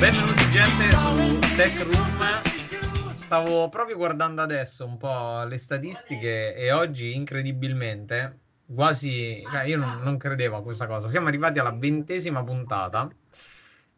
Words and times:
Benvenuti 0.00 0.50
gente 0.50 0.88
su 0.88 1.38
Tech 1.56 1.82
Room. 1.82 3.16
Stavo 3.16 3.68
proprio 3.68 3.96
guardando 3.96 4.40
adesso 4.40 4.86
un 4.86 4.96
po' 4.96 5.44
le 5.44 5.58
statistiche 5.58 6.54
e 6.54 6.72
oggi 6.72 7.14
incredibilmente, 7.14 8.38
quasi, 8.74 9.42
cioè 9.46 9.64
io 9.64 9.76
non, 9.76 10.00
non 10.02 10.16
credevo 10.16 10.56
a 10.56 10.62
questa 10.62 10.86
cosa, 10.86 11.10
siamo 11.10 11.28
arrivati 11.28 11.58
alla 11.58 11.76
ventesima 11.78 12.42
puntata 12.42 13.10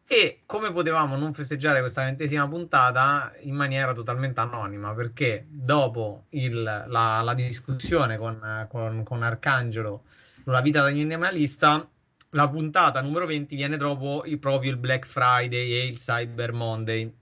e 0.05 0.41
come 0.45 0.73
potevamo 0.73 1.15
non 1.17 1.35
festeggiare 1.35 1.79
questa 1.79 2.03
ventesima 2.03 2.49
puntata 2.49 3.33
in 3.43 3.55
maniera 3.55 3.93
totalmente 3.93 4.41
anonima? 4.41 4.93
Perché 4.95 5.47
dopo 5.49 6.25
il, 6.31 6.63
la, 6.63 7.21
la, 7.23 7.35
discussione 7.35 8.19
con, 8.19 8.67
con, 8.69 9.05
con 9.05 9.23
Arcangelo 9.23 10.03
sulla 10.43 10.63
vita 10.63 10.83
da 10.83 10.91
minimalista, 10.91 11.89
la 12.35 12.49
puntata 12.49 13.01
numero 13.01 13.27
20 13.27 13.55
viene 13.55 13.77
dopo 13.77 14.25
il, 14.25 14.39
proprio 14.39 14.71
il 14.71 14.77
Black 14.77 15.07
Friday 15.07 15.73
e 15.73 15.87
il 15.87 15.99
Cyber 15.99 16.53
Monday. 16.53 17.13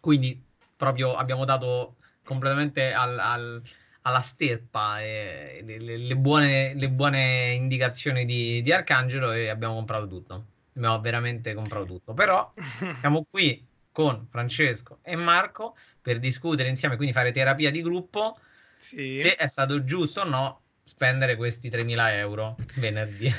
Quindi 0.00 0.42
proprio 0.76 1.14
abbiamo 1.14 1.44
dato 1.44 1.96
completamente 2.24 2.92
al, 2.92 3.18
al, 3.18 3.62
alla 4.02 4.20
sterpa 4.20 5.00
eh, 5.02 5.62
le, 5.64 5.78
le, 5.78 6.16
buone, 6.16 6.74
le, 6.74 6.88
buone, 6.88 7.52
indicazioni 7.52 8.24
di, 8.24 8.62
di, 8.62 8.72
Arcangelo 8.72 9.32
e 9.32 9.48
abbiamo 9.48 9.74
comprato 9.74 10.08
tutto. 10.08 10.44
Abbiamo 10.76 11.00
veramente 11.00 11.54
comprato 11.54 11.84
tutto. 11.84 12.14
Però 12.14 12.52
siamo 13.00 13.26
qui 13.28 13.64
con 13.92 14.26
Francesco 14.28 14.98
e 15.02 15.14
Marco 15.14 15.76
per 16.00 16.18
discutere 16.18 16.68
insieme, 16.68 16.96
quindi 16.96 17.14
fare 17.14 17.32
terapia 17.32 17.70
di 17.70 17.80
gruppo, 17.80 18.38
sì. 18.76 19.20
se 19.20 19.36
è 19.36 19.46
stato 19.46 19.84
giusto 19.84 20.22
o 20.22 20.24
no 20.24 20.60
spendere 20.82 21.36
questi 21.36 21.70
3.000 21.70 22.10
euro 22.14 22.56
venerdì. 22.76 23.32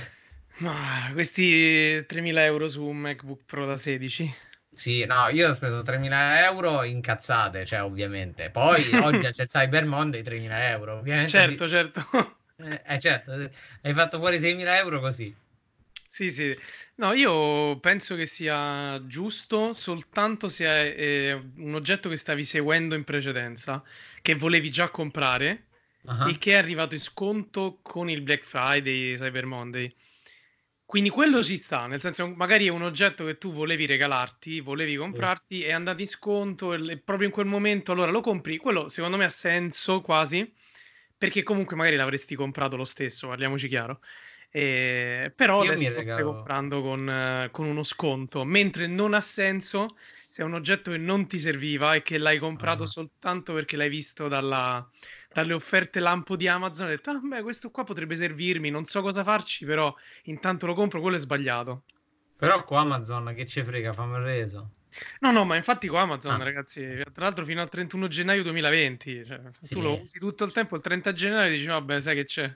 Ma 0.58 1.09
questi 1.12 1.98
3.000 1.98 2.38
euro 2.40 2.68
su 2.68 2.84
un 2.84 2.98
MacBook 2.98 3.44
Pro 3.45 3.66
da 3.66 3.77
16? 3.77 4.34
Sì, 4.76 5.05
no, 5.05 5.30
io 5.30 5.52
ho 5.52 5.55
speso 5.55 5.80
3.000 5.80 6.44
euro 6.44 6.84
incazzate, 6.84 7.66
cioè 7.66 7.81
ovviamente. 7.84 8.50
Poi 8.50 8.94
oggi 8.95 9.30
c'è 9.31 9.44
il 9.44 9.47
Cyber 9.47 9.86
Monday 9.86 10.22
3.000 10.22 10.47
euro, 10.70 10.97
ovviamente. 10.97 11.30
Certo, 11.30 11.67
sì. 11.67 11.73
certo. 11.73 12.38
Eh, 12.58 12.81
eh, 12.86 13.00
certo, 13.00 13.52
hai 13.81 13.94
fatto 13.94 14.17
fuori 14.17 14.39
6.000 14.39 14.78
euro 14.78 15.00
così. 15.02 15.36
Sì, 16.08 16.31
sì. 16.31 16.58
No, 16.95 17.12
io 17.12 17.78
penso 17.80 18.16
che 18.16 18.25
sia 18.25 19.02
giusto 19.06 19.73
soltanto 19.73 20.47
se 20.47 20.66
è 20.66 20.95
eh, 20.97 21.34
un 21.58 21.75
oggetto 21.75 22.08
che 22.08 22.16
stavi 22.16 22.45
seguendo 22.45 22.95
in 22.95 23.03
precedenza, 23.03 23.84
che 24.22 24.36
volevi 24.36 24.69
già 24.72 24.88
comprare 24.88 25.66
uh-huh. 26.03 26.30
e 26.30 26.38
che 26.38 26.53
è 26.53 26.56
arrivato 26.56 26.95
in 26.95 27.02
sconto 27.02 27.80
con 27.81 28.09
il 28.09 28.22
Black 28.22 28.45
Friday, 28.45 29.16
Cyber 29.17 29.45
Monday. 29.45 29.94
Quindi 30.86 31.09
quello 31.09 31.44
ci 31.44 31.58
sta, 31.58 31.88
nel 31.88 32.00
senso 32.00 32.28
magari 32.28 32.67
è 32.67 32.69
un 32.69 32.83
oggetto 32.83 33.25
che 33.25 33.39
tu 33.39 33.52
volevi 33.52 33.88
regalarti, 33.88 34.59
volevi 34.59 34.95
comprarti, 34.95 35.64
è 35.64 35.72
andato 35.72 36.02
in 36.02 36.08
sconto 36.08 36.73
e 36.73 36.97
proprio 37.00 37.28
in 37.28 37.33
quel 37.33 37.47
momento 37.47 37.91
allora 37.91 38.11
lo 38.11 38.22
compri. 38.22 38.58
Quello 38.58 38.88
secondo 38.88 39.17
me 39.17 39.25
ha 39.25 39.30
senso 39.30 40.02
quasi, 40.02 40.53
perché 41.17 41.41
comunque 41.41 41.75
magari 41.75 41.95
l'avresti 41.95 42.36
comprato 42.36 42.75
lo 42.75 42.86
stesso, 42.86 43.28
parliamoci 43.28 43.67
chiaro. 43.67 44.00
Eh, 44.52 45.33
però 45.36 45.63
Io 45.63 45.72
adesso 45.72 45.91
lo 45.91 46.02
stai 46.02 46.23
comprando 46.23 46.81
con, 46.81 47.50
con, 47.52 47.66
uno 47.66 47.83
sconto, 47.83 48.45
mentre 48.45 48.88
non 48.88 49.13
ha 49.13 49.22
senso 49.22 49.97
se 50.30 50.44
è 50.44 50.45
un 50.45 50.53
oggetto 50.53 50.91
che 50.91 50.97
non 50.97 51.28
ti 51.28 51.39
serviva 51.39 51.95
e 51.95 52.03
che 52.03 52.17
l'hai 52.17 52.38
comprato 52.38 52.83
ah. 52.83 52.88
soltanto 52.88 53.53
perché 53.53 53.75
l'hai 53.75 53.89
visto 53.89 54.28
dalla, 54.28 54.88
dalle 55.36 55.52
offerte 55.52 56.00
lampo 56.00 56.38
di 56.38 56.47
Amazon, 56.47 56.88
ho 56.88 56.89
detto, 56.91 57.09
ah, 57.09 57.19
beh, 57.22 57.41
questo 57.41 57.69
qua 57.69 57.83
potrebbe 57.83 58.16
servirmi, 58.16 58.69
non 58.69 58.86
so 58.86 59.02
cosa 59.02 59.22
farci, 59.22 59.66
però 59.66 59.94
intanto 60.23 60.66
lo 60.66 60.73
compro, 60.73 61.02
quello 61.02 61.17
è 61.17 61.19
sbagliato. 61.19 61.83
Però 62.38 62.64
qua 62.64 62.80
Amazon 62.80 63.33
che 63.36 63.45
ci 63.45 63.61
frega, 63.61 63.91
fammi 63.91 64.23
reso. 64.23 64.72
No, 65.19 65.31
no, 65.31 65.44
ma 65.44 65.58
infatti 65.58 65.89
qua 65.89 66.02
Amazon, 66.02 66.39
ah. 66.39 66.44
ragazzi, 66.45 66.81
tra 67.11 67.25
l'altro 67.25 67.44
fino 67.44 67.59
al 67.59 67.67
31 67.67 68.08
gennaio 68.08 68.44
2020, 68.44 69.25
cioè, 69.25 69.41
sì. 69.59 69.73
tu 69.73 69.81
lo 69.81 70.01
usi 70.01 70.19
tutto 70.19 70.46
il 70.46 70.53
tempo, 70.53 70.78
il 70.78 70.81
30 70.81 71.12
gennaio 71.12 71.52
dici, 71.52 71.66
vabbè, 71.66 72.00
sai 72.00 72.16
che 72.16 72.23
c'è. 72.23 72.50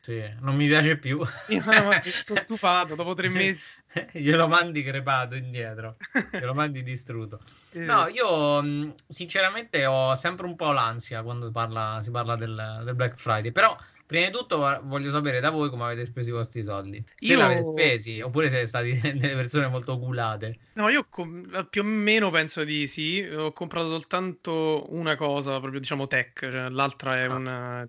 Sì, 0.00 0.22
non 0.40 0.56
mi 0.56 0.66
piace 0.66 0.96
più. 0.96 1.20
Sono 2.22 2.40
stufato 2.40 2.94
dopo 2.94 3.14
tre 3.14 3.28
mesi. 3.28 3.62
glielo 4.12 4.48
mandi 4.48 4.82
crepato 4.82 5.34
indietro, 5.34 5.96
glielo 6.30 6.54
mandi 6.54 6.82
distrutto. 6.82 7.40
No, 7.72 8.08
io 8.08 8.94
sinceramente 9.08 9.86
ho 9.86 10.14
sempre 10.14 10.46
un 10.46 10.56
po' 10.56 10.72
l'ansia 10.72 11.22
quando 11.22 11.50
parla, 11.50 12.00
si 12.02 12.10
parla 12.10 12.36
del, 12.36 12.82
del, 12.84 12.94
Black 12.94 13.16
Friday, 13.16 13.52
però 13.52 13.76
prima 14.06 14.26
di 14.26 14.32
tutto 14.32 14.58
voglio 14.84 15.10
sapere 15.10 15.40
da 15.40 15.50
voi 15.50 15.70
come 15.70 15.84
avete 15.84 16.04
speso 16.04 16.28
i 16.28 16.32
vostri 16.32 16.62
soldi. 16.62 17.02
Se 17.16 17.26
io... 17.26 17.38
l'avete 17.38 17.64
spesi 17.64 18.20
oppure 18.20 18.50
siete 18.50 18.66
stati 18.66 18.98
delle 19.00 19.34
persone 19.34 19.68
molto 19.68 19.92
oculate. 19.92 20.58
No, 20.74 20.88
io 20.88 21.06
com- 21.08 21.66
più 21.70 21.82
o 21.82 21.84
meno 21.84 22.30
penso 22.30 22.64
di 22.64 22.86
sì, 22.86 23.20
ho 23.22 23.52
comprato 23.52 23.88
soltanto 23.88 24.86
una 24.88 25.16
cosa, 25.16 25.58
proprio 25.58 25.80
diciamo 25.80 26.06
tech, 26.06 26.40
cioè, 26.40 26.68
l'altra 26.68 27.18
è 27.18 27.24
ah. 27.24 27.34
una, 27.34 27.88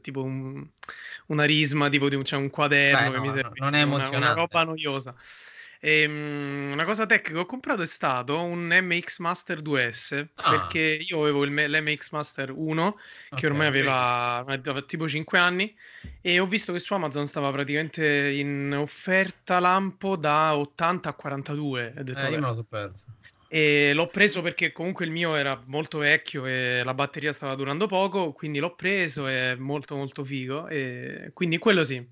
tipo 0.00 0.22
un, 0.22 0.66
una 1.26 1.44
risma, 1.44 1.88
tipo 1.88 2.08
di, 2.08 2.24
cioè 2.24 2.38
un 2.38 2.50
quaderno 2.50 2.98
Beh, 2.98 3.10
che 3.10 3.16
no, 3.16 3.22
mi 3.22 3.30
serve. 3.30 3.54
Non 3.56 3.74
è 3.74 3.80
emozionante. 3.80 4.16
Una, 4.16 4.32
una 4.32 4.40
roba 4.40 4.64
noiosa. 4.64 5.14
E, 5.80 6.06
um, 6.06 6.70
una 6.72 6.84
cosa 6.84 7.06
tech 7.06 7.22
che 7.22 7.36
ho 7.36 7.46
comprato 7.46 7.82
è 7.82 7.86
stato 7.86 8.42
un 8.42 8.68
MX 8.68 9.18
Master 9.18 9.60
2S 9.60 10.26
ah. 10.34 10.50
perché 10.50 10.98
io 11.06 11.20
avevo 11.20 11.44
il, 11.44 11.52
l'MX 11.52 12.10
Master 12.10 12.50
1 12.50 12.92
che 12.92 13.34
okay, 13.34 13.50
ormai 13.50 13.66
aveva, 13.66 14.36
aveva, 14.36 14.82
tipo 14.82 15.08
5 15.08 15.38
anni 15.38 15.74
e 16.20 16.38
ho 16.38 16.46
visto 16.46 16.72
che 16.72 16.78
su 16.78 16.94
Amazon 16.94 17.26
stava 17.26 17.50
praticamente 17.50 18.30
in 18.30 18.74
offerta 18.76 19.58
lampo 19.58 20.16
da 20.16 20.56
80 20.56 21.08
a 21.08 21.12
42 21.12 21.92
e 21.94 22.00
ho 22.00 22.02
detto, 22.02 22.26
eh, 22.26 22.30
io 22.30 22.40
me 22.40 22.46
lo 22.46 22.54
so 22.54 22.64
perso 22.64 23.06
e 23.48 23.92
l'ho 23.94 24.08
preso 24.08 24.42
perché 24.42 24.72
comunque 24.72 25.04
il 25.04 25.12
mio 25.12 25.36
era 25.36 25.60
molto 25.66 25.98
vecchio 25.98 26.46
e 26.46 26.82
la 26.82 26.94
batteria 26.94 27.32
stava 27.32 27.54
durando 27.54 27.86
poco, 27.86 28.32
quindi 28.32 28.58
l'ho 28.58 28.74
preso, 28.74 29.26
è 29.26 29.54
molto 29.54 29.94
molto 29.94 30.24
figo 30.24 30.66
e 30.66 31.30
quindi 31.32 31.58
quello 31.58 31.84
sì 31.84 32.04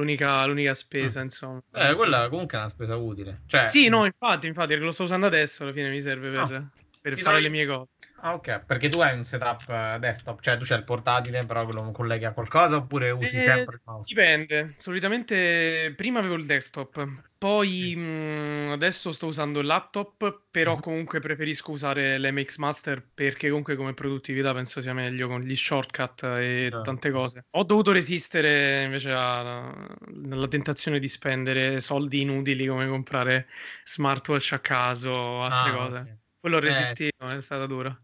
l'unica, 0.00 0.44
l'unica 0.46 0.74
spesa, 0.74 1.20
mm. 1.20 1.24
insomma. 1.24 1.62
Eh, 1.72 1.94
quella 1.94 2.28
comunque 2.28 2.56
è 2.56 2.60
una 2.60 2.70
spesa 2.70 2.96
utile. 2.96 3.42
Cioè... 3.46 3.68
Sì, 3.70 3.88
no, 3.88 4.04
infatti, 4.04 4.46
infatti, 4.46 4.76
lo 4.76 4.92
sto 4.92 5.04
usando 5.04 5.26
adesso, 5.26 5.62
alla 5.62 5.72
fine 5.72 5.90
mi 5.90 6.00
serve 6.00 6.30
per, 6.30 6.48
no. 6.48 6.70
per 7.00 7.12
fare 7.12 7.22
trovi... 7.22 7.42
le 7.42 7.48
mie 7.48 7.66
cose. 7.66 7.88
Ah, 8.22 8.34
ok, 8.34 8.64
perché 8.66 8.88
tu 8.88 9.00
hai 9.00 9.16
un 9.16 9.24
setup 9.24 9.66
eh, 9.68 9.96
desktop, 9.98 10.40
cioè 10.40 10.58
tu 10.58 10.64
c'hai 10.64 10.78
il 10.78 10.84
portatile, 10.84 11.46
però 11.46 11.64
lo 11.64 11.90
colleghi 11.90 12.26
a 12.26 12.32
qualcosa 12.32 12.76
oppure 12.76 13.10
usi 13.10 13.36
eh, 13.36 13.42
sempre 13.42 13.76
il 13.76 13.80
mouse? 13.84 14.04
Dipende, 14.06 14.74
solitamente 14.78 15.94
prima 15.96 16.18
avevo 16.18 16.34
il 16.34 16.44
desktop, 16.44 17.06
poi 17.38 17.94
mh, 17.96 18.00
mm, 18.00 18.70
adesso 18.72 19.12
sto 19.12 19.26
usando 19.26 19.60
il 19.60 19.66
laptop, 19.66 20.42
però 20.50 20.74
uh-huh. 20.74 20.80
comunque 20.80 21.20
preferisco 21.20 21.70
usare 21.70 22.18
l'MX 22.18 22.58
Master 22.58 23.02
perché 23.14 23.48
comunque 23.48 23.76
come 23.76 23.94
produttività 23.94 24.52
penso 24.52 24.82
sia 24.82 24.92
meglio 24.92 25.26
con 25.26 25.40
gli 25.40 25.56
shortcut 25.56 26.22
e 26.24 26.68
uh-huh. 26.70 26.82
tante 26.82 27.10
cose. 27.10 27.46
Ho 27.52 27.64
dovuto 27.64 27.92
resistere 27.92 28.82
invece 28.82 29.12
alla 29.12 30.48
tentazione 30.48 30.98
di 30.98 31.08
spendere 31.08 31.80
soldi 31.80 32.20
inutili 32.20 32.66
come 32.66 32.86
comprare 32.86 33.46
smartwatch 33.84 34.52
a 34.52 34.58
caso 34.58 35.10
o 35.10 35.42
altre 35.42 35.70
ah, 35.70 35.74
cose. 35.74 35.96
Okay. 35.96 36.18
Quello 36.40 36.56
ho 36.56 36.60
resistito, 36.60 37.30
eh, 37.30 37.36
è 37.36 37.40
stata 37.40 37.64
dura. 37.64 37.98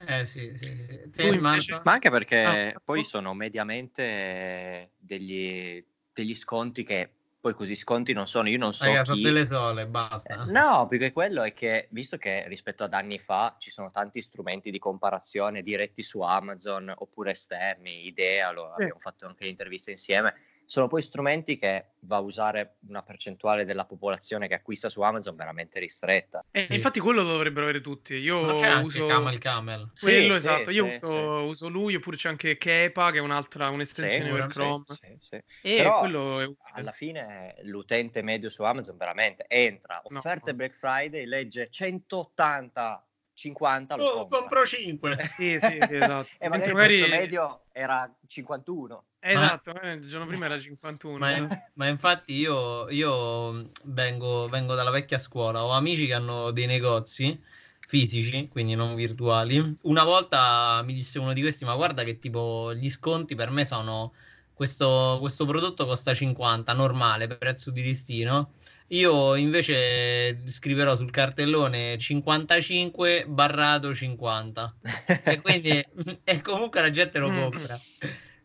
Eh 0.00 0.24
sì, 0.24 0.52
sì, 0.56 0.76
sì. 0.76 1.10
Te, 1.10 1.38
Ma 1.38 1.58
anche 1.84 2.10
perché 2.10 2.72
ah, 2.74 2.80
poi 2.84 3.02
sono 3.02 3.34
mediamente 3.34 4.92
degli, 4.96 5.84
degli 6.12 6.34
sconti 6.34 6.84
che 6.84 7.10
poi 7.40 7.52
così 7.54 7.74
sconti 7.74 8.12
non 8.12 8.26
sono, 8.26 8.48
io 8.48 8.58
non 8.58 8.72
so 8.72 8.86
Raga, 8.86 9.12
chi... 9.12 9.30
le 9.30 9.44
sole, 9.44 9.86
basta. 9.86 10.44
Eh, 10.44 10.50
no, 10.50 10.86
perché 10.88 11.12
quello 11.12 11.42
è 11.42 11.52
che, 11.52 11.86
visto 11.90 12.16
che 12.16 12.46
rispetto 12.48 12.84
ad 12.84 12.92
anni 12.94 13.18
fa 13.18 13.56
ci 13.58 13.70
sono 13.70 13.90
tanti 13.90 14.20
strumenti 14.22 14.70
di 14.70 14.78
comparazione 14.78 15.62
diretti 15.62 16.02
su 16.02 16.20
Amazon 16.20 16.92
oppure 16.94 17.30
esterni, 17.30 18.06
Idea, 18.06 18.50
lo 18.50 18.72
sì. 18.76 18.82
abbiamo 18.82 19.00
fatto 19.00 19.26
anche 19.26 19.46
interviste 19.46 19.92
insieme, 19.92 20.34
sono 20.68 20.86
poi 20.86 21.00
strumenti 21.00 21.56
che 21.56 21.92
va 22.00 22.16
a 22.16 22.20
usare 22.20 22.74
una 22.88 23.02
percentuale 23.02 23.64
della 23.64 23.86
popolazione 23.86 24.48
che 24.48 24.54
acquista 24.54 24.90
su 24.90 25.00
Amazon 25.00 25.34
veramente 25.34 25.78
ristretta. 25.78 26.44
E 26.50 26.66
sì. 26.66 26.74
infatti 26.74 27.00
quello 27.00 27.22
lo 27.22 27.30
dovrebbero 27.30 27.64
avere 27.64 27.80
tutti. 27.80 28.12
Io 28.16 28.42
Ma 28.42 28.52
c'è 28.52 28.74
uso 28.74 29.06
Camel 29.06 29.38
Camel. 29.38 29.90
Quello 29.98 30.32
sì, 30.34 30.36
esatto, 30.36 30.68
sì, 30.68 30.76
io 30.76 30.98
uso, 31.00 31.18
uso, 31.44 31.68
lui, 31.68 31.94
oppure 31.94 32.18
c'è 32.18 32.28
anche 32.28 32.58
Kepa 32.58 33.10
che 33.12 33.16
è 33.16 33.22
un'altra 33.22 33.70
un'estensione 33.70 34.30
per 34.30 34.46
Chrome. 34.48 34.84
E 35.30 35.76
Però 35.78 36.00
quello 36.00 36.56
alla 36.74 36.92
fine 36.92 37.56
l'utente 37.62 38.20
medio 38.20 38.50
su 38.50 38.62
Amazon 38.62 38.98
veramente 38.98 39.46
entra, 39.48 40.02
offerte 40.04 40.50
no. 40.50 40.56
Black 40.58 40.74
Friday, 40.74 41.24
legge 41.24 41.68
180 41.70 43.07
50 43.38 43.94
lo 43.94 44.04
oh, 44.04 44.26
compro 44.26 44.66
5 44.66 45.32
sì 45.36 45.58
sì 45.60 45.78
sì 45.86 45.94
esatto. 45.94 46.26
E 46.38 46.48
magari, 46.48 46.72
magari... 46.72 46.94
il 46.98 47.08
medio 47.08 47.60
era 47.70 48.12
51 48.26 49.04
esatto 49.20 49.72
ma... 49.72 49.92
il 49.92 50.08
giorno 50.08 50.26
prima 50.26 50.46
era 50.46 50.58
51 50.58 51.18
ma, 51.18 51.62
ma 51.74 51.86
infatti 51.86 52.32
io, 52.32 52.90
io 52.90 53.70
vengo, 53.84 54.48
vengo, 54.48 54.74
dalla 54.74 54.90
vecchia 54.90 55.18
scuola. 55.18 55.64
Ho 55.64 55.70
amici 55.70 56.06
che 56.06 56.14
hanno 56.14 56.50
dei 56.50 56.66
negozi 56.66 57.40
fisici 57.86 58.48
quindi 58.48 58.74
non 58.74 58.96
virtuali. 58.96 59.76
Una 59.82 60.02
volta 60.02 60.82
mi 60.84 60.92
disse 60.92 61.20
uno 61.20 61.32
di 61.32 61.40
questi 61.40 61.64
ma 61.64 61.76
guarda 61.76 62.02
che 62.02 62.18
tipo 62.18 62.74
gli 62.74 62.90
sconti 62.90 63.36
per 63.36 63.50
me 63.50 63.64
sono 63.64 64.14
questo, 64.52 65.18
questo 65.20 65.46
prodotto 65.46 65.86
costa 65.86 66.12
50 66.12 66.72
normale 66.72 67.28
prezzo 67.28 67.70
di 67.70 67.82
listino 67.82 68.54
Io 68.88 69.34
invece 69.34 70.42
scriverò 70.48 70.96
sul 70.96 71.10
cartellone 71.10 71.98
55 71.98 73.26
barrato 73.26 73.94
50 73.94 74.76
e 75.24 75.40
quindi 75.40 75.84
e 76.24 76.40
comunque 76.40 76.80
la 76.80 76.90
gente 76.90 77.18
lo 77.18 77.30
mm. 77.30 77.38
compra. 77.38 77.78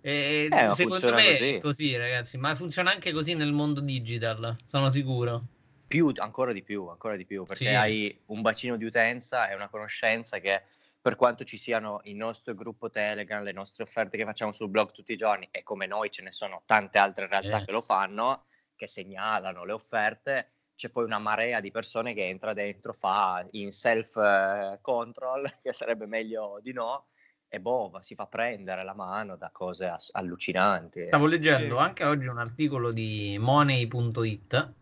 E 0.01 0.49
eh, 0.51 0.71
secondo 0.75 1.13
me 1.13 1.29
così. 1.29 1.53
è 1.53 1.59
così, 1.59 1.95
ragazzi, 1.95 2.37
ma 2.37 2.55
funziona 2.55 2.91
anche 2.91 3.13
così 3.13 3.35
nel 3.35 3.53
mondo 3.53 3.79
digital, 3.79 4.53
sono 4.65 4.89
sicuro. 4.89 5.45
Più, 5.87 6.11
ancora 6.17 6.51
di 6.51 6.61
più, 6.61 6.87
ancora 6.87 7.15
di 7.15 7.25
più, 7.25 7.45
perché 7.45 7.67
sì. 7.67 7.73
hai 7.73 8.21
un 8.25 8.41
bacino 8.41 8.75
di 8.75 8.83
utenza 8.83 9.49
e 9.49 9.55
una 9.55 9.69
conoscenza 9.69 10.39
che 10.39 10.63
per 10.99 11.15
quanto 11.15 11.45
ci 11.45 11.55
siano 11.55 12.01
il 12.03 12.15
nostro 12.15 12.53
gruppo 12.53 12.89
Telegram, 12.89 13.43
le 13.43 13.53
nostre 13.53 13.83
offerte 13.83 14.17
che 14.17 14.25
facciamo 14.25 14.51
sul 14.51 14.69
blog 14.69 14.91
tutti 14.91 15.13
i 15.13 15.17
giorni 15.17 15.47
e 15.51 15.63
come 15.63 15.85
noi 15.85 16.09
ce 16.09 16.21
ne 16.21 16.31
sono 16.31 16.63
tante 16.65 16.97
altre 16.97 17.27
realtà 17.27 17.59
sì. 17.59 17.65
che 17.65 17.71
lo 17.71 17.81
fanno, 17.81 18.45
che 18.75 18.87
segnalano 18.87 19.65
le 19.65 19.71
offerte, 19.71 20.51
c'è 20.75 20.89
poi 20.89 21.05
una 21.05 21.19
marea 21.19 21.59
di 21.59 21.71
persone 21.71 22.13
che 22.13 22.27
entra 22.27 22.53
dentro, 22.53 22.93
fa 22.93 23.45
in 23.51 23.71
self 23.71 24.79
control, 24.81 25.51
che 25.61 25.73
sarebbe 25.73 26.05
meglio 26.05 26.59
di 26.61 26.73
no, 26.73 27.07
e 27.47 27.59
boh, 27.59 27.91
si 28.01 28.15
fa 28.15 28.25
prendere 28.25 28.83
la 28.83 28.95
mano 28.95 29.35
da 29.35 29.51
cose 29.51 29.85
ass- 29.85 30.09
allucinanti. 30.13 31.05
Stavo 31.07 31.27
leggendo 31.27 31.75
sì. 31.75 31.81
anche 31.81 32.03
oggi 32.03 32.27
un 32.27 32.39
articolo 32.39 32.91
di 32.91 33.37
money.it 33.39 34.73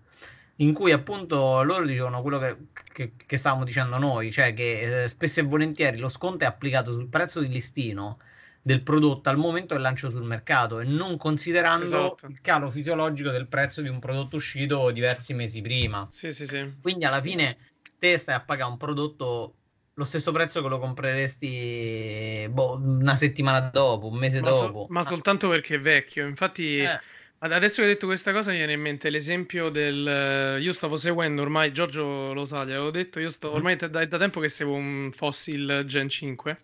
in 0.62 0.74
cui 0.74 0.92
appunto 0.92 1.64
loro 1.64 1.86
dicevano 1.86 2.22
quello 2.22 2.38
che, 2.38 2.58
che, 2.94 3.14
che 3.18 3.38
stavamo 3.38 3.64
dicendo 3.64 3.98
noi, 3.98 4.32
cioè 4.32 4.54
che 4.54 5.04
eh, 5.04 5.08
spesso 5.08 5.40
e 5.40 5.44
volentieri 5.44 5.98
lo 5.98 6.08
sconto 6.08 6.44
è 6.44 6.48
applicato 6.48 6.92
sul 6.92 7.10
prezzo 7.10 7.42
di 7.42 7.50
listino 7.50 8.20
del 8.62 8.84
prodotto 8.84 9.30
al 9.30 9.38
momento 9.38 9.74
del 9.74 9.84
lancio 9.84 10.10
sul 10.10 10.24
mercato 10.24 10.80
e 10.80 10.86
non 10.86 11.18
considerando 11.18 11.86
esatto. 11.86 12.28
il 12.28 12.42
calo 12.42 12.70
fisiologico 12.70 13.32
del 13.32 13.48
prezzo 13.48 13.82
di 13.82 13.90
un 13.90 14.00
prodotto 14.00 14.36
uscito 14.36 14.92
diversi 14.92 15.34
mesi 15.34 15.62
prima. 15.62 16.08
Sì, 16.12 16.32
sì, 16.32 16.46
sì. 16.46 16.78
Quindi 16.82 17.06
alla 17.06 17.22
fine 17.22 17.58
te 17.98 18.18
stai 18.18 18.36
a 18.36 18.42
pagare 18.42 18.72
un 18.72 18.78
prodotto 18.78 19.56
lo 19.96 20.06
stesso 20.06 20.32
prezzo 20.32 20.62
che 20.62 20.70
lo 20.70 20.80
compreresti 20.80 22.48
boh, 22.50 22.78
una 22.78 23.16
settimana 23.16 23.60
dopo, 23.60 24.08
un 24.08 24.18
mese 24.18 24.42
ma 24.42 24.50
dopo. 24.50 24.86
So, 24.86 24.94
ma 24.94 25.04
soltanto 25.04 25.50
perché 25.50 25.76
è 25.76 25.80
vecchio. 25.80 26.28
Infatti, 26.28 26.78
eh. 26.78 27.00
Adesso 27.44 27.78
che 27.78 27.82
hai 27.82 27.88
detto 27.88 28.06
questa 28.06 28.32
cosa, 28.32 28.52
mi 28.52 28.58
viene 28.58 28.74
in 28.74 28.82
mente 28.82 29.10
l'esempio 29.10 29.70
del. 29.70 30.62
Io 30.62 30.74
stavo 30.74 30.96
seguendo 30.96 31.42
ormai, 31.42 31.74
Giorgio 31.74 32.34
lo 32.34 32.46
sa, 32.46 32.64
gli 32.66 32.72
avevo 32.72 32.92
detto, 32.92 33.20
io 33.20 33.32
sto 33.32 33.52
ormai 33.52 33.76
da, 33.78 33.88
da 33.88 34.18
tempo 34.18 34.40
che 34.40 34.48
seguo 34.48 34.76
un 34.76 35.10
Fossil 35.12 35.84
Gen 35.88 36.08
5 36.08 36.56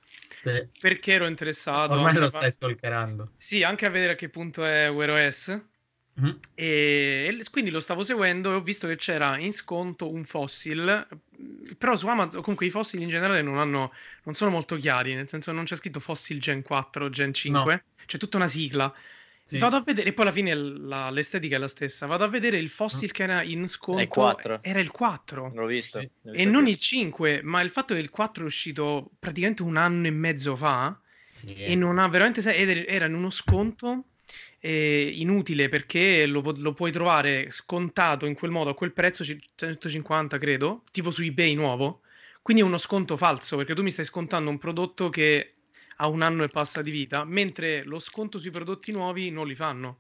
sì. 0.44 0.68
perché 0.79 1.13
ero 1.13 1.25
interessato. 1.25 1.94
Ormai 1.94 2.13
lo 2.13 2.29
stai 2.29 2.51
stalkerando. 2.51 3.31
Sì, 3.38 3.63
anche 3.63 3.88
a 3.88 3.89
vedere 3.89 4.13
a 4.13 4.15
che 4.15 4.29
punto 4.29 4.63
è 4.63 4.91
Wear 4.91 5.09
OS. 5.27 5.59
Mm-hmm. 6.19 6.35
E, 6.53 7.38
e, 7.39 7.44
quindi 7.50 7.71
lo 7.71 7.79
stavo 7.79 8.03
seguendo 8.03 8.51
e 8.51 8.56
ho 8.56 8.62
visto 8.62 8.88
che 8.88 8.97
c'era 8.97 9.38
in 9.39 9.53
sconto 9.53 10.12
un 10.12 10.25
fossil, 10.25 11.07
però 11.77 11.95
su 11.95 12.07
Amazon 12.07 12.41
comunque 12.41 12.68
i 12.68 12.71
fossili 12.71 13.03
in 13.03 13.09
generale 13.09 13.41
non, 13.41 13.57
hanno, 13.57 13.94
non 14.24 14.33
sono 14.35 14.51
molto 14.51 14.75
chiari, 14.75 15.15
nel 15.15 15.27
senso 15.27 15.51
non 15.51 15.65
c'è 15.65 15.75
scritto 15.75 16.00
fossil 16.00 16.39
Gen 16.39 16.62
4, 16.62 17.09
Gen 17.09 17.33
5, 17.33 17.74
no. 17.74 17.81
c'è 18.06 18.18
tutta 18.19 18.38
una 18.38 18.47
sigla. 18.47 18.94
Sì. 19.48 19.60
Vado 19.60 19.78
a 19.78 19.82
vedere, 19.82 20.10
e 20.10 20.14
poi 20.14 20.26
alla 20.26 20.34
fine 20.34 20.54
la, 20.54 21.10
l'estetica 21.10 21.56
è 21.56 21.60
la 21.60 21.70
stessa. 21.70 22.06
Vado 22.06 22.26
a 22.26 22.28
vedere 22.28 22.58
il 22.58 22.68
fossil 22.68 23.08
mm. 23.08 23.14
che 23.14 23.24
era 23.24 23.42
in 23.44 23.66
sconto. 23.70 24.02
Il 24.02 24.10
4. 24.10 24.60
Era 24.62 24.80
il 24.80 24.92
4. 24.92 25.52
L'ho 25.56 25.66
visto. 25.66 26.02
Sì. 26.02 26.10
e 26.34 26.44
non 26.44 26.68
il 26.68 26.78
5, 26.78 27.40
ma 27.44 27.62
il 27.62 27.70
fatto 27.70 27.94
che 27.94 28.02
il 28.02 28.10
4 28.10 28.44
è 28.44 28.46
uscito 28.46 29.12
praticamente 29.18 29.64
un 29.64 29.78
anno 29.78 30.06
e 30.06 30.12
mezzo 30.12 30.58
fa. 30.58 31.00
Sì. 31.32 31.54
E 31.56 31.76
non 31.76 31.98
ha 31.98 32.10
veramente. 32.10 32.42
Era 32.88 33.06
in 33.06 33.14
uno 33.14 33.30
sconto 33.30 34.04
eh, 34.60 35.14
inutile 35.16 35.70
perché 35.70 36.26
lo, 36.26 36.44
lo, 36.58 36.74
puoi 36.74 36.92
trovare 36.92 37.50
scontato 37.52 38.26
in 38.26 38.34
quel 38.34 38.52
modo 38.52 38.72
a 38.72 38.76
quel 38.76 38.92
prezzo 38.92 39.24
150 39.24 40.38
credo 40.40 40.84
tipo 40.92 41.12
su 41.12 41.22
ebay 41.22 41.54
nuovo 41.54 42.02
quindi 42.42 42.64
è 42.64 42.66
uno 42.66 42.80
sconto 42.80 43.18
falso 43.18 43.56
perché 43.56 43.76
tu 43.76 43.84
mi 43.84 43.92
stai 43.92 44.06
scontando 44.06 44.50
un 44.50 44.58
prodotto 44.58 45.10
che 45.10 45.52
a 45.98 46.08
un 46.08 46.22
anno 46.22 46.44
e 46.44 46.50
passa 46.50 46.82
di 46.82 46.92
vita, 46.92 47.24
mentre 47.24 47.84
lo 47.84 48.00
sconto 48.00 48.40
sui 48.40 48.52
prodotti 48.52 48.92
nuovi 48.92 49.30
non 49.30 49.48
li 49.48 49.56
fanno. 49.56 50.00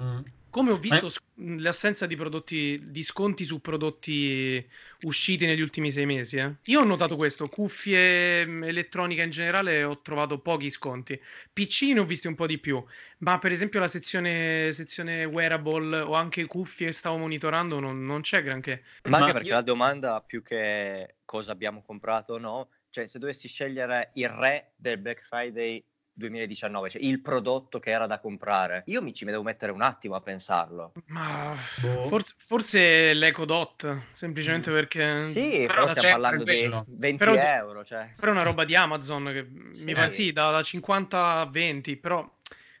Mm. 0.00 0.20
Come 0.54 0.70
ho 0.70 0.78
visto 0.78 1.08
eh. 1.08 1.58
l'assenza 1.58 2.06
di 2.06 2.14
prodotti, 2.14 2.80
di 2.80 3.02
sconti 3.02 3.44
su 3.44 3.60
prodotti 3.60 4.64
usciti 5.00 5.46
negli 5.46 5.60
ultimi 5.60 5.90
sei 5.90 6.06
mesi. 6.06 6.36
Eh. 6.36 6.54
Io 6.66 6.78
ho 6.78 6.84
notato 6.84 7.16
questo, 7.16 7.48
cuffie, 7.48 8.42
elettronica 8.42 9.24
in 9.24 9.30
generale 9.30 9.82
ho 9.82 10.00
trovato 10.00 10.38
pochi 10.38 10.70
sconti. 10.70 11.20
PC 11.52 11.90
ne 11.92 11.98
ho 11.98 12.04
visti 12.04 12.28
un 12.28 12.36
po' 12.36 12.46
di 12.46 12.58
più, 12.58 12.80
ma 13.18 13.40
per 13.40 13.50
esempio 13.50 13.80
la 13.80 13.88
sezione, 13.88 14.70
sezione 14.72 15.24
wearable 15.24 15.98
o 15.98 16.14
anche 16.14 16.46
cuffie 16.46 16.86
che 16.86 16.92
stavo 16.92 17.16
monitorando 17.16 17.80
non, 17.80 18.06
non 18.06 18.20
c'è 18.20 18.40
granché. 18.44 18.84
Ma 19.08 19.18
anche 19.18 19.32
perché 19.32 19.48
io... 19.48 19.54
la 19.54 19.62
domanda 19.62 20.20
più 20.20 20.40
che 20.40 21.16
cosa 21.24 21.50
abbiamo 21.50 21.82
comprato 21.82 22.34
o 22.34 22.38
no, 22.38 22.68
cioè 22.94 23.08
se 23.08 23.18
dovessi 23.18 23.48
scegliere 23.48 24.10
il 24.14 24.28
re 24.28 24.70
del 24.76 24.98
Black 24.98 25.20
Friday 25.20 25.84
2019, 26.12 26.90
cioè 26.90 27.02
il 27.02 27.20
prodotto 27.20 27.80
che 27.80 27.90
era 27.90 28.06
da 28.06 28.20
comprare. 28.20 28.84
Io 28.86 29.02
mi 29.02 29.12
ci 29.12 29.24
devo 29.24 29.42
mettere 29.42 29.72
un 29.72 29.82
attimo 29.82 30.14
a 30.14 30.20
pensarlo. 30.20 30.92
Ma 31.06 31.56
boh. 31.80 32.04
forse, 32.04 32.34
forse 32.36 33.14
l'Eco 33.14 33.46
Dot, 33.46 34.02
semplicemente 34.12 34.70
mm. 34.70 34.74
perché... 34.74 35.24
Sì, 35.24 35.64
però, 35.66 35.86
però 35.86 35.86
stiamo 35.88 36.20
parlando 36.20 36.44
di 36.44 36.70
20 36.86 37.16
però, 37.16 37.34
euro. 37.34 37.84
Cioè. 37.84 38.14
Però 38.14 38.30
è 38.30 38.34
una 38.34 38.44
roba 38.44 38.64
di 38.64 38.76
Amazon 38.76 39.24
che 39.24 39.74
sì. 39.74 39.86
mi 39.86 39.94
pare 39.94 40.10
sì, 40.10 40.32
da, 40.32 40.52
da 40.52 40.62
50 40.62 41.34
a 41.40 41.46
20, 41.46 41.96
però 41.96 42.32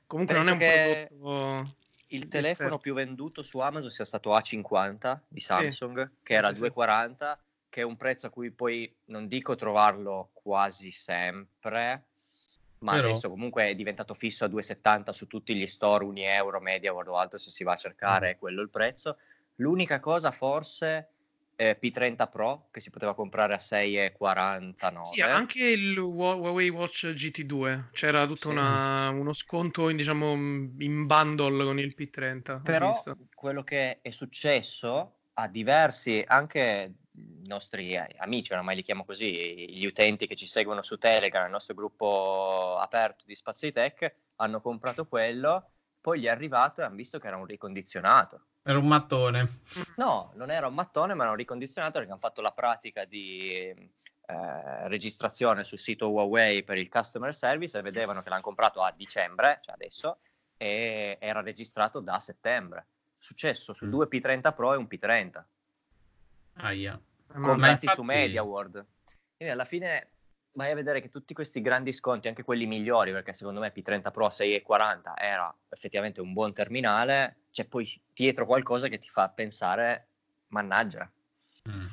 comunque 0.06 0.36
Penso 0.36 0.50
non 0.50 0.62
è 0.62 1.08
un 1.10 1.18
prodotto... 1.18 1.76
Il 2.06 2.28
telefono 2.28 2.78
più 2.78 2.94
venduto 2.94 3.42
su 3.42 3.58
Amazon 3.58 3.90
sia 3.90 4.04
stato 4.04 4.30
A50 4.32 5.18
di 5.26 5.40
Samsung, 5.40 6.04
sì. 6.04 6.10
che 6.22 6.34
era 6.34 6.54
sì, 6.54 6.60
2,40 6.62 7.36
che 7.74 7.80
è 7.80 7.84
un 7.84 7.96
prezzo 7.96 8.28
a 8.28 8.30
cui 8.30 8.52
poi 8.52 8.88
non 9.06 9.26
dico 9.26 9.56
trovarlo 9.56 10.30
quasi 10.32 10.92
sempre, 10.92 12.04
ma 12.78 12.92
Però... 12.92 13.08
adesso 13.08 13.28
comunque 13.28 13.66
è 13.66 13.74
diventato 13.74 14.14
fisso 14.14 14.44
a 14.44 14.48
2,70 14.48 15.10
su 15.10 15.26
tutti 15.26 15.56
gli 15.56 15.66
store, 15.66 16.04
1 16.04 16.16
euro, 16.20 16.60
media 16.60 16.94
o 16.94 17.16
altro 17.16 17.36
se 17.36 17.50
si 17.50 17.64
va 17.64 17.72
a 17.72 17.76
cercare, 17.76 18.28
mm. 18.28 18.30
è 18.30 18.38
quello 18.38 18.62
il 18.62 18.70
prezzo. 18.70 19.16
L'unica 19.56 19.98
cosa 19.98 20.30
forse 20.30 21.08
è 21.56 21.76
P30 21.82 22.30
Pro 22.30 22.68
che 22.70 22.78
si 22.78 22.90
poteva 22.90 23.12
comprare 23.12 23.54
a 23.54 23.58
6,49. 23.58 25.00
Sì, 25.12 25.20
anche 25.22 25.64
il 25.66 25.98
Huawei 25.98 26.68
Watch 26.68 27.06
GT2 27.06 27.86
c'era 27.90 28.24
tutto 28.26 28.50
sì. 28.50 28.54
una, 28.54 29.08
uno 29.08 29.32
sconto 29.32 29.88
in, 29.88 29.96
diciamo, 29.96 30.30
in 30.30 31.06
bundle 31.06 31.64
con 31.64 31.80
il 31.80 31.92
P30. 31.98 32.62
Però 32.62 33.02
quello 33.34 33.64
che 33.64 34.00
è 34.00 34.10
successo 34.10 35.14
a 35.32 35.48
diversi, 35.48 36.22
anche 36.24 36.92
nostri 37.46 37.96
amici, 38.16 38.52
oramai 38.52 38.76
li 38.76 38.82
chiamo 38.82 39.04
così, 39.04 39.70
gli 39.70 39.84
utenti 39.84 40.26
che 40.26 40.34
ci 40.34 40.46
seguono 40.46 40.82
su 40.82 40.98
Telegram, 40.98 41.44
il 41.44 41.50
nostro 41.50 41.74
gruppo 41.74 42.76
aperto 42.78 43.24
di 43.26 43.34
Spazi 43.34 43.72
Tech, 43.72 44.14
hanno 44.36 44.60
comprato 44.60 45.06
quello, 45.06 45.70
poi 46.00 46.20
gli 46.20 46.24
è 46.24 46.30
arrivato 46.30 46.80
e 46.80 46.84
hanno 46.84 46.96
visto 46.96 47.18
che 47.18 47.26
era 47.26 47.36
un 47.36 47.46
ricondizionato. 47.46 48.46
Era 48.62 48.78
un 48.78 48.86
mattone. 48.86 49.60
No, 49.96 50.32
non 50.34 50.50
era 50.50 50.66
un 50.66 50.74
mattone, 50.74 51.14
ma 51.14 51.22
era 51.22 51.32
un 51.32 51.38
ricondizionato 51.38 51.98
perché 51.98 52.10
hanno 52.10 52.20
fatto 52.20 52.40
la 52.40 52.52
pratica 52.52 53.04
di 53.04 53.58
eh, 54.26 54.88
registrazione 54.88 55.64
sul 55.64 55.78
sito 55.78 56.10
Huawei 56.10 56.62
per 56.64 56.78
il 56.78 56.88
customer 56.88 57.34
service 57.34 57.78
e 57.78 57.82
vedevano 57.82 58.22
che 58.22 58.30
l'hanno 58.30 58.40
comprato 58.40 58.82
a 58.82 58.90
dicembre, 58.90 59.60
cioè 59.62 59.74
adesso, 59.74 60.18
e 60.56 61.18
era 61.20 61.42
registrato 61.42 62.00
da 62.00 62.18
settembre. 62.20 62.86
Successo 63.18 63.72
sul 63.72 63.90
2 63.90 64.06
mm. 64.06 64.08
P30 64.08 64.54
Pro 64.54 64.72
e 64.72 64.76
un 64.76 64.86
P30. 64.90 65.44
Aia. 66.54 67.00
Comprati 67.26 67.86
infatti... 67.86 67.94
su 67.94 68.02
MediaWorld. 68.02 68.86
Quindi 69.36 69.54
alla 69.54 69.64
fine 69.64 70.10
vai 70.52 70.70
a 70.70 70.74
vedere 70.74 71.00
che 71.00 71.08
tutti 71.08 71.34
questi 71.34 71.60
grandi 71.60 71.92
sconti, 71.92 72.28
anche 72.28 72.44
quelli 72.44 72.66
migliori, 72.66 73.12
perché 73.12 73.32
secondo 73.32 73.60
me 73.60 73.72
P30 73.74 74.10
Pro 74.10 74.28
6,40 74.28 75.12
era 75.16 75.54
effettivamente 75.68 76.20
un 76.20 76.32
buon 76.32 76.52
terminale, 76.52 77.44
c'è 77.50 77.66
poi 77.66 78.00
dietro 78.12 78.46
qualcosa 78.46 78.88
che 78.88 78.98
ti 78.98 79.08
fa 79.08 79.28
pensare, 79.28 80.08
mannaggia. 80.48 81.10
Mm. 81.68 81.86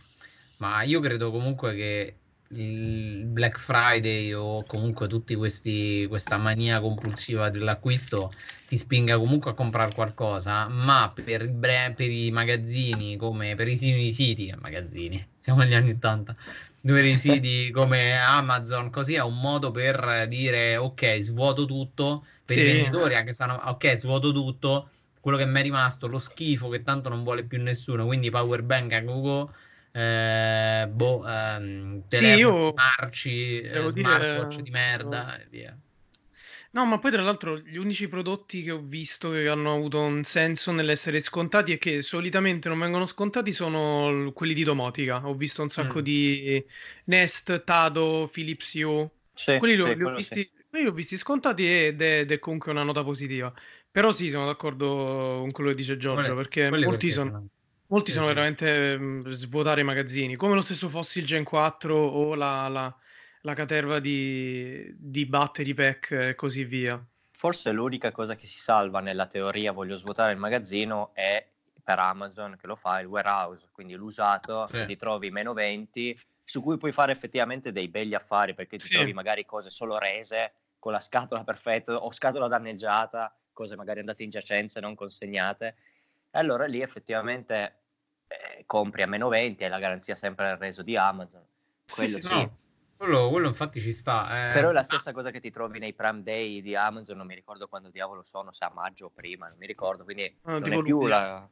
Ma 0.57 0.83
io 0.83 0.99
credo 0.99 1.31
comunque 1.31 1.73
che 1.73 2.19
il 2.53 3.25
Black 3.25 3.59
Friday 3.59 4.33
o 4.33 4.63
comunque 4.65 5.07
tutti 5.07 5.35
questi 5.35 6.05
questa 6.07 6.37
mania 6.37 6.81
compulsiva 6.81 7.49
dell'acquisto 7.49 8.31
ti 8.67 8.77
spinga 8.77 9.17
comunque 9.17 9.51
a 9.51 9.53
comprare 9.53 9.93
qualcosa 9.93 10.67
ma 10.67 11.11
per, 11.13 11.43
i, 11.43 11.49
bre- 11.49 11.93
per 11.95 12.09
i 12.09 12.29
magazzini 12.31 13.15
come 13.15 13.55
per 13.55 13.67
i 13.67 13.77
siti 13.77 14.53
magazzini 14.59 15.25
siamo 15.37 15.61
negli 15.61 15.73
anni 15.73 15.91
80 15.91 16.35
per 16.81 17.05
i 17.05 17.15
siti 17.15 17.71
come 17.73 18.17
Amazon 18.17 18.89
così 18.89 19.13
è 19.13 19.21
un 19.21 19.39
modo 19.39 19.71
per 19.71 20.27
dire 20.27 20.75
ok 20.75 21.19
svuoto 21.21 21.65
tutto 21.65 22.25
per 22.45 22.57
sì. 22.57 22.63
i 22.63 22.65
venditori 22.65 23.15
anche 23.15 23.33
se 23.33 23.43
hanno 23.43 23.61
ok 23.65 23.95
svuoto 23.97 24.33
tutto 24.33 24.89
quello 25.21 25.37
che 25.37 25.45
mi 25.45 25.59
è 25.59 25.63
rimasto 25.63 26.07
lo 26.07 26.19
schifo 26.19 26.67
che 26.67 26.83
tanto 26.83 27.07
non 27.07 27.23
vuole 27.23 27.45
più 27.45 27.61
nessuno 27.61 28.05
quindi 28.05 28.29
power 28.29 28.63
bank 28.63 28.91
a 28.93 28.99
Google 28.99 29.53
eh, 29.91 30.87
boh, 30.89 31.27
ehm, 31.27 32.03
sì, 32.07 32.25
io 32.25 32.73
marci, 32.73 33.61
eh, 33.61 33.89
smartwatch 33.89 34.49
dire... 34.49 34.63
di 34.63 34.69
merda 34.69 35.39
e 35.39 35.47
via. 35.49 35.77
No, 36.73 36.85
ma 36.85 36.99
poi 36.99 37.11
tra 37.11 37.21
l'altro 37.21 37.57
gli 37.57 37.75
unici 37.75 38.07
prodotti 38.07 38.63
che 38.63 38.71
ho 38.71 38.81
visto 38.81 39.31
che 39.31 39.49
hanno 39.49 39.73
avuto 39.73 39.99
un 39.99 40.23
senso 40.23 40.71
nell'essere 40.71 41.19
scontati 41.19 41.73
e 41.73 41.77
che 41.77 42.01
solitamente 42.01 42.69
non 42.69 42.79
vengono 42.79 43.05
scontati 43.05 43.51
sono 43.51 44.31
quelli 44.31 44.53
di 44.53 44.63
domotica. 44.63 45.27
Ho 45.27 45.33
visto 45.33 45.61
un 45.61 45.67
sacco 45.67 45.99
mm. 45.99 46.03
di 46.03 46.65
Nest, 47.05 47.65
Tado, 47.65 48.29
Philips 48.31 48.73
Hue. 48.73 49.09
Sì, 49.33 49.57
quelli, 49.57 49.75
sì, 49.75 49.95
li 49.95 50.03
ho 50.03 50.15
visti, 50.15 50.39
sì. 50.39 50.51
quelli 50.69 50.85
li 50.85 50.91
ho 50.91 50.93
visti 50.93 51.17
scontati 51.17 51.69
ed 51.69 52.01
è, 52.01 52.19
ed 52.19 52.31
è, 52.31 52.39
comunque 52.39 52.71
una 52.71 52.83
nota 52.83 53.03
positiva. 53.03 53.53
Però 53.91 54.13
sì, 54.13 54.29
sono 54.29 54.45
d'accordo 54.45 55.39
con 55.41 55.51
quello 55.51 55.71
che 55.71 55.75
dice 55.75 55.97
Giorgio, 55.97 56.21
quelli, 56.21 56.35
perché 56.37 56.69
quelli 56.69 56.85
molti 56.85 57.07
perché 57.07 57.21
sono... 57.21 57.49
Molti 57.91 58.11
sono 58.11 58.25
veramente 58.25 58.97
mh, 58.97 59.29
svuotare 59.31 59.81
i 59.81 59.83
magazzini, 59.83 60.35
come 60.35 60.55
lo 60.55 60.61
stesso 60.61 60.89
Fossil 60.89 61.25
Gen 61.25 61.43
4 61.43 61.95
o 61.95 62.33
la, 62.35 62.67
la 62.67 62.97
la 63.43 63.55
caterva 63.55 63.99
di, 63.99 64.93
di 64.95 65.25
battery 65.25 65.73
pack 65.73 66.11
e 66.11 66.35
così 66.35 66.63
via. 66.63 67.03
Forse 67.33 67.71
l'unica 67.71 68.11
cosa 68.11 68.35
che 68.35 68.45
si 68.45 68.59
salva 68.59 68.99
nella 68.99 69.25
teoria, 69.27 69.71
voglio 69.71 69.97
svuotare 69.97 70.31
il 70.31 70.37
magazzino, 70.37 71.11
è 71.13 71.45
per 71.83 71.97
Amazon 71.99 72.55
che 72.57 72.67
lo 72.67 72.75
fa 72.75 72.99
il 72.99 73.07
warehouse, 73.07 73.69
quindi 73.71 73.95
l'usato, 73.95 74.69
sì. 74.71 74.77
ti 74.83 74.95
trovi 74.95 75.31
meno 75.31 75.53
20, 75.53 76.17
su 76.43 76.61
cui 76.61 76.77
puoi 76.77 76.91
fare 76.91 77.11
effettivamente 77.11 77.71
dei 77.71 77.87
begli 77.89 78.13
affari 78.13 78.53
perché 78.53 78.77
ti 78.77 78.87
sì. 78.87 78.89
trovi 78.89 79.13
magari 79.13 79.45
cose 79.45 79.69
solo 79.71 79.97
rese 79.97 80.53
con 80.77 80.91
la 80.91 80.99
scatola 80.99 81.43
perfetta 81.43 81.95
o 81.95 82.11
scatola 82.11 82.47
danneggiata, 82.47 83.35
cose 83.53 83.75
magari 83.75 83.99
andate 83.99 84.23
in 84.23 84.29
giacenza 84.29 84.79
e 84.79 84.81
non 84.81 84.93
consegnate. 84.95 85.75
E 86.29 86.39
allora 86.39 86.65
lì 86.65 86.81
effettivamente 86.81 87.80
eh, 88.31 88.63
compri 88.65 89.01
a 89.01 89.07
meno 89.07 89.27
20, 89.27 89.63
hai 89.63 89.69
la 89.69 89.79
garanzia 89.79 90.15
sempre 90.15 90.47
del 90.47 90.57
reso 90.57 90.81
di 90.81 90.95
Amazon. 90.95 91.43
Quello 91.87 92.19
sì. 92.19 92.21
sì. 92.21 92.33
No 92.33 92.55
quello, 93.01 93.29
quello, 93.29 93.47
infatti 93.47 93.81
ci 93.81 93.93
sta. 93.93 94.49
Eh. 94.49 94.53
Però 94.53 94.69
è 94.69 94.73
la 94.73 94.83
stessa 94.83 95.11
cosa 95.11 95.31
che 95.31 95.39
ti 95.39 95.49
trovi 95.49 95.79
nei 95.79 95.93
Prime 95.93 96.21
Day 96.21 96.61
di 96.61 96.75
Amazon, 96.75 97.17
non 97.17 97.25
mi 97.25 97.33
ricordo 97.33 97.67
quando 97.67 97.89
diavolo 97.89 98.21
sono, 98.21 98.51
se 98.51 98.63
a 98.63 98.71
maggio 98.71 99.07
o 99.07 99.09
prima, 99.09 99.47
non 99.47 99.57
mi 99.57 99.65
ricordo, 99.65 100.03
quindi 100.03 100.31
no, 100.43 100.59
non 100.59 100.71
è 100.71 100.81
più 100.83 101.07
la... 101.07 101.47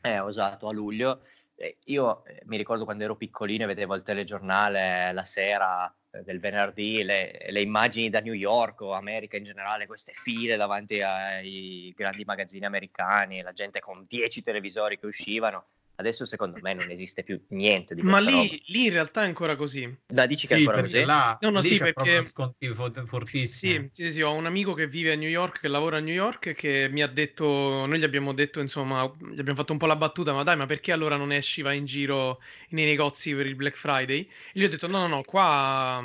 Eh, 0.00 0.18
ho 0.18 0.26
usato 0.26 0.68
a 0.68 0.72
luglio. 0.72 1.20
Eh, 1.54 1.76
io 1.84 2.24
eh, 2.24 2.40
mi 2.46 2.56
ricordo 2.56 2.84
quando 2.84 3.04
ero 3.04 3.14
piccolino 3.14 3.64
e 3.64 3.66
vedevo 3.66 3.94
il 3.94 4.02
telegiornale 4.02 5.12
la 5.12 5.24
sera 5.24 5.94
eh, 6.10 6.22
del 6.22 6.40
venerdì, 6.40 7.02
le, 7.02 7.44
le, 7.46 7.60
immagini 7.60 8.08
da 8.08 8.20
New 8.20 8.32
York 8.32 8.80
o 8.80 8.92
America 8.92 9.36
in 9.36 9.44
generale, 9.44 9.86
queste 9.86 10.12
file 10.14 10.56
davanti 10.56 11.02
ai 11.02 11.92
grandi 11.94 12.24
magazzini 12.24 12.64
americani, 12.64 13.42
la 13.42 13.52
gente 13.52 13.80
con 13.80 14.02
10 14.06 14.40
televisori 14.40 14.98
che 14.98 15.04
uscivano 15.04 15.66
Adesso 15.98 16.26
secondo 16.26 16.58
me 16.60 16.74
non 16.74 16.90
esiste 16.90 17.22
più 17.22 17.40
niente 17.48 17.94
di 17.94 18.02
Ma 18.02 18.18
lì, 18.18 18.62
lì, 18.66 18.84
in 18.84 18.90
realtà 18.90 19.22
è 19.22 19.26
ancora 19.26 19.56
così. 19.56 19.90
Da, 20.06 20.26
dici 20.26 20.46
che 20.46 20.54
sì, 20.54 20.60
è 20.60 20.64
ancora 20.64 20.82
così? 20.82 21.04
Là, 21.04 21.38
no, 21.40 21.48
no, 21.48 21.62
sì, 21.62 21.78
perché 21.78 22.26
sconti 22.26 22.70
fortissimi. 22.74 23.88
Sì, 23.92 24.04
sì, 24.04 24.12
sì, 24.12 24.20
ho 24.20 24.32
un 24.34 24.44
amico 24.44 24.74
che 24.74 24.86
vive 24.86 25.12
a 25.12 25.16
New 25.16 25.28
York, 25.28 25.60
che 25.60 25.68
lavora 25.68 25.96
a 25.96 26.00
New 26.00 26.12
York, 26.12 26.52
che 26.52 26.88
mi 26.90 27.02
ha 27.02 27.06
detto, 27.06 27.86
noi 27.86 27.98
gli 27.98 28.04
abbiamo 28.04 28.34
detto, 28.34 28.60
insomma, 28.60 29.10
gli 29.18 29.40
abbiamo 29.40 29.54
fatto 29.54 29.72
un 29.72 29.78
po' 29.78 29.86
la 29.86 29.96
battuta, 29.96 30.34
ma 30.34 30.42
dai, 30.42 30.56
ma 30.56 30.66
perché 30.66 30.92
allora 30.92 31.16
non 31.16 31.32
esci, 31.32 31.62
vai 31.62 31.78
in 31.78 31.86
giro 31.86 32.42
nei 32.70 32.84
negozi 32.84 33.34
per 33.34 33.46
il 33.46 33.56
Black 33.56 33.76
Friday? 33.76 34.20
E 34.20 34.60
gli 34.60 34.64
ho 34.64 34.68
detto, 34.68 34.88
no, 34.88 34.98
no, 34.98 35.06
no, 35.06 35.22
qua, 35.22 36.04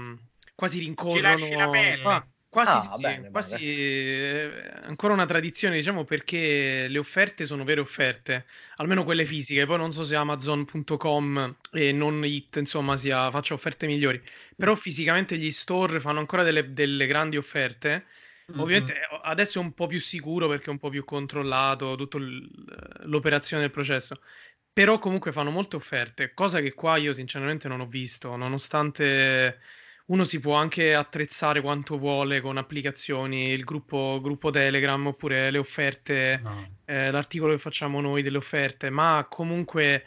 qua 0.55 0.67
si 0.69 0.79
rincorrono. 0.79 1.15
Ci 1.17 1.21
lasci 1.21 1.55
la 1.55 1.69
pelle. 1.69 2.01
Qua, 2.01 2.30
Quasi, 2.51 2.69
ah, 2.69 2.95
sì, 2.95 3.01
bene, 3.01 3.31
quasi 3.31 3.55
eh, 3.65 4.71
ancora 4.81 5.13
una 5.13 5.25
tradizione, 5.25 5.77
diciamo, 5.77 6.03
perché 6.03 6.89
le 6.89 6.97
offerte 6.97 7.45
sono 7.45 7.63
vere 7.63 7.79
offerte, 7.79 8.45
almeno 8.75 9.05
quelle 9.05 9.23
fisiche. 9.23 9.65
Poi 9.65 9.77
non 9.77 9.93
so 9.93 10.03
se 10.03 10.17
Amazon.com 10.17 11.55
e 11.71 11.93
non 11.93 12.25
It, 12.25 12.57
insomma, 12.57 12.97
sia, 12.97 13.31
faccia 13.31 13.53
offerte 13.53 13.87
migliori. 13.87 14.21
Però 14.53 14.75
fisicamente 14.75 15.37
gli 15.37 15.49
store 15.49 16.01
fanno 16.01 16.19
ancora 16.19 16.43
delle, 16.43 16.73
delle 16.73 17.07
grandi 17.07 17.37
offerte. 17.37 18.07
Mm-hmm. 18.51 18.59
Ovviamente 18.59 18.95
adesso 19.23 19.59
è 19.59 19.61
un 19.61 19.71
po' 19.71 19.87
più 19.87 20.01
sicuro 20.01 20.49
perché 20.49 20.65
è 20.65 20.71
un 20.71 20.79
po' 20.79 20.89
più 20.89 21.05
controllato 21.05 21.95
tutta 21.95 22.17
l'operazione 23.03 23.61
del 23.61 23.71
processo. 23.71 24.19
Però 24.73 24.99
comunque 24.99 25.31
fanno 25.31 25.51
molte 25.51 25.77
offerte, 25.77 26.33
cosa 26.33 26.59
che 26.59 26.73
qua 26.73 26.97
io 26.97 27.13
sinceramente 27.13 27.69
non 27.69 27.79
ho 27.79 27.87
visto, 27.87 28.35
nonostante 28.35 29.57
uno 30.11 30.25
si 30.25 30.39
può 30.39 30.55
anche 30.55 30.93
attrezzare 30.93 31.61
quanto 31.61 31.97
vuole 31.97 32.41
con 32.41 32.57
applicazioni, 32.57 33.49
il 33.51 33.63
gruppo, 33.63 34.19
gruppo 34.21 34.49
Telegram 34.49 35.07
oppure 35.07 35.49
le 35.49 35.57
offerte, 35.57 36.39
no. 36.43 36.79
eh, 36.85 37.11
l'articolo 37.11 37.53
che 37.53 37.59
facciamo 37.59 38.01
noi 38.01 38.21
delle 38.21 38.37
offerte, 38.37 38.89
ma 38.89 39.25
comunque 39.29 40.05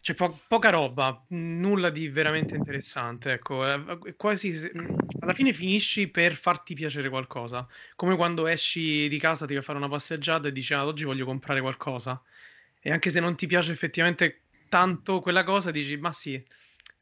c'è 0.00 0.14
po- 0.14 0.38
poca 0.46 0.70
roba, 0.70 1.24
nulla 1.30 1.90
di 1.90 2.08
veramente 2.08 2.54
interessante. 2.54 3.32
Ecco, 3.32 3.66
eh, 3.66 4.14
quasi 4.16 4.70
alla 5.18 5.34
fine 5.34 5.52
finisci 5.52 6.06
per 6.06 6.36
farti 6.36 6.74
piacere 6.74 7.08
qualcosa, 7.08 7.66
come 7.96 8.14
quando 8.14 8.46
esci 8.46 9.08
di 9.08 9.18
casa, 9.18 9.44
ti 9.44 9.54
vai 9.54 9.62
a 9.62 9.64
fare 9.64 9.78
una 9.78 9.88
passeggiata 9.88 10.46
e 10.46 10.52
dici 10.52 10.72
ah, 10.72 10.86
oggi 10.86 11.02
voglio 11.02 11.24
comprare 11.24 11.60
qualcosa. 11.60 12.22
E 12.80 12.92
anche 12.92 13.10
se 13.10 13.18
non 13.18 13.34
ti 13.34 13.48
piace 13.48 13.72
effettivamente 13.72 14.42
tanto 14.68 15.18
quella 15.18 15.42
cosa, 15.42 15.72
dici 15.72 15.96
ma 15.96 16.12
sì 16.12 16.40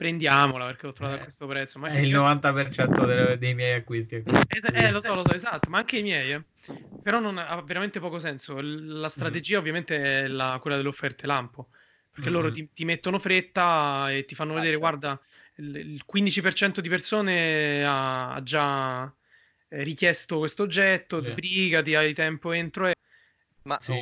prendiamola 0.00 0.64
perché 0.64 0.86
l'ho 0.86 0.94
trovata 0.94 1.18
eh, 1.18 1.20
a 1.20 1.24
questo 1.24 1.46
prezzo. 1.46 1.78
Ma 1.78 1.88
è 1.88 1.98
il 1.98 2.14
90% 2.14 3.04
dei, 3.04 3.36
dei 3.36 3.54
miei 3.54 3.74
acquisti. 3.74 4.22
Es- 4.48 4.70
eh, 4.72 4.90
lo 4.90 5.02
so, 5.02 5.14
lo 5.14 5.22
so, 5.22 5.34
esatto, 5.34 5.68
ma 5.68 5.76
anche 5.76 5.98
i 5.98 6.02
miei, 6.02 6.32
eh. 6.32 6.42
Però 7.02 7.20
non 7.20 7.36
ha 7.36 7.60
veramente 7.60 8.00
poco 8.00 8.18
senso. 8.18 8.58
La 8.62 9.06
mm. 9.06 9.10
strategia 9.10 9.56
mm. 9.56 9.60
ovviamente 9.60 10.22
è 10.22 10.26
la, 10.26 10.56
quella 10.58 10.76
delle 10.76 10.88
offerte 10.88 11.26
lampo, 11.26 11.68
perché 12.10 12.30
mm. 12.30 12.32
loro 12.32 12.50
ti, 12.50 12.66
ti, 12.72 12.86
mettono 12.86 13.18
fretta 13.18 14.10
e 14.10 14.24
ti 14.24 14.34
fanno 14.34 14.52
ah, 14.52 14.60
vedere, 14.60 14.78
certo. 14.78 14.88
guarda, 14.88 15.20
il, 15.56 15.76
il, 15.76 16.04
15% 16.10 16.78
di 16.78 16.88
persone 16.88 17.84
ha, 17.84 18.32
ha 18.32 18.42
già 18.42 19.04
eh, 19.68 19.82
richiesto 19.82 20.38
questo 20.38 20.62
oggetto, 20.62 21.22
sì. 21.22 21.30
sbrigati, 21.30 21.94
hai 21.94 22.14
tempo 22.14 22.52
entro 22.52 22.86
e 22.86 22.94
ma 23.64 23.76
sì. 23.78 23.92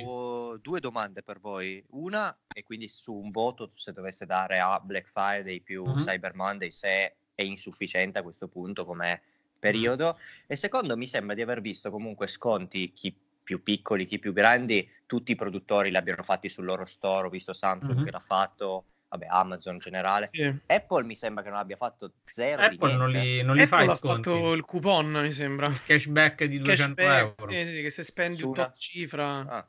Ho 0.49 0.59
due 0.59 0.81
domande 0.81 1.23
per 1.23 1.41
voi. 1.41 1.83
Una, 1.91 2.37
e 2.53 2.63
quindi 2.63 2.89
su 2.89 3.15
un 3.15 3.31
voto, 3.31 3.71
se 3.75 3.93
doveste 3.93 4.27
dare 4.27 4.59
a 4.59 4.79
Black 4.81 5.09
Friday 5.09 5.61
più 5.61 5.85
mm-hmm. 5.85 5.97
Cyber 5.97 6.35
Monday, 6.35 6.71
se 6.71 7.17
è 7.35 7.43
insufficiente 7.43 8.19
a 8.19 8.23
questo 8.23 8.49
punto 8.49 8.85
come 8.85 9.23
periodo. 9.59 10.15
Mm-hmm. 10.15 10.45
E 10.47 10.57
secondo, 10.57 10.97
mi 10.97 11.07
sembra 11.07 11.35
di 11.35 11.43
aver 11.43 11.61
visto 11.61 11.91
comunque 11.91 12.27
sconti, 12.27 12.93
chi 12.93 13.15
più 13.43 13.63
piccoli, 13.63 14.05
chi 14.05 14.19
più 14.19 14.33
grandi, 14.33 14.89
tutti 15.07 15.33
i 15.33 15.37
produttori 15.37 15.91
l'abbiano 15.91 16.23
fatti 16.23 16.49
sul 16.49 16.65
loro 16.65 16.85
store. 16.85 17.27
Ho 17.27 17.31
visto 17.31 17.53
Samsung 17.53 17.95
mm-hmm. 17.95 18.05
che 18.05 18.11
l'ha 18.11 18.21
fatto 18.21 18.85
vabbè, 19.09 19.27
Amazon 19.29 19.75
in 19.75 19.81
generale. 19.81 20.29
Sì. 20.31 20.55
Apple 20.67 21.05
mi 21.05 21.15
sembra 21.15 21.43
che 21.43 21.49
non 21.49 21.59
abbia 21.59 21.77
fatto 21.77 22.13
zero 22.25 22.63
Apple 22.63 22.95
non 22.95 23.11
li, 23.11 23.43
non 23.43 23.57
li 23.57 23.63
Apple 23.63 23.87
fa 23.87 23.93
ha 23.93 23.97
fatto 23.97 24.53
il 24.53 24.65
coupon, 24.65 25.11
mi 25.11 25.33
sembra. 25.33 25.73
Cashback 25.87 26.45
di 26.45 26.59
200 26.59 26.95
Cashback, 26.95 27.39
euro. 27.39 27.53
Sì, 27.53 27.67
sì, 27.67 27.83
che 27.83 27.91
se 27.91 28.05
spendi 28.05 28.43
un 28.43 28.53
tot 28.53 28.77
cifra... 28.77 29.47
Ah. 29.49 29.69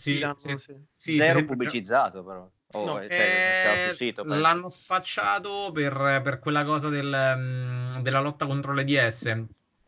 Sì, 0.00 0.18
danno, 0.18 0.36
sì, 0.36 0.56
sì. 0.96 1.14
Zero 1.14 1.44
pubblicizzato 1.44 2.24
però. 2.24 2.50
Oh, 2.72 2.86
no, 2.86 3.02
cioè, 3.02 3.82
sul 3.84 3.92
sito, 3.92 4.22
l'hanno 4.24 4.68
spacciato 4.68 5.70
per, 5.72 6.20
per 6.22 6.38
quella 6.38 6.64
cosa 6.64 6.88
del, 6.88 7.34
um, 7.36 8.00
della 8.00 8.20
lotta 8.20 8.46
contro 8.46 8.72
le 8.72 8.84
DS, 8.84 9.24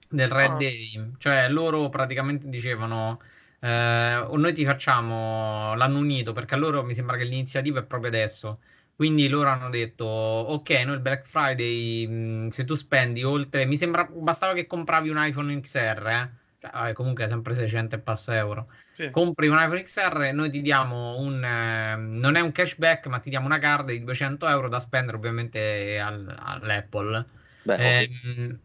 del 0.08 0.28
Red 0.28 0.50
ah. 0.50 0.56
Day. 0.56 1.12
Cioè 1.18 1.48
loro 1.48 1.88
praticamente 1.88 2.48
dicevano... 2.48 3.20
Eh, 3.60 4.26
noi 4.32 4.52
ti 4.52 4.64
facciamo 4.64 5.76
l'anno 5.76 5.98
unito 5.98 6.32
perché 6.32 6.54
a 6.54 6.58
loro 6.58 6.82
mi 6.82 6.94
sembra 6.94 7.16
che 7.16 7.22
l'iniziativa 7.22 7.78
è 7.78 7.84
proprio 7.84 8.10
adesso 8.10 8.58
quindi 8.94 9.26
loro 9.28 9.48
hanno 9.48 9.70
detto, 9.70 10.04
ok, 10.04 10.70
noi 10.84 10.94
il 10.94 11.00
Black 11.00 11.26
Friday, 11.26 12.06
mh, 12.06 12.48
se 12.50 12.64
tu 12.64 12.74
spendi 12.76 13.24
oltre, 13.24 13.64
mi 13.64 13.76
sembra, 13.76 14.04
bastava 14.04 14.52
che 14.52 14.66
compravi 14.66 15.08
un 15.08 15.16
iPhone 15.18 15.60
XR, 15.60 16.06
eh? 16.06 16.30
Cioè, 16.70 16.92
comunque 16.92 17.26
sempre 17.26 17.54
600 17.54 17.96
e 17.96 17.98
passa 17.98 18.36
euro. 18.36 18.68
Sì. 18.92 19.10
Compri 19.10 19.48
un 19.48 19.58
iPhone 19.58 19.82
XR, 19.82 20.30
noi 20.32 20.50
ti 20.50 20.62
diamo 20.62 21.16
un, 21.18 21.42
eh, 21.42 21.96
non 21.96 22.36
è 22.36 22.40
un 22.40 22.52
cashback, 22.52 23.06
ma 23.08 23.18
ti 23.18 23.30
diamo 23.30 23.46
una 23.46 23.58
card 23.58 23.88
di 23.90 24.04
200 24.04 24.46
euro 24.46 24.68
da 24.68 24.78
spendere 24.78 25.16
ovviamente 25.16 25.98
al, 25.98 26.32
all'Apple. 26.38 27.26
Beh, 27.64 27.98
eh, 27.98 28.10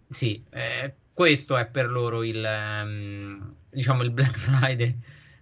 sì, 0.10 0.44
eh, 0.52 0.94
questo 1.12 1.58
è 1.58 1.66
per 1.66 1.90
loro 1.90 2.24
il, 2.24 2.44
ehm, 2.44 3.56
diciamo, 3.72 4.04
il 4.04 4.12
Black 4.12 4.38
Friday 4.38 4.96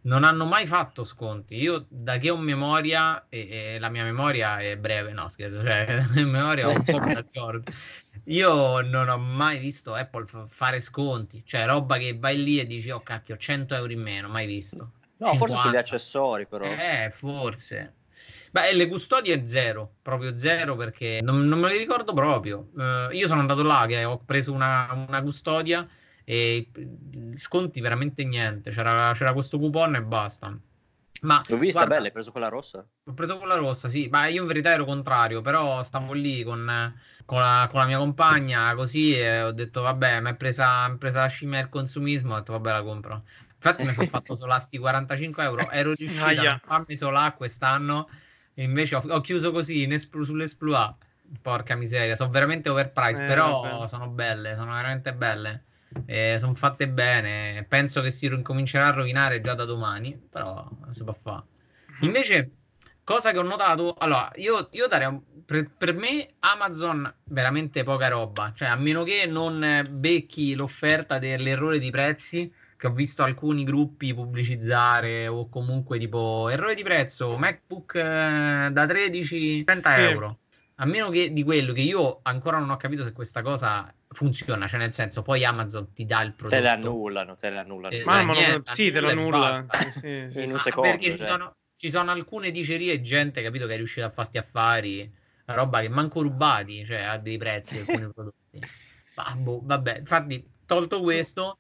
non 0.06 0.24
hanno 0.24 0.46
mai 0.46 0.66
fatto 0.66 1.04
sconti. 1.04 1.56
Io 1.56 1.86
da 1.90 2.18
che 2.18 2.30
ho 2.30 2.38
memoria, 2.38 3.26
e, 3.30 3.48
e 3.50 3.80
la 3.80 3.90
mia 3.90 4.04
memoria 4.04 4.58
è 4.60 4.78
breve, 4.78 5.12
no 5.12 5.28
scherzo, 5.28 5.62
cioè 5.62 5.86
la 5.96 6.08
mia 6.14 6.26
memoria 6.26 6.70
è 6.70 6.76
un 6.76 6.84
po' 6.84 7.00
d'accordo. 7.06 7.72
Io 8.25 8.82
non 8.82 9.10
ho 9.10 9.17
mai 9.17 9.60
visto 9.60 9.94
Apple 9.94 10.25
f- 10.25 10.48
fare 10.48 10.82
sconti, 10.82 11.44
cioè 11.46 11.65
roba 11.65 11.98
che 11.98 12.17
vai 12.17 12.41
lì 12.41 12.60
e 12.60 12.65
dici, 12.65 12.89
oh 12.89 13.01
cacchio, 13.01 13.38
100 13.38 13.75
euro 13.75 13.91
in 13.91 14.01
meno, 14.01 14.27
mai 14.27 14.48
visto. 14.48 14.91
No, 15.17 15.27
50. 15.27 15.38
forse 15.38 15.58
sugli 15.58 15.75
accessori 15.75 16.46
però. 16.48 16.65
Eh, 16.65 17.12
forse. 17.13 17.94
Beh, 18.51 18.74
le 18.74 18.88
custodie 18.88 19.46
zero, 19.48 19.96
proprio 20.01 20.36
zero 20.38 20.75
perché 20.75 21.20
non, 21.22 21.46
non 21.48 21.60
me 21.60 21.70
le 21.70 21.77
ricordo 21.77 22.13
proprio. 22.13 22.70
Uh, 22.74 23.12
io 23.12 23.27
sono 23.27 23.41
andato 23.41 23.63
là 23.63 23.86
che 23.88 24.03
ho 24.05 24.17
preso 24.20 24.53
una, 24.53 25.05
una 25.08 25.22
custodia 25.22 25.88
e 26.24 26.70
sconti 27.36 27.82
veramente 27.82 28.24
niente. 28.24 28.72
C'era, 28.72 29.12
c'era 29.13 29.34
questo 29.34 29.60
coupon 29.60 29.96
e 29.96 30.01
basta. 30.01 30.58
Ma, 31.22 31.42
L'ho 31.48 31.58
vista 31.58 31.80
guarda, 31.80 31.96
bella, 31.96 32.06
hai 32.08 32.12
preso 32.12 32.32
quella 32.32 32.50
rossa? 32.50 32.86
Ho 33.08 33.14
preso 33.14 33.38
quella 33.38 33.56
rossa, 33.56 33.90
sì, 33.90 34.08
ma 34.10 34.28
io 34.28 34.42
in 34.42 34.48
verità 34.48 34.72
ero 34.72 34.86
contrario, 34.86 35.42
però 35.42 35.84
stavo 35.84 36.14
lì 36.14 36.44
con, 36.44 36.94
con, 37.26 37.40
la, 37.40 37.68
con 37.70 37.80
la, 37.80 37.86
mia 37.86 37.98
compagna 37.98 38.74
così 38.76 39.16
e 39.16 39.42
ho 39.42 39.52
detto 39.52 39.82
vabbè, 39.82 40.20
mi 40.22 40.32
è 40.32 40.36
presa, 40.36 40.94
presa 40.98 41.22
la 41.22 41.28
scimmia 41.28 41.60
del 41.62 41.70
consumismo, 41.70 42.34
ho 42.34 42.38
detto 42.38 42.52
vabbè 42.54 42.72
la 42.72 42.84
compro. 42.84 43.24
Infatti 43.54 43.84
mi 43.84 43.94
sono 43.94 44.08
fatto 44.10 44.36
solasti 44.36 44.78
45 44.78 45.44
euro, 45.44 45.70
ero 45.70 45.94
riuscito 45.94 46.42
a 46.42 46.60
farmi 46.64 46.96
solà 46.96 47.34
quest'anno 47.34 48.10
e 48.54 48.64
invece 48.64 48.96
ho, 48.96 49.04
ho 49.08 49.22
chiuso 49.22 49.52
così 49.52 49.84
in 49.84 49.94
espl- 49.94 50.24
sull'Esploit. 50.24 50.96
Porca 51.42 51.76
miseria, 51.76 52.16
sono 52.16 52.30
veramente 52.30 52.70
overpriced, 52.70 53.24
eh, 53.24 53.28
però 53.28 53.62
vabbè. 53.62 53.88
sono 53.88 54.10
belle, 54.10 54.56
sono 54.56 54.74
veramente 54.74 55.12
belle. 55.14 55.64
Eh, 56.06 56.38
sono 56.40 56.56
fatte 56.56 56.88
bene. 56.88 57.66
Penso 57.68 58.02
che 58.02 58.12
si 58.12 58.25
incomincerà 58.25 58.88
a 58.88 58.92
rovinare 58.92 59.42
già 59.42 59.54
da 59.54 59.66
domani, 59.66 60.18
però 60.30 60.70
si 60.92 61.04
può 61.04 61.16
fare. 61.22 61.44
Mhm. 62.00 62.06
Invece, 62.06 62.52
cosa 63.04 63.32
che 63.32 63.38
ho 63.38 63.44
notato, 63.44 63.94
allora, 63.98 64.32
io, 64.36 64.68
io 64.72 64.88
darei 64.88 65.20
per, 65.46 65.70
per, 65.78 65.94
me 65.94 66.34
Amazon 66.40 67.12
veramente 67.25 67.84
poca 67.84 68.08
roba, 68.08 68.52
cioè 68.56 68.68
a 68.68 68.75
meno 68.75 69.04
che 69.04 69.25
non 69.25 69.88
becchi 69.92 70.56
l'offerta 70.56 71.20
dell'errore 71.20 71.80
di 71.80 71.92
prezzi 71.92 72.52
che 72.78 72.88
ho 72.88 72.92
visto 72.92 73.24
alcuni 73.24 73.64
gruppi 73.64 74.14
pubblicizzare 74.14 75.28
o 75.28 75.48
comunque 75.48 75.98
tipo 75.98 76.50
errore 76.50 76.75
di 76.75 76.84
prezzo 76.84 77.38
MacBook 77.38 77.96
eh, 77.96 78.70
da 78.72 78.86
13 78.86 79.64
30 79.64 79.92
sì. 79.92 80.02
euro 80.02 80.40
a 80.75 80.86
meno 80.86 81.10
che 81.10 81.32
di 81.32 81.44
quello 81.44 81.72
che 81.72 81.82
io 81.82 82.20
ancora 82.24 82.60
non 82.60 82.70
ho 82.70 82.78
capito 82.78 83.06
se 83.06 83.14
questa 83.14 83.42
cosa 83.42 83.94
funziona, 84.10 84.68
cioè 84.68 84.80
nel 84.80 84.94
senso 84.94 85.22
poi 85.22 85.44
Amazon 85.44 85.92
ti 85.94 86.06
dà 86.06 86.22
il 86.22 86.34
prodotto. 86.34 86.56
Te 86.56 86.62
le 86.62 86.70
annullano, 86.70 87.36
te 87.36 87.50
le 87.50 87.58
annullano. 87.58 87.96
Eh, 87.96 88.04
ma, 88.04 88.24
ma 88.24 88.34
niente, 88.34 88.72
sì, 88.72 88.92
te 88.92 89.00
lo 89.00 89.10
annulla. 89.10 89.66
sì, 89.92 90.28
sì, 90.30 90.44
in 90.44 90.52
un 90.52 90.60
secondo. 90.60 90.90
Perché 90.90 91.10
cioè. 91.10 91.18
ci, 91.18 91.24
sono, 91.24 91.56
ci, 91.76 91.90
sono, 91.90 92.12
alcune 92.12 92.52
dicerie 92.52 92.94
e 92.94 93.02
gente, 93.02 93.42
capito, 93.42 93.68
che 93.68 93.74
è 93.74 93.78
riuscita 93.78 94.06
a 94.06 94.12
farti 94.12 94.38
affari, 94.38 95.12
roba 95.46 95.82
che 95.82 95.90
manco 95.90 96.22
rubati, 96.22 96.86
cioè 96.86 97.02
a 97.02 97.18
dei 97.18 97.38
prezzi 97.38 97.80
alcuni 97.80 98.10
prodotti. 98.14 98.60
Boh, 99.38 99.62
vabbè, 99.64 100.00
infatti, 100.00 100.46
tolto 100.66 101.02
questo, 101.02 101.58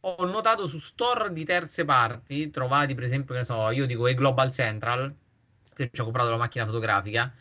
ho 0.00 0.24
notato 0.26 0.66
su 0.66 0.78
store 0.78 1.32
di 1.32 1.44
terze 1.44 1.84
parti, 1.84 2.50
trovati 2.50 2.94
per 2.94 3.04
esempio, 3.04 3.34
che 3.34 3.40
ne 3.40 3.46
so, 3.46 3.70
io 3.70 3.86
dico 3.86 4.06
e 4.06 4.14
Global 4.14 4.50
Central, 4.50 5.14
che 5.74 5.90
ci 5.92 6.00
ho 6.00 6.04
comprato 6.04 6.30
la 6.30 6.36
macchina 6.36 6.66
fotografica, 6.66 7.32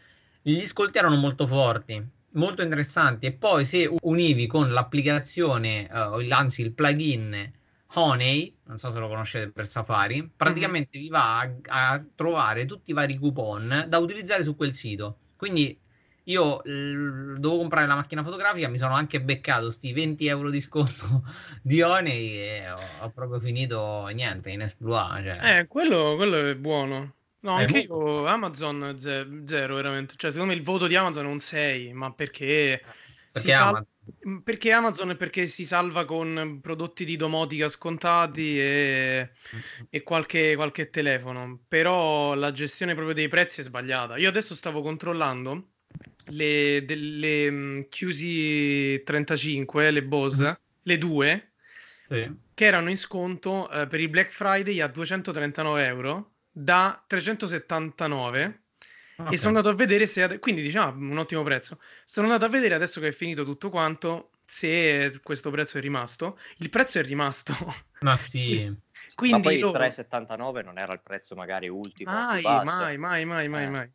gli 0.41 0.65
scolti 0.65 0.97
erano 0.97 1.15
molto 1.15 1.45
forti, 1.47 2.03
molto 2.33 2.61
interessanti. 2.61 3.25
E 3.25 3.33
poi 3.33 3.65
se 3.65 3.89
univi 4.01 4.47
con 4.47 4.71
l'applicazione, 4.71 5.89
uh, 5.91 6.25
anzi 6.29 6.61
il 6.61 6.73
plugin 6.73 7.51
Honey, 7.95 8.55
non 8.65 8.77
so 8.77 8.91
se 8.91 8.99
lo 8.99 9.07
conoscete 9.07 9.51
per 9.51 9.67
Safari, 9.67 10.29
praticamente 10.35 10.97
mm-hmm. 10.97 11.05
vi 11.05 11.11
va 11.11 11.39
a, 11.39 11.91
a, 11.91 12.05
trovare 12.15 12.65
tutti 12.65 12.91
i 12.91 12.93
vari 12.93 13.17
coupon 13.17 13.85
da 13.87 13.97
utilizzare 13.99 14.43
su 14.43 14.55
quel 14.55 14.73
sito. 14.73 15.17
Quindi 15.35 15.79
io 16.27 16.61
l- 16.63 17.37
dovevo 17.37 17.59
comprare 17.59 17.85
la 17.85 17.95
macchina 17.95 18.23
fotografica, 18.23 18.67
mi 18.67 18.77
sono 18.77 18.95
anche 18.95 19.21
beccato 19.21 19.69
sti 19.69 19.93
20 19.93 20.25
euro 20.27 20.49
di 20.49 20.61
sconto 20.61 21.23
di 21.61 21.81
Honey 21.81 22.37
e 22.37 22.71
ho, 22.71 22.79
ho 23.01 23.09
proprio 23.09 23.39
finito 23.39 24.07
niente 24.07 24.49
in 24.49 24.61
Esploit. 24.61 25.23
Cioè. 25.23 25.59
Eh, 25.59 25.67
quello, 25.67 26.15
quello 26.15 26.37
è 26.37 26.55
buono. 26.55 27.15
No, 27.43 27.51
anche 27.51 27.79
io 27.79 28.25
Amazon 28.25 28.95
zero, 28.97 29.75
veramente. 29.75 30.15
Cioè, 30.17 30.31
secondo 30.31 30.53
me 30.53 30.59
il 30.59 30.65
voto 30.65 30.87
di 30.87 30.95
Amazon 30.95 31.25
è 31.25 31.29
un 31.29 31.39
6, 31.39 31.93
ma 31.93 32.11
perché, 32.13 32.81
perché 33.31 33.51
sal- 33.51 33.67
Amazon? 33.67 33.87
Mm, 34.27 34.37
perché 34.39 34.71
Amazon 34.71 35.09
è 35.11 35.15
perché 35.15 35.47
si 35.47 35.65
salva 35.65 36.05
con 36.05 36.59
prodotti 36.61 37.03
di 37.03 37.17
domotica 37.17 37.67
scontati 37.67 38.59
e, 38.59 39.31
e 39.89 40.03
qualche, 40.03 40.55
qualche, 40.55 40.89
telefono. 40.89 41.59
Però 41.67 42.33
la 42.33 42.53
gestione 42.53 42.93
proprio 42.93 43.13
dei 43.13 43.27
prezzi 43.27 43.59
è 43.59 43.63
sbagliata. 43.63 44.17
Io 44.17 44.29
adesso 44.29 44.55
stavo 44.55 44.81
controllando 44.81 45.71
le, 46.27 46.83
delle 46.85 47.51
mm, 47.51 47.79
QC35, 47.89 49.91
le 49.91 50.03
Bose, 50.03 50.47
mm. 50.47 50.53
le 50.83 50.97
due, 50.97 51.51
sì. 52.07 52.31
che 52.53 52.65
erano 52.65 52.89
in 52.89 52.97
sconto 52.97 53.69
eh, 53.69 53.85
per 53.87 53.99
il 53.99 54.07
Black 54.07 54.31
Friday 54.31 54.79
a 54.79 54.87
239 54.87 55.85
euro 55.85 56.32
da 56.55 57.03
379 57.07 58.61
okay. 59.17 59.33
e 59.33 59.37
sono 59.37 59.57
andato 59.57 59.69
a 59.69 59.75
vedere 59.75 60.05
se 60.05 60.21
ade- 60.21 60.37
quindi 60.39 60.61
diciamo 60.61 61.11
un 61.11 61.17
ottimo 61.17 61.41
prezzo. 61.41 61.79
Sono 62.05 62.27
andato 62.27 62.45
a 62.45 62.49
vedere 62.49 62.75
adesso 62.75 62.99
che 62.99 63.07
è 63.07 63.11
finito 63.11 63.43
tutto 63.43 63.69
quanto 63.69 64.29
se 64.45 65.19
questo 65.23 65.49
prezzo 65.49 65.79
è 65.79 65.81
rimasto. 65.81 66.37
Il 66.57 66.69
prezzo 66.69 66.99
è 66.99 67.03
rimasto. 67.03 67.53
Ma 68.01 68.15
sì. 68.21 68.71
Quindi 69.15 69.37
ma 69.37 69.43
poi 69.43 69.59
loro... 69.59 69.79
3,79 69.79 70.63
non 70.63 70.77
era 70.77 70.93
il 70.93 71.01
prezzo 71.01 71.35
magari 71.35 71.67
ultimo 71.67 72.11
mai 72.11 72.41
mai 72.41 72.97
mai 72.97 73.25
mai 73.25 73.47
mai, 73.47 73.63
eh. 73.63 73.69
mai. 73.69 73.91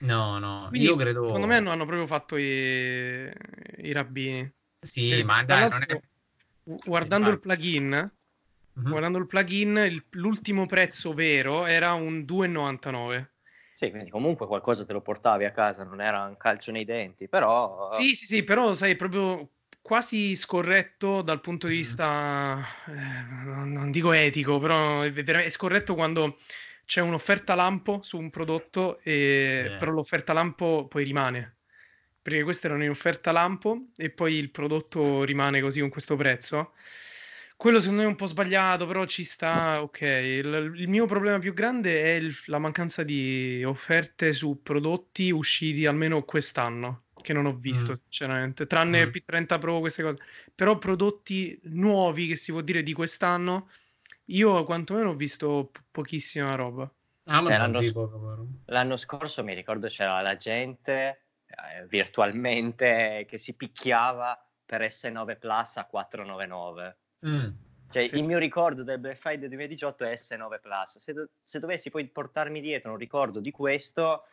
no 0.00 0.38
no 0.38 0.66
quindi, 0.68 0.86
io 0.86 0.96
credo 0.96 1.22
secondo 1.22 1.46
me 1.46 1.56
hanno, 1.56 1.70
hanno 1.70 1.86
proprio 1.86 2.06
fatto 2.06 2.36
i, 2.36 3.30
i 3.78 3.92
rabbini. 3.92 4.50
Sì 4.80 5.10
e, 5.10 5.24
ma 5.24 5.42
dai 5.44 5.68
non 5.68 5.84
è 5.86 6.00
guardando 6.84 7.30
il 7.30 7.40
plugin 7.40 8.10
Mm-hmm. 8.78 8.90
Guardando 8.90 9.18
il 9.18 9.26
plugin, 9.26 9.76
il, 9.76 10.04
l'ultimo 10.10 10.66
prezzo 10.66 11.12
vero 11.12 11.66
era 11.66 11.92
un 11.94 12.20
2,99. 12.20 13.26
Sì, 13.74 13.90
quindi 13.90 14.10
comunque 14.10 14.46
qualcosa 14.46 14.84
te 14.84 14.92
lo 14.92 15.00
portavi 15.00 15.44
a 15.44 15.52
casa, 15.52 15.84
non 15.84 16.00
era 16.00 16.24
un 16.24 16.36
calcio 16.36 16.72
nei 16.72 16.84
denti, 16.84 17.28
però... 17.28 17.88
Sì, 17.92 18.14
sì, 18.14 18.26
sì, 18.26 18.42
però 18.42 18.74
sai, 18.74 18.96
proprio 18.96 19.50
quasi 19.80 20.36
scorretto 20.36 21.22
dal 21.22 21.40
punto 21.40 21.66
di 21.66 21.76
vista, 21.76 22.62
eh, 22.88 23.44
non, 23.44 23.72
non, 23.72 23.90
dico 23.90 24.12
etico, 24.12 24.58
però 24.58 25.02
è, 25.02 25.12
è, 25.12 25.48
scorretto 25.48 25.94
quando 25.94 26.38
c'è 26.84 27.00
un'offerta 27.00 27.54
lampo 27.54 28.00
su 28.02 28.18
un 28.18 28.30
prodotto, 28.30 28.98
e, 29.02 29.64
yeah. 29.66 29.78
però 29.78 29.92
l'offerta 29.92 30.32
lampo 30.32 30.86
poi 30.88 31.04
rimane. 31.04 31.58
Perché 32.20 32.42
questa 32.42 32.66
era 32.66 32.76
un'offerta 32.76 33.32
lampo 33.32 33.86
e 33.96 34.10
poi 34.10 34.34
il 34.34 34.50
prodotto 34.50 35.22
rimane 35.22 35.60
così 35.60 35.80
con 35.80 35.88
questo 35.88 36.16
prezzo. 36.16 36.72
Quello 37.58 37.80
secondo 37.80 38.02
me 38.02 38.06
è 38.06 38.10
un 38.10 38.14
po' 38.14 38.26
sbagliato, 38.26 38.86
però 38.86 39.04
ci 39.04 39.24
sta, 39.24 39.82
ok. 39.82 40.00
Il, 40.00 40.72
il 40.76 40.88
mio 40.88 41.06
problema 41.06 41.40
più 41.40 41.52
grande 41.52 42.04
è 42.04 42.10
il, 42.10 42.32
la 42.46 42.60
mancanza 42.60 43.02
di 43.02 43.64
offerte 43.64 44.32
su 44.32 44.62
prodotti 44.62 45.32
usciti 45.32 45.84
almeno 45.84 46.22
quest'anno, 46.22 47.06
che 47.20 47.32
non 47.32 47.46
ho 47.46 47.56
visto, 47.56 47.90
mm. 47.90 47.96
sinceramente, 48.02 48.66
tranne 48.68 49.06
mm. 49.06 49.10
P30 49.10 49.58
Pro, 49.58 49.80
queste 49.80 50.04
cose. 50.04 50.18
Però 50.54 50.78
prodotti 50.78 51.58
nuovi, 51.64 52.28
che 52.28 52.36
si 52.36 52.52
può 52.52 52.60
dire, 52.60 52.84
di 52.84 52.92
quest'anno, 52.92 53.68
io 54.26 54.62
quantomeno 54.62 55.10
ho 55.10 55.16
visto 55.16 55.70
po- 55.72 55.80
pochissima 55.90 56.54
roba. 56.54 56.88
Ah, 57.24 57.42
cioè, 57.42 57.58
l'anno, 57.58 57.82
sc- 57.82 58.08
l'anno, 58.66 58.96
scorso 58.96 59.42
mi 59.42 59.54
ricordo 59.54 59.88
c'era 59.88 60.20
la 60.20 60.36
gente 60.36 61.24
eh, 61.44 61.84
virtualmente 61.88 63.26
che 63.28 63.36
si 63.36 63.54
picchiava 63.54 64.40
per 64.64 64.82
S9 64.82 65.38
Plus 65.40 65.76
a 65.78 65.86
499. 65.86 66.98
Mm, 67.26 67.48
cioè, 67.90 68.06
sì. 68.06 68.18
il 68.18 68.24
mio 68.24 68.38
ricordo 68.38 68.82
del 68.82 68.98
Black 68.98 69.16
Friday 69.16 69.48
2018 69.48 70.04
è 70.04 70.12
S9 70.12 70.60
Plus. 70.60 70.98
Se, 70.98 71.12
do- 71.12 71.28
se, 71.42 71.58
dovessi 71.58 71.90
poi 71.90 72.06
portarmi 72.06 72.60
dietro 72.60 72.90
un 72.90 72.98
ricordo 72.98 73.40
di 73.40 73.50
questo, 73.50 74.24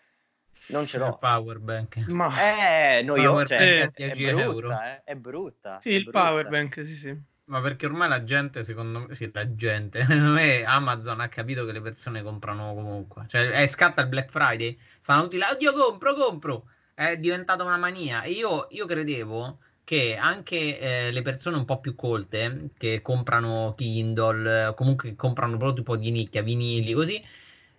non 0.68 0.86
ce 0.86 0.98
l'ho. 0.98 1.08
Il 1.08 1.18
power 1.20 1.60
bank. 1.60 1.98
Ma... 2.08 2.98
Eh, 2.98 3.02
no, 3.04 3.16
io, 3.16 3.46
cioè, 3.46 3.58
è, 3.58 3.92
è, 3.92 4.34
brutta, 4.34 4.96
eh, 4.96 5.04
è 5.04 5.16
brutta. 5.16 5.80
Sì, 5.80 5.92
è 5.92 5.96
il 5.96 6.04
brutta. 6.04 6.20
power 6.20 6.48
bank, 6.50 6.86
sì, 6.86 6.96
sì. 6.96 7.18
Ma 7.46 7.62
perché 7.62 7.86
ormai 7.86 8.10
la 8.10 8.24
gente, 8.24 8.64
secondo 8.64 9.00
me, 9.02 9.16
sì, 9.16 9.30
la 9.32 9.54
gente, 9.56 10.02
Amazon 10.66 11.22
ha 11.22 11.30
capito 11.30 11.64
che 11.64 11.72
le 11.72 11.82
persone 11.82 12.24
comprano 12.24 12.74
comunque. 12.74 13.26
Cioè, 13.28 13.52
è 13.52 13.68
scatta 13.68 14.02
il 14.02 14.08
Black 14.08 14.32
Friday, 14.32 14.78
stanno 15.00 15.24
tutti 15.24 15.38
là, 15.38 15.52
oddio, 15.52 15.72
compro, 15.74 16.14
compro. 16.14 16.68
È 16.94 17.16
diventata 17.18 17.64
una 17.64 17.78
mania. 17.78 18.24
E 18.24 18.32
io, 18.32 18.68
io 18.72 18.86
credevo 18.86 19.60
che 19.86 20.18
anche 20.18 20.80
eh, 20.80 21.12
le 21.12 21.22
persone 21.22 21.56
un 21.56 21.64
po' 21.64 21.80
più 21.80 21.96
colte 21.96 22.72
che 22.78 23.02
comprano 23.02 23.74
Kindle, 23.78 24.74
comunque 24.76 25.16
comprano 25.16 25.58
proprio 25.58 25.78
tipo 25.78 25.96
di 25.96 26.12
nicchia, 26.12 26.42
vinili, 26.42 26.92
così, 26.92 27.24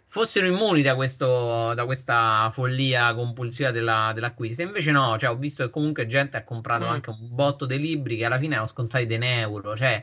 fossero 0.06 0.46
immuni 0.46 0.82
da, 0.82 0.94
questo, 0.94 1.74
da 1.74 1.84
questa 1.84 2.48
follia 2.52 3.12
compulsiva 3.12 3.72
della, 3.72 4.12
dell'acquisto. 4.14 4.62
Invece 4.62 4.92
no, 4.92 5.18
cioè, 5.18 5.30
ho 5.30 5.36
visto 5.36 5.64
che 5.64 5.70
comunque 5.70 6.06
gente 6.06 6.36
ha 6.36 6.44
comprato 6.44 6.86
mm. 6.86 6.90
anche 6.90 7.10
un 7.10 7.34
botto 7.34 7.66
dei 7.66 7.80
libri 7.80 8.16
che 8.16 8.24
alla 8.24 8.38
fine 8.38 8.56
hanno 8.56 8.66
scontati 8.68 9.06
di 9.06 9.14
un 9.16 9.24
euro. 9.24 9.76
Cioè, 9.76 10.02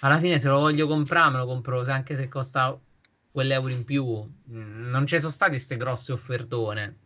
alla 0.00 0.18
fine 0.18 0.38
se 0.38 0.48
lo 0.48 0.58
voglio 0.58 0.86
comprare 0.86 1.30
me 1.30 1.38
lo 1.38 1.46
compro 1.46 1.82
anche 1.86 2.16
se 2.16 2.28
costa 2.28 2.76
quell'euro 3.30 3.72
in 3.72 3.84
più. 3.84 4.04
Mm, 4.50 4.90
non 4.90 5.06
ci 5.06 5.18
sono 5.20 5.30
stati 5.30 5.52
queste 5.52 5.76
grosse 5.76 6.12
offertone. 6.12 6.96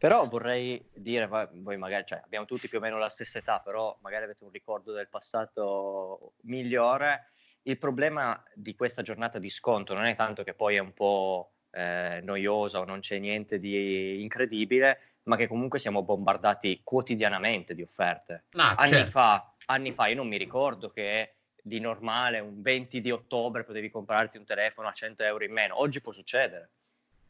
Però 0.00 0.26
vorrei 0.26 0.82
dire, 0.94 1.26
voi 1.26 1.76
magari, 1.76 2.06
cioè, 2.06 2.22
abbiamo 2.24 2.46
tutti 2.46 2.68
più 2.68 2.78
o 2.78 2.80
meno 2.80 2.96
la 2.96 3.10
stessa 3.10 3.36
età, 3.36 3.60
però 3.60 3.98
magari 4.00 4.24
avete 4.24 4.44
un 4.44 4.50
ricordo 4.50 4.92
del 4.92 5.10
passato 5.10 6.36
migliore. 6.44 7.32
Il 7.64 7.76
problema 7.76 8.42
di 8.54 8.74
questa 8.74 9.02
giornata 9.02 9.38
di 9.38 9.50
sconto 9.50 9.92
non 9.92 10.06
è 10.06 10.16
tanto 10.16 10.42
che 10.42 10.54
poi 10.54 10.76
è 10.76 10.78
un 10.78 10.94
po' 10.94 11.52
eh, 11.72 12.20
noiosa 12.22 12.80
o 12.80 12.84
non 12.84 13.00
c'è 13.00 13.18
niente 13.18 13.58
di 13.58 14.22
incredibile, 14.22 15.18
ma 15.24 15.36
che 15.36 15.46
comunque 15.46 15.78
siamo 15.78 16.02
bombardati 16.02 16.80
quotidianamente 16.82 17.74
di 17.74 17.82
offerte. 17.82 18.44
Ah, 18.52 18.76
anni, 18.76 18.88
certo. 18.88 19.10
fa, 19.10 19.54
anni 19.66 19.92
fa 19.92 20.06
io 20.06 20.16
non 20.16 20.28
mi 20.28 20.38
ricordo 20.38 20.88
che 20.88 21.34
di 21.62 21.78
normale, 21.78 22.38
un 22.38 22.62
20 22.62 23.02
di 23.02 23.10
ottobre 23.10 23.64
potevi 23.64 23.90
comprarti 23.90 24.38
un 24.38 24.46
telefono 24.46 24.88
a 24.88 24.92
100 24.92 25.24
euro 25.24 25.44
in 25.44 25.52
meno. 25.52 25.78
Oggi 25.78 26.00
può 26.00 26.10
succedere. 26.10 26.70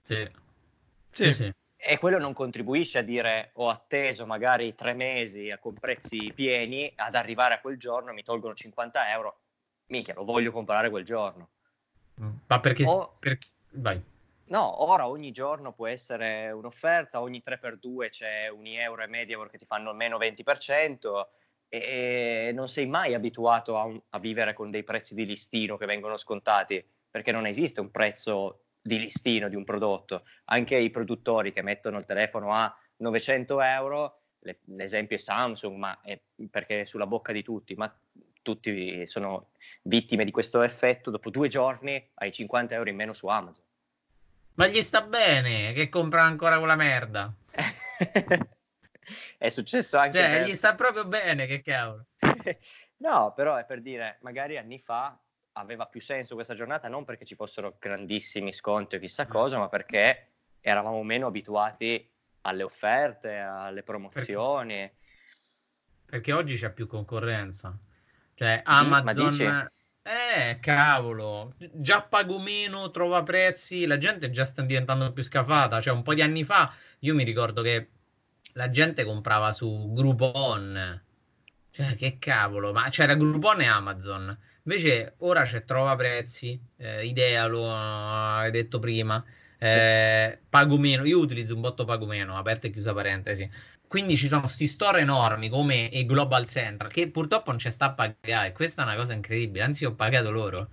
Sì. 0.04 0.30
Sì, 1.11 1.33
sì. 1.33 1.52
E 1.83 1.99
quello 1.99 2.19
non 2.19 2.35
contribuisce 2.35 2.99
a 2.99 3.03
dire 3.03 3.51
ho 3.55 3.69
atteso 3.69 4.27
magari 4.27 4.75
tre 4.75 4.93
mesi 4.93 5.55
con 5.61 5.75
prezzi 5.75 6.33
pieni 6.35 6.93
ad 6.97 7.14
arrivare 7.14 7.55
a 7.55 7.61
quel 7.61 7.79
giorno 7.79 8.12
mi 8.12 8.23
tolgono 8.23 8.55
50 8.55 9.11
euro. 9.12 9.40
Minchia, 9.87 10.14
lo 10.14 10.25
voglio 10.25 10.53
comprare 10.53 10.90
quel 10.90 11.05
giorno. 11.05 11.49
Ma 12.47 12.61
perché... 12.61 12.85
O... 12.85 13.16
perché... 13.19 13.49
Vai. 13.71 14.03
No, 14.51 14.83
ora 14.83 15.09
ogni 15.09 15.31
giorno 15.31 15.73
può 15.73 15.87
essere 15.87 16.51
un'offerta, 16.51 17.21
ogni 17.21 17.40
3x2 17.45 18.09
c'è 18.09 18.49
un 18.49 18.66
euro 18.66 19.03
e 19.03 19.07
medio 19.07 19.47
che 19.47 19.59
ti 19.59 19.64
fanno 19.64 19.90
almeno 19.90 20.19
20% 20.19 21.27
e 21.69 22.51
non 22.53 22.69
sei 22.69 22.87
mai 22.87 23.14
abituato 23.14 23.79
a, 23.79 23.85
un, 23.85 24.01
a, 24.11 24.19
vivere 24.19 24.53
con 24.53 24.73
dei 24.73 24.83
prezzi 24.83 25.14
di 25.14 25.25
listino 25.25 25.77
che 25.77 25.87
vengono 25.87 26.16
scontati, 26.16 26.85
perché 27.09 27.31
non 27.31 27.47
esiste 27.47 27.81
un 27.81 27.93
prezzo 27.93 28.64
di 28.81 28.99
listino 28.99 29.49
di 29.49 29.57
un 29.57 29.64
prodotto. 29.64 30.25
Anche 30.47 30.77
i 30.77 30.90
produttori 30.90 31.53
che 31.53 31.62
mettono 31.62 31.99
il 31.99 32.05
telefono 32.05 32.53
a 32.55 32.75
900 32.97 33.61
euro, 33.61 34.23
le, 34.40 34.61
l'esempio 34.66 35.16
è 35.16 35.21
Samsung, 35.21 35.77
ma 35.77 36.01
è 36.03 36.21
perché 36.51 36.83
è 36.83 36.85
sulla 36.85 37.07
bocca 37.07 37.33
di 37.33 37.43
tutti, 37.43 37.75
ma 37.75 37.95
tutti 38.43 39.07
sono 39.07 39.51
vittime 39.83 40.25
di 40.25 40.31
questo 40.31 40.62
effetto, 40.62 41.11
dopo 41.11 41.31
due 41.31 41.49
giorni 41.49 42.11
hai 42.14 42.33
50 42.33 42.75
euro 42.75 42.88
in 42.88 42.97
meno 42.97 43.12
su 43.12 43.27
Amazon. 43.27 43.64
Ma 44.55 44.66
gli 44.66 44.83
sta 44.83 45.03
bene 45.03 45.73
che 45.73 45.88
compra 45.88 46.23
ancora 46.23 46.59
quella 46.59 46.77
merda. 46.77 47.33
è 49.38 49.49
successo 49.49 49.99
anche. 49.99 50.19
Cioè, 50.19 50.31
per... 50.31 50.49
gli 50.49 50.55
sta 50.55 50.75
proprio 50.75 51.05
bene, 51.07 51.47
che 51.47 51.62
cavolo. 51.62 52.07
no, 52.99 53.33
però 53.35 53.57
è 53.57 53.64
per 53.64 53.81
dire, 53.81 54.19
magari 54.21 54.59
anni 54.59 54.79
fa 54.79 55.19
aveva 55.53 55.87
più 55.87 56.01
senso 56.01 56.35
questa 56.35 56.55
giornata 56.55 56.89
non 56.89 57.05
perché 57.05 57.25
ci 57.25 57.35
fossero 57.35 57.77
grandissimi 57.79 58.53
sconti 58.53 58.97
o 58.97 58.99
chissà 58.99 59.27
mm. 59.27 59.31
cosa, 59.31 59.59
ma 59.59 59.69
perché 59.69 60.29
eravamo 60.61 61.03
meno 61.03 61.27
abituati 61.27 62.09
alle 62.43 62.63
offerte, 62.63 63.37
alle 63.37 63.83
promozioni. 63.83 64.77
Perché, 64.77 66.05
perché 66.07 66.33
oggi 66.33 66.57
c'è 66.57 66.73
più 66.73 66.87
concorrenza. 66.87 67.77
Cioè, 68.35 68.63
Amazon... 68.65 69.69
Eh, 70.03 70.59
cavolo, 70.61 71.55
già 71.59 72.01
pago 72.01 72.39
meno, 72.39 72.91
trova 72.91 73.23
prezzi, 73.23 73.85
la 73.85 73.99
gente 73.99 74.31
già 74.31 74.47
sta 74.47 74.63
diventando 74.63 75.13
più 75.13 75.23
scafata. 75.23 75.81
Cioè, 75.81 75.93
un 75.93 76.03
po' 76.03 76.15
di 76.15 76.23
anni 76.23 76.43
fa 76.43 76.73
io 77.01 77.15
mi 77.15 77.23
ricordo 77.23 77.61
che 77.61 77.91
la 78.55 78.71
gente 78.71 79.05
comprava 79.05 79.53
su 79.53 79.93
Groupon. 79.93 81.03
Cioè, 81.71 81.97
che 81.97 82.19
cavolo, 82.19 82.73
ma 82.73 82.89
c'era 82.89 83.15
Groupon 83.15 83.61
e 83.61 83.67
Amazon. 83.67 84.39
Invece 84.64 85.14
ora 85.18 85.42
c'è 85.42 85.64
Trova 85.64 85.96
Prezzi, 85.96 86.61
eh, 86.77 87.07
Idea, 87.07 87.46
lo 87.46 87.73
hai 87.73 88.51
detto 88.51 88.79
prima, 88.79 89.25
eh, 89.59 90.38
pago 90.49 90.79
meno, 90.79 91.05
io 91.05 91.18
utilizzo 91.18 91.55
un 91.55 91.61
botto 91.61 91.85
pago 91.85 92.07
meno, 92.07 92.37
aperta 92.37 92.66
e 92.66 92.70
chiusa 92.70 92.94
parentesi. 92.94 93.49
Quindi 93.90 94.16
ci 94.16 94.29
sono 94.29 94.42
questi 94.42 94.68
store 94.68 95.01
enormi 95.01 95.49
come 95.49 95.75
i 95.92 96.07
Global 96.07 96.46
Central 96.46 96.92
che 96.92 97.11
purtroppo 97.11 97.51
non 97.51 97.59
c'è 97.59 97.70
sta 97.70 97.87
a 97.87 97.92
pagare. 97.92 98.53
Questa 98.53 98.83
è 98.83 98.85
una 98.85 98.94
cosa 98.94 99.14
incredibile, 99.14 99.64
anzi 99.64 99.85
ho 99.85 99.94
pagato 99.94 100.31
loro. 100.31 100.68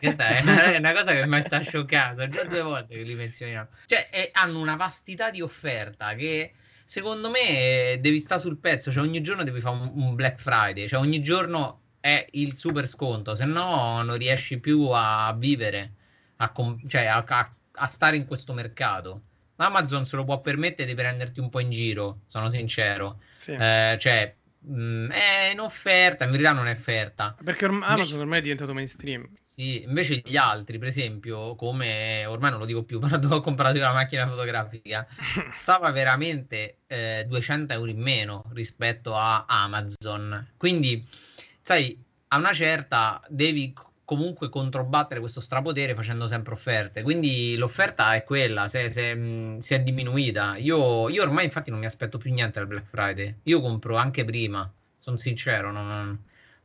questa 0.00 0.28
è 0.28 0.40
una, 0.40 0.72
è 0.72 0.78
una, 0.78 0.92
cosa 0.94 1.12
che 1.12 1.26
mi 1.26 1.42
sta 1.42 1.60
scioccando, 1.60 2.26
già 2.28 2.44
due 2.44 2.62
volte 2.62 2.96
che 2.96 3.02
li 3.02 3.14
menzioniamo. 3.14 3.68
Cioè 3.84 4.08
è, 4.08 4.30
hanno 4.32 4.58
una 4.58 4.76
vastità 4.76 5.30
di 5.30 5.42
offerta 5.42 6.14
che 6.14 6.54
secondo 6.86 7.28
me 7.28 7.98
devi 8.00 8.18
stare 8.18 8.40
sul 8.40 8.56
pezzo, 8.56 8.90
cioè 8.90 9.02
ogni 9.02 9.20
giorno 9.20 9.44
devi 9.44 9.60
fare 9.60 9.76
un, 9.76 9.92
un 9.94 10.14
Black 10.14 10.40
Friday, 10.40 10.88
cioè 10.88 10.98
ogni 10.98 11.20
giorno 11.20 11.81
è 12.02 12.26
il 12.32 12.56
super 12.56 12.88
sconto, 12.88 13.36
se 13.36 13.44
no 13.44 14.02
non 14.02 14.16
riesci 14.16 14.58
più 14.58 14.88
a 14.92 15.32
vivere, 15.38 15.92
a, 16.38 16.50
com- 16.50 16.76
cioè 16.88 17.04
a, 17.04 17.24
a, 17.24 17.54
a, 17.74 17.86
stare 17.86 18.16
in 18.16 18.26
questo 18.26 18.52
mercato. 18.52 19.22
Amazon 19.56 20.04
se 20.04 20.16
lo 20.16 20.24
può 20.24 20.40
permettere 20.40 20.88
di 20.88 20.96
prenderti 20.96 21.38
un 21.38 21.48
po' 21.48 21.60
in 21.60 21.70
giro, 21.70 22.22
sono 22.26 22.50
sincero. 22.50 23.20
Sì. 23.38 23.52
Eh, 23.52 23.96
cioè, 24.00 24.34
mh, 24.58 24.74
mm, 24.74 25.10
è 25.12 25.50
in 25.52 25.60
offerta, 25.60 26.24
in 26.24 26.32
verità 26.32 26.50
non 26.50 26.66
è 26.66 26.72
offerta. 26.72 27.36
Perché 27.40 27.66
orm- 27.66 27.74
invece, 27.76 27.92
Amazon 27.92 28.18
ormai 28.18 28.38
è 28.40 28.42
diventato 28.42 28.74
mainstream. 28.74 29.28
Sì, 29.44 29.84
invece 29.84 30.22
gli 30.24 30.36
altri, 30.36 30.78
per 30.78 30.88
esempio, 30.88 31.54
come 31.54 32.24
ormai 32.26 32.50
non 32.50 32.58
lo 32.58 32.66
dico 32.66 32.82
più, 32.82 32.98
però 32.98 33.16
ho 33.36 33.40
comprato 33.40 33.78
una 33.78 33.92
macchina 33.92 34.26
fotografica, 34.26 35.06
stava 35.54 35.92
veramente 35.92 36.78
eh, 36.88 37.24
200 37.28 37.72
euro 37.74 37.90
in 37.92 38.00
meno 38.00 38.50
rispetto 38.54 39.14
a 39.14 39.44
Amazon. 39.46 40.48
Quindi 40.56 41.06
sai, 41.62 41.98
a 42.28 42.36
una 42.36 42.52
certa 42.52 43.22
devi 43.28 43.72
comunque 44.04 44.48
controbattere 44.48 45.20
questo 45.20 45.40
strapotere 45.40 45.94
facendo 45.94 46.28
sempre 46.28 46.52
offerte. 46.54 47.02
Quindi 47.02 47.56
l'offerta 47.56 48.14
è 48.14 48.24
quella, 48.24 48.68
se, 48.68 48.90
se, 48.90 49.56
si 49.60 49.74
è 49.74 49.80
diminuita. 49.80 50.56
Io, 50.56 51.08
io, 51.08 51.22
ormai 51.22 51.44
infatti 51.44 51.70
non 51.70 51.78
mi 51.78 51.86
aspetto 51.86 52.18
più 52.18 52.32
niente 52.32 52.58
al 52.58 52.66
Black 52.66 52.86
Friday. 52.86 53.36
Io 53.44 53.60
compro 53.60 53.96
anche 53.96 54.24
prima, 54.24 54.70
sono 54.98 55.16
sincero, 55.16 55.72
non, 55.72 56.18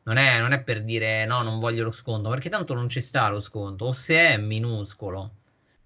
non, 0.04 0.18
è, 0.18 0.40
non, 0.40 0.52
è, 0.52 0.62
per 0.62 0.84
dire 0.84 1.26
no, 1.26 1.42
non 1.42 1.60
voglio 1.60 1.84
lo 1.86 1.92
sconto, 1.92 2.30
perché 2.30 2.50
tanto 2.50 2.74
non 2.74 2.90
ci 2.90 3.02
sta 3.02 3.30
lo 3.30 3.40
sconto, 3.40 3.86
o 3.86 3.94
se 3.94 4.18
è 4.18 4.38
minuscolo. 4.38 5.32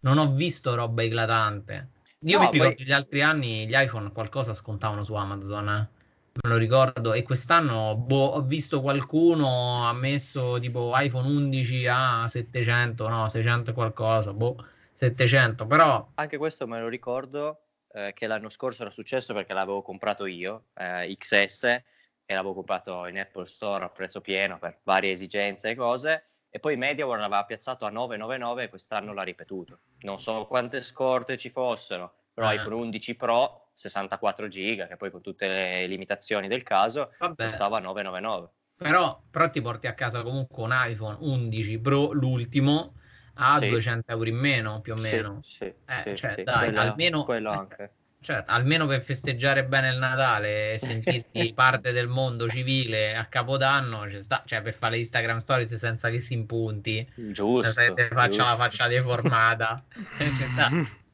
Non 0.01 0.17
ho 0.17 0.31
visto 0.33 0.73
roba 0.73 1.03
eclatante. 1.03 1.89
Io 2.21 2.39
no, 2.39 2.45
mi 2.45 2.51
ricordo 2.51 2.75
poi... 2.75 2.85
gli 2.85 2.91
altri 2.91 3.21
anni 3.21 3.67
gli 3.67 3.75
iPhone 3.75 4.11
qualcosa 4.11 4.53
scontavano 4.53 5.03
su 5.03 5.13
Amazon. 5.13 5.69
Eh 5.69 5.99
me 6.41 6.49
lo 6.49 6.57
ricordo. 6.57 7.13
E 7.13 7.23
quest'anno 7.23 7.95
boh, 7.95 8.35
ho 8.35 8.41
visto 8.41 8.81
qualcuno 8.81 9.87
ha 9.87 9.93
messo 9.93 10.59
tipo 10.59 10.91
iPhone 10.95 11.27
11 11.27 11.87
a 11.87 12.27
700, 12.27 13.07
no, 13.07 13.27
600 13.27 13.73
qualcosa, 13.73 14.33
boh, 14.33 14.55
700, 14.93 15.65
però... 15.65 16.11
Anche 16.15 16.37
questo 16.37 16.67
me 16.67 16.79
lo 16.79 16.87
ricordo 16.87 17.63
eh, 17.93 18.13
che 18.13 18.27
l'anno 18.27 18.49
scorso 18.49 18.83
era 18.83 18.91
successo 18.91 19.33
perché 19.33 19.53
l'avevo 19.53 19.81
comprato 19.81 20.25
io, 20.25 20.65
eh, 20.75 21.13
XS, 21.17 21.63
e 21.63 22.33
l'avevo 22.33 22.53
comprato 22.53 23.05
in 23.07 23.19
Apple 23.19 23.47
Store 23.47 23.83
a 23.83 23.89
prezzo 23.89 24.21
pieno 24.21 24.57
per 24.57 24.79
varie 24.83 25.11
esigenze 25.11 25.69
e 25.69 25.75
cose. 25.75 26.23
E 26.49 26.59
poi 26.59 26.75
MediaWorld 26.75 27.21
l'aveva 27.21 27.45
piazzato 27.45 27.85
a 27.85 27.89
999 27.89 28.63
e 28.63 28.69
quest'anno 28.69 29.13
l'ha 29.13 29.23
ripetuto. 29.23 29.79
Non 29.99 30.19
so 30.19 30.45
quante 30.47 30.81
scorte 30.81 31.37
ci 31.37 31.49
fossero, 31.49 32.13
però 32.33 32.51
eh. 32.51 32.55
iPhone 32.55 32.75
11 32.75 33.15
Pro 33.15 33.60
64 33.89 34.47
giga, 34.47 34.87
che 34.87 34.97
poi 34.97 35.11
con 35.11 35.21
tutte 35.21 35.47
le 35.47 35.87
limitazioni 35.87 36.47
del 36.47 36.63
caso 36.63 37.11
Vabbè. 37.17 37.45
costava 37.45 37.79
999. 37.79 38.49
Però, 38.77 39.21
però 39.29 39.49
ti 39.49 39.61
porti 39.61 39.87
a 39.87 39.93
casa 39.93 40.23
comunque 40.23 40.63
un 40.63 40.71
iPhone 40.73 41.17
11 41.19 41.79
Pro, 41.79 42.11
l'ultimo, 42.13 42.95
a 43.35 43.57
sì. 43.59 43.69
200 43.69 44.11
euro 44.11 44.29
in 44.29 44.37
meno, 44.37 44.81
più 44.81 44.93
o 44.93 44.95
meno. 44.95 45.39
Sì, 45.43 45.57
sì, 45.57 45.73
eh, 46.09 46.15
cioè, 46.15 46.43
dai, 46.43 46.65
quello, 46.65 46.79
almeno... 46.79 47.23
Quello 47.23 47.51
anche. 47.51 47.91
Certo, 48.23 48.51
almeno 48.51 48.85
per 48.85 49.01
festeggiare 49.01 49.65
bene 49.65 49.89
il 49.89 49.97
Natale 49.97 50.73
e 50.73 50.79
sentirti 50.79 51.53
parte 51.55 51.91
del 51.91 52.07
mondo 52.07 52.47
civile 52.47 53.15
a 53.15 53.25
Capodanno, 53.25 54.07
cioè, 54.09 54.21
sta, 54.21 54.43
cioè 54.45 54.61
per 54.61 54.75
fare 54.75 54.99
Instagram 54.99 55.39
Stories 55.39 55.73
senza 55.73 56.11
che 56.11 56.19
si 56.19 56.35
impunti, 56.35 57.07
giusto, 57.15 57.71
senza 57.71 57.93
che 57.95 58.13
faccia 58.13 58.43
la 58.43 58.55
faccia 58.55 58.87
deformata, 58.87 59.83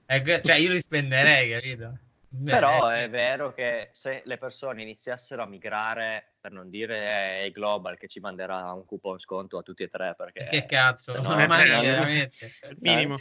cioè, 0.06 0.42
cioè, 0.44 0.56
io 0.56 0.72
li 0.74 0.82
spenderei, 0.82 1.50
capito? 1.52 1.98
Beh, 2.40 2.52
Però 2.52 2.88
è 2.90 3.10
vero 3.10 3.52
che 3.52 3.90
se 3.92 4.22
le 4.26 4.38
persone 4.38 4.84
iniziassero 4.84 5.42
a 5.42 5.48
migrare, 5.48 6.36
per 6.40 6.52
non 6.52 6.70
dire 6.70 7.46
eh, 7.46 7.52
Global 7.52 7.98
che 7.98 8.08
ci 8.08 8.20
manderà 8.20 8.72
un 8.74 8.86
coupon 8.86 9.18
sconto 9.18 9.58
a 9.58 9.64
tutti 9.64 9.84
e 9.84 9.88
tre, 9.88 10.14
perché... 10.16 10.46
Che 10.46 10.66
cazzo, 10.66 11.20
no, 11.20 11.30
non 11.30 11.48
mai 11.48 11.68
veramente, 11.68 12.30
minimo. 12.80 13.18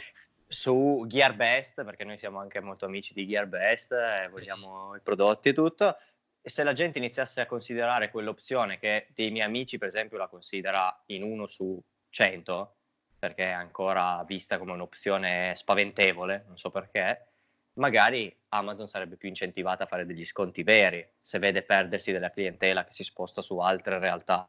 Su 0.47 1.03
Gearbest, 1.07 1.83
perché 1.83 2.03
noi 2.03 2.19
siamo 2.19 2.39
anche 2.39 2.59
molto 2.59 2.85
amici 2.85 3.13
di 3.13 3.27
Gearbest 3.27 3.91
e 3.91 4.29
vogliamo 4.29 4.95
i 4.95 5.01
prodotti 5.01 5.49
e 5.49 5.53
tutto, 5.53 5.97
e 6.39 6.49
se 6.49 6.63
la 6.63 6.73
gente 6.73 6.99
iniziasse 6.99 7.41
a 7.41 7.47
considerare 7.47 8.11
quell'opzione 8.11 8.77
che 8.77 9.07
dei 9.13 9.31
miei 9.31 9.45
amici, 9.45 9.79
per 9.79 9.87
esempio, 9.87 10.17
la 10.17 10.27
considera 10.27 11.03
in 11.07 11.23
uno 11.23 11.47
su 11.47 11.81
100, 12.09 12.75
perché 13.17 13.45
è 13.45 13.51
ancora 13.51 14.23
vista 14.27 14.59
come 14.59 14.73
un'opzione 14.73 15.55
spaventevole, 15.55 16.45
non 16.47 16.57
so 16.57 16.69
perché, 16.69 17.36
magari 17.77 18.35
Amazon 18.49 18.87
sarebbe 18.87 19.17
più 19.17 19.29
incentivata 19.29 19.83
a 19.83 19.87
fare 19.87 20.05
degli 20.05 20.25
sconti 20.25 20.63
veri 20.63 21.05
se 21.19 21.39
vede 21.39 21.63
perdersi 21.63 22.11
della 22.11 22.29
clientela 22.29 22.83
che 22.83 22.91
si 22.91 23.03
sposta 23.03 23.41
su 23.41 23.57
altre 23.59 23.99
realtà. 23.99 24.47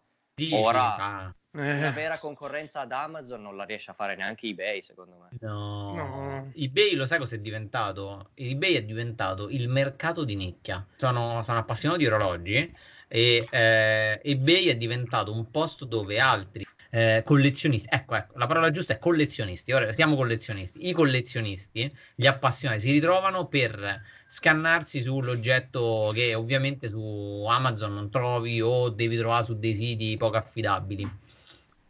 Ora 0.52 0.94
ah. 0.96 1.34
una 1.50 1.90
vera 1.90 2.18
concorrenza 2.18 2.80
ad 2.80 2.92
Amazon 2.92 3.42
non 3.42 3.56
la 3.56 3.64
riesce 3.64 3.90
a 3.90 3.94
fare 3.94 4.14
neanche 4.14 4.46
eBay, 4.46 4.82
secondo 4.82 5.16
me. 5.16 5.28
No. 5.40 5.94
no. 5.94 6.52
eBay 6.54 6.94
lo 6.94 7.06
sai 7.06 7.18
cosa 7.18 7.34
è 7.34 7.40
diventato? 7.40 8.30
eBay 8.34 8.74
è 8.74 8.84
diventato 8.84 9.48
il 9.48 9.68
mercato 9.68 10.24
di 10.24 10.36
nicchia. 10.36 10.86
Sono, 10.96 11.42
sono 11.42 11.58
appassionato 11.58 11.98
di 11.98 12.06
orologi 12.06 12.76
e 13.08 13.48
eh, 13.50 14.20
eBay 14.22 14.66
è 14.66 14.76
diventato 14.76 15.32
un 15.32 15.50
posto 15.50 15.84
dove 15.84 16.20
altri 16.20 16.64
eh, 16.90 17.22
collezionisti, 17.24 17.88
ecco, 17.90 18.14
ecco, 18.14 18.38
la 18.38 18.46
parola 18.46 18.70
giusta 18.70 18.94
è 18.94 18.98
collezionisti, 18.98 19.72
ora 19.72 19.92
siamo 19.92 20.16
collezionisti, 20.16 20.88
i 20.88 20.92
collezionisti, 20.92 21.94
gli 22.14 22.26
appassionati 22.26 22.80
si 22.80 22.92
ritrovano 22.92 23.46
per 23.46 24.02
scannarsi 24.26 25.02
sull'oggetto 25.02 26.10
che 26.14 26.34
ovviamente 26.34 26.88
su 26.88 27.44
Amazon 27.48 27.94
non 27.94 28.10
trovi 28.10 28.60
o 28.60 28.88
devi 28.88 29.16
trovare 29.16 29.44
su 29.44 29.58
dei 29.58 29.74
siti 29.74 30.16
poco 30.16 30.36
affidabili. 30.36 31.26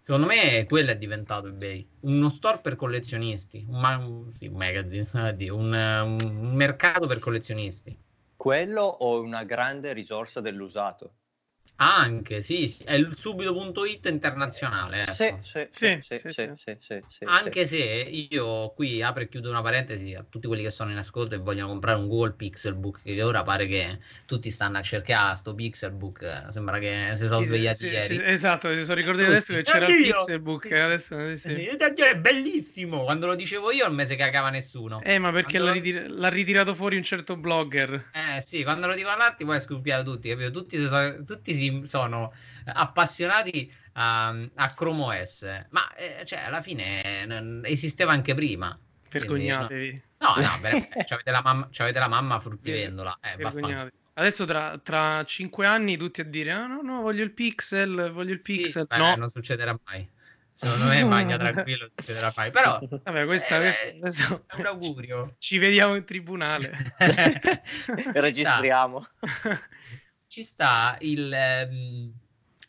Secondo 0.02 0.26
me 0.26 0.64
quello 0.66 0.90
è 0.90 0.96
diventato 0.96 1.48
eBay, 1.48 1.87
uno 2.00 2.30
store 2.30 2.61
per 2.61 2.76
collezionisti, 2.76 3.66
un, 3.68 3.78
ma- 3.78 4.32
sì, 4.32 4.46
un 4.46 4.56
magazine, 4.56 5.04
un, 5.50 5.72
un 6.22 6.54
mercato 6.54 7.06
per 7.06 7.18
collezionisti. 7.18 7.96
Quello 8.34 8.82
o 8.82 9.20
una 9.20 9.44
grande 9.44 9.92
risorsa 9.92 10.40
dell'usato? 10.40 11.17
Anche, 11.76 12.42
sì, 12.42 12.74
è 12.85 12.94
il 12.94 13.12
subito.it 13.16 14.07
internazionale. 14.07 15.02
Ecco. 15.02 15.12
Sì, 15.12 15.35
sì, 15.70 16.00
sì, 16.00 17.24
Anche 17.24 17.66
se 17.66 17.76
io 17.76 18.72
qui 18.74 19.02
apro 19.02 19.22
e 19.22 19.28
chiudo 19.28 19.50
una 19.50 19.62
parentesi 19.62 20.14
a 20.14 20.24
tutti 20.28 20.46
quelli 20.46 20.62
che 20.62 20.70
sono 20.70 20.90
in 20.90 20.96
ascolto 20.96 21.35
e 21.35 21.38
vogliono 21.38 21.68
comprare 21.68 21.98
un 21.98 22.09
Google 22.09 22.33
Pixelbook, 22.33 23.02
che 23.02 23.22
ora 23.22 23.42
pare 23.42 23.66
che 23.66 23.98
tutti 24.26 24.50
stanno 24.50 24.78
a 24.78 24.83
cercare 24.83 25.31
ah, 25.31 25.35
sto 25.35 25.54
Pixelbook, 25.54 26.48
sembra 26.50 26.78
che 26.78 27.12
si 27.16 27.26
sono 27.26 27.42
svegliati 27.42 27.87
ieri. 27.87 28.22
esatto, 28.24 28.72
si 28.74 28.85
sono 28.85 28.96
ricordati 28.96 29.28
adesso 29.28 29.54
che 29.54 29.62
c'era 29.62 29.87
il 29.87 30.02
Pixelbook. 30.02 30.72
Adesso, 30.72 31.16
È 31.18 32.16
bellissimo, 32.16 33.04
quando 33.04 33.26
lo 33.26 33.35
dicevo 33.35 33.70
io 33.70 33.87
non 33.87 33.94
me 33.94 34.07
si 34.07 34.16
cagava 34.16 34.50
nessuno. 34.50 35.02
Eh, 35.02 35.18
ma 35.18 35.31
perché 35.31 35.59
quando... 35.59 35.66
l'ha, 35.66 35.72
ritir- 35.72 36.09
l'ha, 36.09 36.28
ritirato 36.28 36.74
fuori 36.74 36.96
un 36.96 37.02
certo 37.02 37.37
blogger. 37.37 38.11
Eh 38.12 38.40
sì, 38.40 38.62
quando 38.62 38.87
lo 38.87 38.94
dico 38.94 39.09
all'arte 39.09 39.44
è 39.44 39.61
scoppiato 39.61 40.11
tutti, 40.11 40.28
capito? 40.28 40.50
Tutti 40.50 40.76
si 40.76 40.87
sono... 40.87 41.24
Tutti 41.24 41.54
si 41.59 41.83
sono 41.85 42.33
appassionati 42.64 43.73
a, 43.94 44.29
a 44.29 44.75
Chrome 44.75 45.03
OS, 45.21 45.66
ma 45.71 45.92
eh, 45.94 46.25
cioè, 46.25 46.40
alla 46.40 46.62
fine 46.62 47.25
eh, 47.25 47.61
esisteva 47.71 48.12
anche 48.12 48.35
prima. 48.35 48.79
Vergognatevi. 49.11 50.03
No, 50.18 50.35
no, 50.37 50.59
veramente, 50.61 51.05
c'avete 51.05 51.31
la 51.31 51.42
mamma, 51.42 51.68
c'avete 51.71 51.99
la 51.99 52.09
mamma 52.09 52.40
fruttivendola. 52.40 53.18
Eh. 53.23 53.37
Vergognatevi. 53.37 53.97
Adesso 54.14 54.44
tra, 54.44 54.79
tra 54.83 55.25
5 55.25 55.64
anni 55.66 55.97
tutti 55.97 56.21
a 56.21 56.25
dire: 56.25 56.51
Ah, 56.51 56.66
no, 56.66 56.83
no, 56.83 57.01
voglio 57.01 57.23
il 57.23 57.33
pixel, 57.33 58.11
voglio 58.11 58.33
il 58.33 58.42
Sì, 58.44 58.57
pixel. 58.57 58.87
beh, 58.87 58.99
no, 58.99 59.14
non 59.14 59.31
succederà 59.31 59.79
mai. 59.85 60.11
Secondo 60.55 60.87
me, 60.87 61.05
magna 61.05 61.37
tranquillo, 61.38 61.83
non 61.83 61.92
succederà 61.94 62.33
mai. 62.37 62.51
Però, 62.51 62.81
vabbè, 63.05 63.25
questa, 63.27 63.64
eh, 63.64 63.97
questa- 64.01 64.42
è 64.47 64.57
un 64.59 64.66
augurio. 64.66 65.37
Ci 65.38 65.59
vediamo 65.59 65.94
in 65.94 66.05
tribunale. 66.05 66.94
Registriamo. 68.12 69.07
ci 70.28 70.42
sta 70.42 70.96
il, 71.00 71.32
ehm, 71.32 72.12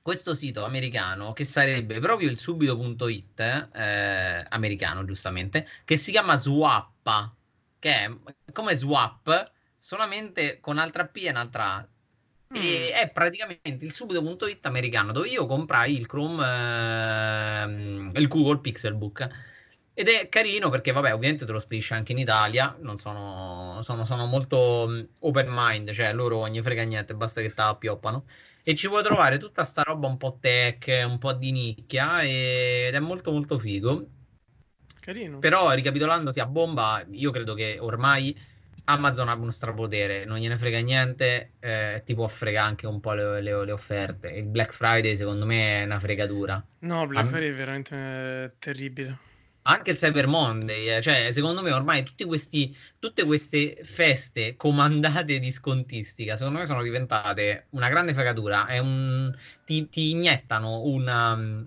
questo 0.02 0.34
sito 0.34 0.66
americano 0.66 1.34
che 1.34 1.46
sarebbe 1.46 2.00
proprio 2.00 2.30
il 2.30 2.40
subito.it 2.40 3.40
eh, 3.74 4.46
americano 4.50 5.06
giustamente 5.06 5.68
che 5.86 5.98
si 5.98 6.12
chiama 6.12 6.36
Swappa 6.36 7.34
che 7.78 7.90
è 7.90 8.52
come 8.52 8.76
Swap 8.76 9.52
solamente 9.78 10.60
con 10.60 10.78
altra 10.78 11.06
P 11.06 11.18
e 11.24 11.30
un'altra 11.30 11.76
A. 11.76 11.88
E 12.52 12.92
è 12.94 13.10
praticamente 13.12 13.86
il 13.86 13.92
subito.it 13.92 14.66
americano 14.66 15.12
dove 15.12 15.28
io 15.28 15.46
comprai 15.46 15.96
il 15.96 16.08
Chrome 16.08 16.44
ehm, 17.64 18.12
il 18.16 18.28
Google 18.28 18.60
Pixelbook 18.60 19.30
ed 20.00 20.08
è 20.08 20.30
carino 20.30 20.70
perché, 20.70 20.92
vabbè, 20.94 21.14
ovviamente 21.14 21.46
te 21.46 21.52
lo 21.52 21.60
spedisce 21.60 21.94
anche 21.94 22.14
in 22.14 22.20
Italia. 22.20 22.76
Non 22.80 22.98
sono, 22.98 23.82
sono, 23.84 24.06
sono 24.06 24.26
molto 24.26 24.86
mh, 24.88 25.08
open 25.20 25.48
mind, 25.50 25.92
cioè 25.92 26.14
loro 26.14 26.38
ogni 26.38 26.62
frega 26.62 26.84
niente, 26.84 27.14
basta 27.16 27.42
che 27.42 27.50
te 27.50 27.90
la. 27.90 28.24
E 28.64 28.76
ci 28.76 28.88
puoi 28.88 29.04
trovare 29.04 29.38
tutta 29.38 29.66
sta 29.66 29.82
roba 29.84 30.08
un 30.08 30.18
po' 30.18 30.38
tech, 30.40 31.04
un 31.06 31.18
po' 31.18 31.34
di 31.34 31.52
nicchia 31.52 32.22
e- 32.22 32.86
ed 32.88 32.96
è 32.96 33.00
molto 33.00 33.32
molto 33.32 33.60
figo. 33.60 34.08
Carino. 35.02 35.40
Però 35.40 35.72
ricapitolandosi 35.74 36.40
a 36.40 36.46
bomba, 36.46 37.04
io 37.12 37.32
credo 37.32 37.54
che 37.54 37.78
ormai 37.80 38.38
Amazon 38.86 39.28
abbia 39.30 39.44
uno 39.44 39.52
strapotere, 39.52 40.24
non 40.26 40.38
gliene 40.38 40.58
frega 40.58 40.80
niente, 40.80 41.52
eh, 41.60 42.04
ti 42.06 42.14
può 42.14 42.28
fregare 42.28 42.68
anche 42.70 42.88
un 42.88 43.00
po' 43.02 43.14
le, 43.14 43.42
le- 43.42 43.66
le 43.66 43.72
offerte. 43.72 44.30
Il 44.30 44.46
Black 44.46 44.72
Friday 44.74 45.18
secondo 45.18 45.46
me 45.46 45.82
è 45.82 45.84
una 45.84 46.00
fregatura. 46.00 46.64
No, 46.80 47.06
Black 47.06 47.26
Am- 47.26 47.30
Friday 47.30 47.50
è 47.50 47.54
veramente 47.54 47.96
eh, 47.96 48.52
terribile. 48.60 49.18
Anche 49.70 49.92
il 49.92 49.98
Cyber 49.98 50.26
Monday, 50.26 50.88
eh, 50.98 51.02
cioè 51.02 51.32
secondo 51.32 51.62
me 51.62 51.72
ormai 51.72 52.02
tutti 52.04 52.24
questi, 52.26 52.76
tutte 52.98 53.24
queste 53.24 53.80
feste 53.84 54.56
comandate 54.56 55.38
di 55.38 55.52
scontistica, 55.52 56.36
secondo 56.38 56.58
me 56.58 56.66
sono 56.66 56.82
diventate 56.82 57.68
una 57.72 57.88
grande 57.88 58.16
fregatura, 58.16 58.66
è 58.66 58.80
un, 58.80 59.32
ti, 59.66 59.88
ti 59.90 60.10
iniettano 60.10 60.82
una, 60.86 61.36
mm, 61.36 61.64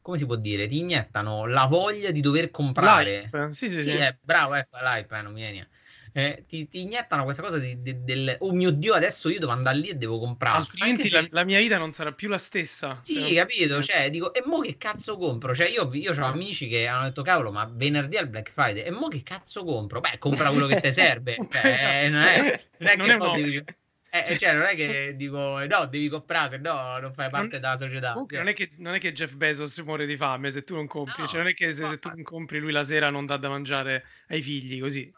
come 0.00 0.18
si 0.18 0.26
può 0.26 0.36
dire, 0.36 0.68
ti 0.68 0.78
iniettano 0.78 1.46
la 1.46 1.66
voglia 1.66 2.12
di 2.12 2.20
dover 2.20 2.52
comprare. 2.52 3.28
Sì, 3.50 3.68
sì, 3.68 3.80
Sì, 3.80 3.90
sì. 3.90 3.96
è 3.96 4.16
bravo, 4.20 4.54
ecco, 4.54 4.78
l'hype, 4.78 5.18
eh, 5.18 5.22
non 5.22 5.32
mi 5.32 5.40
viene. 5.40 5.68
Eh, 6.14 6.44
ti, 6.46 6.68
ti 6.68 6.80
iniettano 6.80 7.24
questa 7.24 7.42
cosa 7.42 7.58
di, 7.58 7.80
di- 7.80 8.02
del, 8.04 8.36
oh 8.40 8.52
mio 8.52 8.70
Dio, 8.70 8.92
adesso 8.94 9.28
io 9.30 9.38
devo 9.38 9.52
andare 9.52 9.78
lì 9.78 9.88
e 9.88 9.94
devo 9.94 10.18
comprare. 10.18 10.58
Altrimenti 10.58 11.08
se- 11.08 11.22
la, 11.22 11.26
la 11.30 11.44
mia 11.44 11.58
vita 11.58 11.78
non 11.78 11.92
sarà 11.92 12.12
più 12.12 12.28
la 12.28 12.38
stessa. 12.38 13.00
sì, 13.02 13.20
non- 13.20 13.34
capito? 13.34 13.82
Cioè, 13.82 14.10
dico, 14.10 14.32
e 14.34 14.42
mo 14.44 14.60
che 14.60 14.76
cazzo 14.76 15.16
compro? 15.16 15.54
Cioè, 15.54 15.68
io, 15.68 15.88
io 15.94 16.12
ho 16.12 16.24
amici 16.26 16.68
che 16.68 16.86
hanno 16.86 17.04
detto, 17.04 17.22
cavolo, 17.22 17.50
ma 17.50 17.64
venerdì 17.72 18.16
al 18.16 18.28
Black 18.28 18.50
Friday, 18.50 18.82
e 18.82 18.90
mo 18.90 19.08
che 19.08 19.22
cazzo 19.22 19.64
compro? 19.64 20.00
Beh, 20.00 20.18
compra 20.18 20.50
quello 20.50 20.66
che 20.66 20.76
ti 20.80 20.92
serve. 20.92 21.46
Cioè, 21.50 22.04
eh, 22.04 22.08
non 22.08 22.22
è, 22.22 22.36
non 22.78 22.88
è 22.90 22.96
Non 22.96 23.06
che 23.06 23.12
è 23.12 23.16
mo. 23.16 23.32
devi- 23.32 23.56
eh, 24.14 24.24
eh, 24.28 24.38
cioè, 24.38 24.52
non 24.52 24.62
è 24.66 24.74
che 24.76 25.14
dico, 25.16 25.58
eh, 25.60 25.66
no, 25.66 25.86
devi 25.86 26.08
comprare, 26.08 26.50
se 26.50 26.58
no 26.58 26.98
non 26.98 27.12
fai 27.14 27.30
parte 27.30 27.58
Non- 27.58 27.60
della 27.60 27.78
società. 27.78 28.12
Comunque 28.12 28.36
Cioè, 28.36 28.44
non 28.44 28.52
è, 28.52 28.54
che, 28.54 28.70
non 28.76 28.94
è 28.94 28.98
che 29.00 29.12
Jeff 29.12 29.34
Bezos 29.34 29.78
muore 29.78 30.04
di 30.06 30.16
fame 30.16 30.50
se 30.50 30.62
tu 30.64 30.74
non 30.74 30.86
compri, 30.86 31.22
No, 31.22 31.26
cioè 31.28 31.38
non 31.40 31.48
è 31.48 31.54
che 31.54 31.72
se, 31.72 31.82
no, 31.82 31.88
se 31.88 31.98
tu 31.98 32.08
non 32.08 32.22
compri 32.22 32.58
lui 32.58 32.72
la 32.72 32.84
sera 32.84 33.08
non 33.10 33.24
dà 33.24 33.36
da 33.38 33.48
mangiare 33.48 34.04
ai 34.28 34.42
figli, 34.42 34.80
così. 34.80 35.10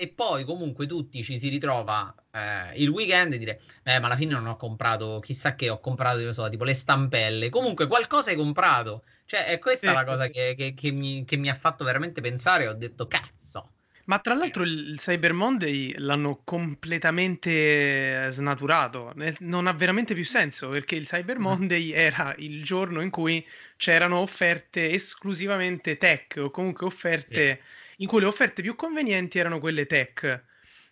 E 0.00 0.08
poi 0.08 0.44
comunque 0.44 0.86
tutti 0.86 1.22
ci 1.22 1.38
si 1.38 1.48
ritrova 1.48 2.14
eh, 2.30 2.72
il 2.80 2.88
weekend 2.88 3.34
e 3.34 3.38
dire, 3.38 3.60
eh, 3.82 3.98
ma 4.00 4.06
alla 4.06 4.16
fine 4.16 4.32
non 4.32 4.46
ho 4.46 4.56
comprato, 4.56 5.20
chissà 5.20 5.54
che 5.54 5.68
ho 5.68 5.78
comprato, 5.80 6.18
io 6.20 6.32
so, 6.32 6.48
tipo 6.48 6.64
le 6.64 6.74
stampelle. 6.74 7.50
Comunque 7.50 7.86
qualcosa 7.86 8.30
hai 8.30 8.36
comprato. 8.36 9.04
Cioè, 9.26 9.44
è 9.46 9.58
questa 9.58 9.90
Sì, 9.90 9.92
la 9.92 10.04
sì, 10.04 10.04
cosa 10.04 10.24
sì. 10.24 10.30
che, 10.30 10.54
che- 10.56 10.74
che 10.74 10.90
mi, 10.90 11.24
che 11.24 11.36
mi 11.36 11.48
ha 11.50 11.54
fatto 11.54 11.84
veramente 11.84 12.20
pensare. 12.22 12.66
Ho 12.68 12.74
detto, 12.74 13.06
cazzo. 13.08 13.72
Ma 14.04 14.18
tra 14.18 14.34
l'altro 14.34 14.64
il, 14.64 14.96
Cyber 14.98 15.32
Monday 15.32 15.94
l'hanno 15.98 16.40
completamente 16.44 18.26
snaturato, 18.30 19.14
non 19.40 19.66
ha 19.68 19.72
veramente 19.72 20.14
più 20.14 20.24
senso 20.24 20.68
perché 20.68 20.96
il 20.96 21.06
Cyber 21.06 21.38
Mm. 21.46 21.60
Monday 21.78 21.90
era 21.92 22.34
il 22.38 22.64
giorno 22.64 23.02
in 23.02 23.10
cui 23.10 23.46
c'erano 23.76 24.18
offerte 24.18 24.90
esclusivamente 24.90 25.96
tech 25.96 26.36
o 26.38 26.50
comunque 26.50 26.86
offerte 26.86 27.62
in 28.00 28.06
cui 28.06 28.20
le 28.20 28.26
offerte 28.26 28.62
più 28.62 28.74
convenienti 28.76 29.38
erano 29.38 29.58
quelle 29.60 29.86
tech. 29.86 30.44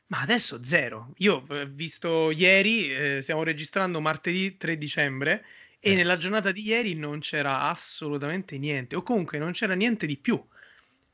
Ma 0.08 0.20
adesso 0.20 0.62
zero. 0.64 1.12
Io 1.18 1.44
ho 1.46 1.66
visto 1.66 2.30
ieri, 2.30 2.90
eh, 2.90 3.18
stiamo 3.22 3.42
registrando 3.42 4.00
martedì 4.00 4.56
3 4.56 4.78
dicembre 4.78 5.44
e 5.80 5.90
Sì. 5.90 5.94
nella 5.96 6.16
giornata 6.16 6.50
di 6.50 6.62
ieri 6.62 6.94
non 6.94 7.20
c'era 7.20 7.62
assolutamente 7.62 8.56
niente, 8.58 8.96
o 8.96 9.02
comunque 9.02 9.38
non 9.38 9.52
c'era 9.52 9.74
niente 9.74 10.06
di 10.06 10.16
più. 10.16 10.42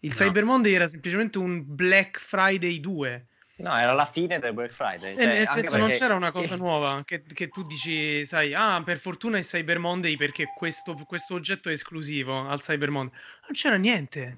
Il 0.00 0.10
No. 0.10 0.16
Cyber 0.16 0.44
Monday 0.44 0.72
era 0.72 0.86
semplicemente 0.86 1.38
un 1.38 1.64
Black 1.66 2.18
Friday 2.20 2.78
2. 2.78 3.26
No, 3.56 3.76
era 3.76 3.92
la 3.92 4.04
fine 4.04 4.38
del 4.38 4.52
Black 4.52 4.72
Friday. 4.72 5.14
Eh, 5.14 5.20
cioè, 5.20 5.26
nel 5.26 5.48
senso 5.48 5.76
non 5.76 5.90
c'era 5.90 6.14
una 6.14 6.30
cosa 6.32 6.56
nuova 6.56 7.02
che, 7.04 7.22
che 7.22 7.48
tu 7.48 7.62
dici, 7.62 8.26
sai, 8.26 8.52
ah, 8.54 8.82
per 8.84 8.98
fortuna 8.98 9.38
è 9.38 9.42
Cyber 9.42 9.78
Monday 9.78 10.16
perché 10.16 10.46
questo, 10.56 10.94
questo 11.06 11.34
oggetto 11.34 11.68
è 11.68 11.72
esclusivo 11.72 12.46
al 12.48 12.60
Cyber 12.60 12.90
Monday. 12.90 13.16
Non 13.42 13.52
c'era 13.52 13.76
niente. 13.76 14.36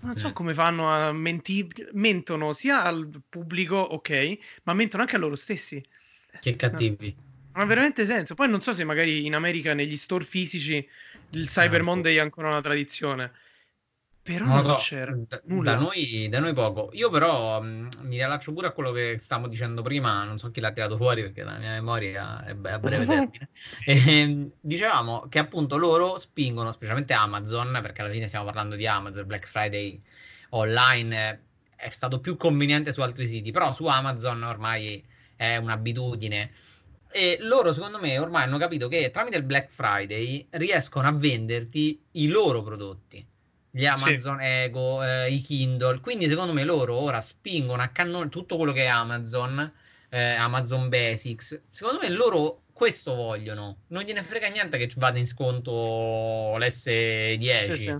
Non 0.00 0.16
so 0.16 0.28
Eh. 0.28 0.32
come 0.32 0.54
fanno 0.54 0.90
a 0.90 1.12
mentire, 1.12 1.88
mentono 1.92 2.52
sia 2.52 2.82
al 2.82 3.22
pubblico, 3.28 3.76
ok, 3.76 4.38
ma 4.64 4.72
mentono 4.74 5.02
anche 5.02 5.16
a 5.16 5.18
loro 5.18 5.36
stessi. 5.36 5.82
Che 6.40 6.56
cattivi. 6.56 7.14
Non 7.54 7.64
ha 7.64 7.66
veramente 7.68 8.04
senso. 8.04 8.34
Poi 8.34 8.48
non 8.48 8.60
so 8.60 8.72
se 8.74 8.84
magari 8.84 9.24
in 9.26 9.34
America 9.34 9.72
negli 9.74 9.96
store 9.96 10.24
fisici 10.24 10.86
il 11.30 11.46
Cyber 11.48 11.80
Ah, 11.80 11.82
Monday 11.82 12.16
è 12.16 12.20
ancora 12.20 12.48
una 12.48 12.60
tradizione. 12.60 13.32
Però 14.26 14.44
Non 14.44 14.64
non 14.64 14.74
c'era 14.74 15.14
da, 15.14 15.40
da 15.44 15.76
noi, 15.76 16.28
da 16.28 16.40
noi 16.40 16.52
poco. 16.52 16.90
Io 16.94 17.10
però 17.10 17.62
mh, 17.62 17.90
mi 18.00 18.16
riallaccio 18.16 18.52
pure 18.52 18.66
a 18.66 18.72
quello 18.72 18.90
che 18.90 19.18
stavamo 19.20 19.46
dicendo 19.46 19.82
prima, 19.82 20.24
non 20.24 20.36
so 20.38 20.50
chi 20.50 20.58
l'ha 20.58 20.72
tirato 20.72 20.96
fuori 20.96 21.22
perché 21.22 21.44
la 21.44 21.56
mia 21.58 21.70
memoria 21.70 22.44
è 22.44 22.50
a 22.50 22.78
breve 22.80 23.06
termine. 23.06 23.50
Ehm, 23.84 24.50
dicevamo 24.60 25.28
che 25.28 25.38
appunto 25.38 25.76
loro 25.76 26.18
spingono, 26.18 26.72
specialmente 26.72 27.12
Amazon, 27.12 27.78
perché 27.80 28.00
alla 28.00 28.10
fine 28.10 28.26
stiamo 28.26 28.44
parlando 28.46 28.74
di 28.74 28.84
Amazon, 28.84 29.26
Black 29.26 29.46
Friday 29.46 30.02
online 30.50 31.44
è 31.76 31.90
stato 31.90 32.18
più 32.18 32.36
conveniente 32.36 32.92
su 32.92 33.02
altri 33.02 33.28
siti, 33.28 33.52
però 33.52 33.72
su 33.72 33.86
Amazon 33.86 34.42
ormai 34.42 35.04
è 35.36 35.54
un'abitudine. 35.56 36.50
E 37.12 37.38
loro, 37.42 37.72
secondo 37.72 38.00
me, 38.00 38.18
ormai 38.18 38.42
hanno 38.42 38.58
capito 38.58 38.88
che 38.88 39.08
tramite 39.12 39.36
il 39.36 39.44
Black 39.44 39.70
Friday 39.70 40.48
riescono 40.50 41.06
a 41.06 41.12
venderti 41.12 42.02
i 42.12 42.26
loro 42.26 42.62
prodotti 42.64 43.24
gli 43.76 43.84
Amazon 43.84 44.40
Ego, 44.40 45.04
eh, 45.04 45.30
i 45.30 45.42
Kindle. 45.42 46.00
Quindi, 46.00 46.28
secondo 46.28 46.54
me, 46.54 46.64
loro 46.64 46.94
ora 46.94 47.20
spingono 47.20 47.82
a 47.82 47.88
cannone 47.88 48.30
tutto 48.30 48.56
quello 48.56 48.72
che 48.72 48.84
è 48.84 48.86
Amazon, 48.86 49.70
eh, 50.08 50.32
Amazon 50.32 50.88
Basics. 50.88 51.60
Secondo 51.68 52.00
me, 52.00 52.08
loro 52.08 52.62
questo 52.72 53.14
vogliono. 53.14 53.80
Non 53.88 54.04
gliene 54.04 54.22
frega 54.22 54.48
niente 54.48 54.78
che 54.78 54.90
vada 54.96 55.18
in 55.18 55.26
sconto 55.26 56.56
l'S10. 56.56 57.72
Sì, 57.72 57.78
sì. 57.78 57.96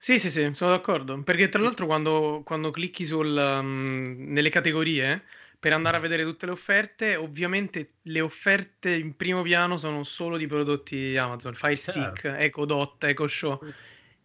Sì, 0.00 0.18
sì, 0.20 0.30
sì, 0.30 0.50
sono 0.54 0.70
d'accordo. 0.70 1.20
Perché 1.24 1.48
tra 1.48 1.60
l'altro 1.60 1.86
quando, 1.86 2.42
quando 2.44 2.70
clicchi 2.70 3.04
sul, 3.04 3.36
um, 3.36 4.14
nelle 4.28 4.48
categorie, 4.48 5.24
per 5.58 5.72
andare 5.72 5.96
a 5.96 6.00
vedere 6.00 6.22
tutte 6.22 6.46
le 6.46 6.52
offerte. 6.52 7.16
Ovviamente 7.16 7.94
le 8.02 8.20
offerte 8.20 8.92
in 8.94 9.16
primo 9.16 9.42
piano 9.42 9.76
sono 9.76 10.04
solo 10.04 10.36
di 10.36 10.46
prodotti 10.46 11.16
Amazon, 11.16 11.54
Fire 11.54 11.74
Stick, 11.74 12.20
certo. 12.20 12.38
Echo 12.38 12.64
Dot, 12.64 13.02
Echo 13.02 13.26
Show 13.26 13.60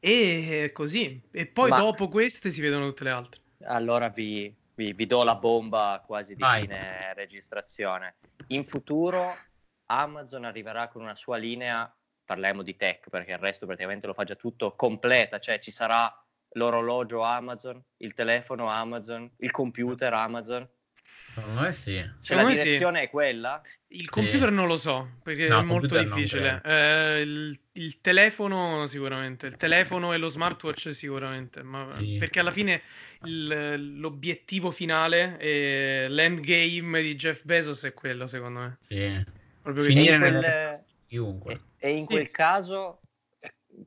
e 0.05 0.71
così. 0.73 1.21
E 1.31 1.45
poi 1.45 1.69
Ma... 1.69 1.77
dopo 1.77 2.09
queste 2.09 2.51
si 2.51 2.59
vedono 2.59 2.87
tutte 2.87 3.05
le 3.05 3.09
altre. 3.11 3.39
Allora 3.63 4.09
vi, 4.09 4.53
vi, 4.75 4.91
vi 4.91 5.05
do 5.05 5.23
la 5.23 5.35
bomba 5.35 6.03
quasi 6.05 6.35
di 6.35 6.41
Vai. 6.41 6.61
fine 6.61 7.13
registrazione. 7.13 8.15
In 8.47 8.65
futuro 8.65 9.33
Amazon 9.85 10.43
arriverà 10.43 10.89
con 10.89 11.03
una 11.03 11.15
sua 11.15 11.37
linea, 11.37 11.89
parliamo 12.25 12.63
di 12.63 12.75
tech 12.75 13.09
perché 13.09 13.31
il 13.31 13.37
resto 13.37 13.65
praticamente 13.65 14.05
lo 14.05 14.13
fa 14.13 14.25
già 14.25 14.35
tutto, 14.35 14.75
completa, 14.75 15.39
cioè 15.39 15.59
ci 15.59 15.71
sarà 15.71 16.13
l'orologio 16.55 17.21
Amazon, 17.21 17.81
il 17.97 18.13
telefono 18.13 18.67
Amazon, 18.67 19.31
il 19.37 19.51
computer 19.51 20.13
Amazon. 20.13 20.67
Secondo 21.05 21.61
me 21.61 21.71
sì. 21.71 22.03
Se 22.19 22.35
la 22.35 22.45
direzione 22.45 22.99
sì. 22.99 23.05
è 23.05 23.09
quella. 23.09 23.61
Il 23.87 24.09
computer 24.09 24.49
sì. 24.49 24.53
non 24.53 24.67
lo 24.67 24.77
so, 24.77 25.17
perché 25.23 25.47
no, 25.47 25.59
è 25.59 25.61
molto 25.63 26.01
difficile. 26.01 26.61
Eh, 26.63 27.21
il, 27.21 27.59
il, 27.73 28.01
telefono 28.01 28.85
sicuramente, 28.87 29.47
il 29.47 29.57
telefono 29.57 30.13
e 30.13 30.17
lo 30.17 30.29
smartwatch 30.29 30.93
sicuramente, 30.93 31.63
ma 31.63 31.95
sì. 31.99 32.17
perché 32.17 32.39
alla 32.39 32.51
fine 32.51 32.81
il, 33.23 33.99
l'obiettivo 33.99 34.71
finale 34.71 35.37
e 35.39 36.07
l'endgame 36.09 37.01
di 37.01 37.15
Jeff 37.15 37.43
Bezos 37.43 37.83
è 37.83 37.93
quello, 37.93 38.27
secondo 38.27 38.59
me. 38.59 38.77
Sì. 38.87 39.25
Proprio 39.61 39.83
Finire 39.83 40.17
quel... 40.17 40.85
chiunque. 41.07 41.53
E, 41.77 41.89
e 41.89 41.95
in 41.95 42.05
quel 42.05 42.29
caso 42.31 42.99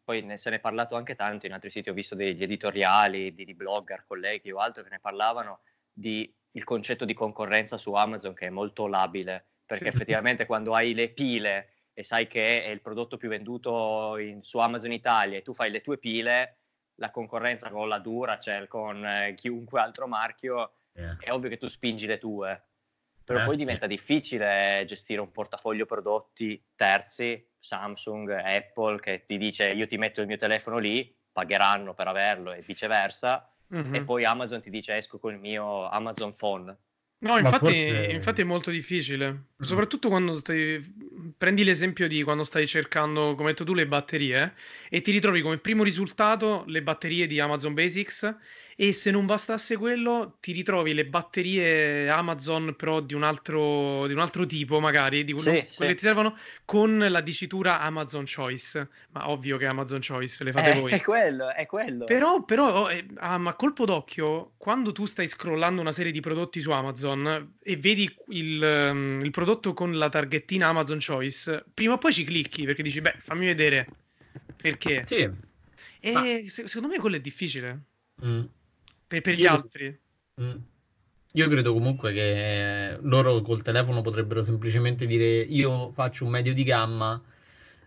poi 0.02 0.22
ne, 0.22 0.36
se 0.36 0.50
ne 0.50 0.56
è 0.56 0.60
parlato 0.60 0.96
anche 0.96 1.14
tanto 1.14 1.46
in 1.46 1.52
altri 1.52 1.70
siti, 1.70 1.88
ho 1.88 1.94
visto 1.94 2.14
degli 2.14 2.42
editoriali 2.42 3.34
di, 3.34 3.44
di 3.44 3.54
blogger, 3.54 4.04
colleghi 4.06 4.50
o 4.50 4.58
altro 4.58 4.82
che 4.82 4.88
ne 4.90 4.98
parlavano 4.98 5.60
di 5.92 6.32
il 6.56 6.64
concetto 6.64 7.04
di 7.04 7.14
concorrenza 7.14 7.76
su 7.76 7.92
Amazon 7.92 8.34
che 8.34 8.46
è 8.46 8.50
molto 8.50 8.86
labile, 8.86 9.44
perché 9.64 9.84
sì. 9.84 9.90
effettivamente 9.90 10.46
quando 10.46 10.74
hai 10.74 10.94
le 10.94 11.10
pile 11.10 11.70
e 11.92 12.02
sai 12.02 12.26
che 12.26 12.64
è 12.64 12.68
il 12.68 12.80
prodotto 12.80 13.16
più 13.16 13.28
venduto 13.28 14.16
in, 14.18 14.42
su 14.42 14.58
Amazon 14.58 14.92
Italia 14.92 15.38
e 15.38 15.42
tu 15.42 15.54
fai 15.54 15.70
le 15.70 15.80
tue 15.80 15.98
pile, 15.98 16.58
la 16.96 17.10
concorrenza 17.10 17.70
con 17.70 17.88
la 17.88 17.98
Duracell, 17.98 18.68
con 18.68 19.04
eh, 19.04 19.34
chiunque 19.34 19.80
altro 19.80 20.06
marchio, 20.06 20.72
yeah. 20.92 21.16
è 21.20 21.30
ovvio 21.30 21.50
che 21.50 21.58
tu 21.58 21.68
spingi 21.68 22.06
le 22.06 22.18
tue. 22.18 22.64
Però 23.22 23.40
eh, 23.40 23.44
poi 23.44 23.56
diventa 23.56 23.86
difficile 23.86 24.82
gestire 24.86 25.20
un 25.20 25.30
portafoglio 25.30 25.84
prodotti 25.84 26.62
terzi, 26.74 27.46
Samsung, 27.58 28.30
Apple, 28.30 29.00
che 29.00 29.24
ti 29.24 29.36
dice 29.36 29.72
io 29.72 29.86
ti 29.86 29.98
metto 29.98 30.20
il 30.20 30.26
mio 30.26 30.36
telefono 30.36 30.78
lì, 30.78 31.14
pagheranno 31.32 31.92
per 31.92 32.08
averlo 32.08 32.52
e 32.52 32.62
viceversa, 32.62 33.50
mm-hmm. 33.74 33.94
e 33.94 34.02
poi 34.02 34.24
Amazon 34.24 34.60
ti 34.60 34.70
dice 34.70 34.96
esco 34.96 35.18
con 35.18 35.32
il 35.32 35.38
mio 35.38 35.88
Amazon 35.88 36.34
Phone. 36.34 36.76
No, 37.18 37.38
infatti, 37.38 37.64
forse... 37.64 38.08
infatti, 38.10 38.40
è 38.42 38.44
molto 38.44 38.70
difficile, 38.70 39.46
soprattutto 39.58 40.08
quando 40.08 40.36
stai... 40.36 40.80
prendi 41.36 41.64
l'esempio 41.64 42.08
di 42.08 42.22
quando 42.22 42.44
stai 42.44 42.66
cercando, 42.66 43.34
come 43.34 43.48
hai 43.48 43.54
detto 43.54 43.64
tu, 43.64 43.72
le 43.72 43.86
batterie 43.86 44.54
e 44.90 45.00
ti 45.00 45.12
ritrovi 45.12 45.40
come 45.40 45.56
primo 45.56 45.82
risultato 45.82 46.64
le 46.66 46.82
batterie 46.82 47.26
di 47.26 47.40
Amazon 47.40 47.72
Basics 47.72 48.36
e 48.78 48.92
se 48.92 49.10
non 49.10 49.24
bastasse 49.24 49.78
quello, 49.78 50.36
ti 50.38 50.52
ritrovi 50.52 50.92
le 50.92 51.06
batterie 51.06 52.10
Amazon 52.10 52.74
però 52.76 53.00
di 53.00 53.14
un 53.14 53.22
altro, 53.22 54.06
di 54.06 54.12
un 54.12 54.18
altro 54.18 54.44
tipo, 54.44 54.80
magari, 54.80 55.24
di 55.24 55.32
quello, 55.32 55.48
sì, 55.50 55.76
quelle 55.76 55.92
sì. 55.92 55.96
ti 55.96 56.04
servono, 56.04 56.36
con 56.66 56.98
la 56.98 57.22
dicitura 57.22 57.80
Amazon 57.80 58.26
Choice. 58.26 58.86
Ma 59.12 59.30
ovvio 59.30 59.56
che 59.56 59.64
Amazon 59.64 60.00
Choice 60.06 60.44
le 60.44 60.52
fate 60.52 60.72
eh, 60.72 60.78
voi. 60.78 60.92
È 60.92 61.00
quello, 61.00 61.54
è 61.54 61.64
quello. 61.64 62.04
Però, 62.04 62.44
però 62.44 62.82
oh, 62.82 62.90
eh, 62.90 63.06
ah, 63.14 63.38
ma 63.38 63.54
colpo 63.54 63.86
d'occhio, 63.86 64.52
quando 64.58 64.92
tu 64.92 65.06
stai 65.06 65.26
scrollando 65.26 65.80
una 65.80 65.92
serie 65.92 66.12
di 66.12 66.20
prodotti 66.20 66.60
su 66.60 66.70
Amazon 66.70 67.54
e 67.62 67.76
vedi 67.78 68.14
il, 68.28 68.90
um, 68.90 69.22
il 69.24 69.30
prodotto 69.30 69.72
con 69.72 69.96
la 69.96 70.10
targhettina 70.10 70.68
Amazon 70.68 70.98
Choice, 71.02 71.64
prima 71.72 71.94
o 71.94 71.98
poi 71.98 72.12
ci 72.12 72.24
clicchi 72.24 72.66
perché 72.66 72.82
dici, 72.82 73.00
beh, 73.00 73.14
fammi 73.20 73.46
vedere 73.46 73.88
perché. 74.54 75.04
Sì. 75.06 75.30
E 76.00 76.12
ma... 76.12 76.22
se, 76.44 76.68
secondo 76.68 76.88
me 76.88 76.98
quello 76.98 77.16
è 77.16 77.20
difficile. 77.20 77.80
Mm 78.22 78.44
per, 79.06 79.20
per 79.20 79.34
gli 79.34 79.42
io, 79.42 79.50
altri. 79.50 80.00
Mm. 80.40 80.56
Io 81.32 81.48
credo 81.48 81.72
comunque 81.72 82.12
che 82.12 82.98
loro 83.02 83.42
col 83.42 83.62
telefono 83.62 84.00
potrebbero 84.00 84.42
semplicemente 84.42 85.06
dire 85.06 85.40
io 85.40 85.90
faccio 85.92 86.24
un 86.24 86.30
medio 86.30 86.54
di 86.54 86.62
gamma 86.64 87.22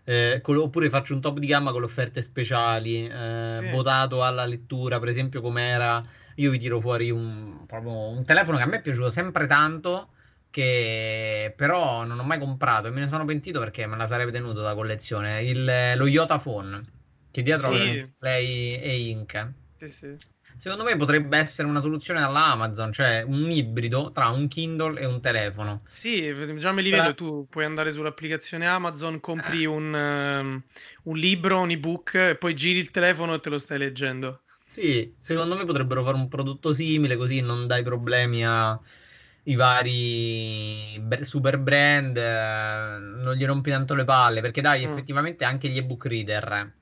eh, 0.04 0.40
con, 0.42 0.56
oppure 0.56 0.88
faccio 0.88 1.14
un 1.14 1.20
top 1.20 1.38
di 1.38 1.46
gamma 1.46 1.72
con 1.72 1.80
le 1.80 1.86
offerte 1.86 2.22
speciali 2.22 3.06
eh, 3.06 3.58
sì. 3.60 3.70
votato 3.70 4.22
alla 4.24 4.44
lettura 4.44 4.98
per 4.98 5.08
esempio 5.08 5.40
come 5.40 5.66
era 5.66 6.04
io 6.36 6.50
vi 6.50 6.58
tiro 6.58 6.80
fuori 6.80 7.10
un, 7.10 7.66
un 7.68 8.24
telefono 8.24 8.56
che 8.56 8.62
a 8.62 8.66
me 8.66 8.76
è 8.76 8.82
piaciuto 8.82 9.10
sempre 9.10 9.46
tanto 9.46 10.10
che 10.50 11.52
però 11.56 12.04
non 12.04 12.18
ho 12.18 12.24
mai 12.24 12.38
comprato 12.38 12.88
e 12.88 12.90
me 12.90 13.00
ne 13.00 13.08
sono 13.08 13.24
pentito 13.24 13.58
perché 13.58 13.86
me 13.86 13.96
la 13.96 14.06
sarebbe 14.06 14.32
tenuto 14.32 14.60
da 14.60 14.74
collezione 14.74 15.42
il, 15.42 15.92
lo 15.96 16.06
Yota 16.06 16.38
Phone 16.38 16.82
che 17.30 17.42
dietro 17.42 17.70
sì. 17.70 17.76
ha 17.76 17.82
un 17.82 17.92
display 17.92 18.74
e 18.74 18.98
ink 19.10 19.52
sì, 19.76 19.88
sì. 19.88 20.16
Secondo 20.56 20.84
me 20.84 20.96
potrebbe 20.96 21.38
essere 21.38 21.66
una 21.66 21.80
soluzione 21.80 22.20
dalla 22.20 22.46
Amazon, 22.46 22.92
cioè 22.92 23.22
un 23.26 23.50
ibrido 23.50 24.10
tra 24.12 24.28
un 24.28 24.46
Kindle 24.46 25.00
e 25.00 25.06
un 25.06 25.20
telefono. 25.20 25.82
Sì, 25.88 26.34
già 26.58 26.72
me 26.72 26.82
li 26.82 26.90
vedo, 26.90 27.14
tu 27.14 27.46
puoi 27.48 27.64
andare 27.64 27.92
sull'applicazione 27.92 28.66
Amazon, 28.66 29.20
compri 29.20 29.62
eh. 29.62 29.66
un, 29.66 29.94
um, 29.94 30.62
un 31.04 31.16
libro, 31.16 31.60
un 31.60 31.70
ebook, 31.70 32.14
e 32.14 32.36
poi 32.36 32.54
giri 32.54 32.78
il 32.78 32.90
telefono 32.90 33.34
e 33.34 33.40
te 33.40 33.48
lo 33.48 33.58
stai 33.58 33.78
leggendo. 33.78 34.42
Sì, 34.66 35.14
secondo 35.18 35.56
me 35.56 35.64
potrebbero 35.64 36.04
fare 36.04 36.16
un 36.16 36.28
prodotto 36.28 36.72
simile, 36.72 37.16
così 37.16 37.40
non 37.40 37.66
dai 37.66 37.82
problemi 37.82 38.44
ai 38.44 39.54
vari 39.56 41.02
super 41.22 41.58
brand, 41.58 42.16
eh, 42.16 42.98
non 42.98 43.34
gli 43.34 43.44
rompi 43.44 43.70
tanto 43.70 43.94
le 43.94 44.04
palle, 44.04 44.40
perché 44.40 44.60
dai, 44.60 44.86
mm. 44.86 44.90
effettivamente 44.90 45.44
anche 45.44 45.68
gli 45.68 45.78
ebook 45.78 46.04
reader 46.06 46.72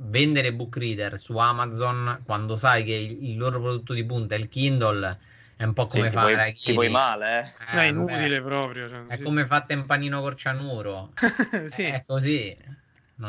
vendere 0.00 0.52
book 0.52 0.76
reader 0.76 1.18
su 1.18 1.36
Amazon 1.36 2.22
quando 2.24 2.56
sai 2.56 2.84
che 2.84 2.94
il, 2.94 3.30
il 3.30 3.36
loro 3.36 3.60
prodotto 3.60 3.92
di 3.92 4.04
punta 4.04 4.34
è 4.34 4.38
il 4.38 4.48
Kindle 4.48 5.18
è 5.56 5.64
un 5.64 5.72
po' 5.72 5.86
come 5.86 6.08
sì, 6.08 6.14
fare 6.14 6.34
vuoi, 6.34 6.54
ti 6.54 6.72
vuoi 6.72 6.88
male 6.88 7.56
eh? 7.58 7.76
eh 7.76 7.80
è 7.82 7.86
inutile 7.86 8.40
beh, 8.40 8.46
proprio 8.46 8.88
cioè, 8.88 9.06
è 9.06 9.16
sì, 9.16 9.22
come 9.24 9.42
sì. 9.42 9.46
fatte 9.48 9.72
in 9.72 9.86
panino 9.86 10.20
col 10.20 10.36
cianuro 10.36 11.12
sì. 11.66 11.82
è 11.82 12.04
così 12.06 12.56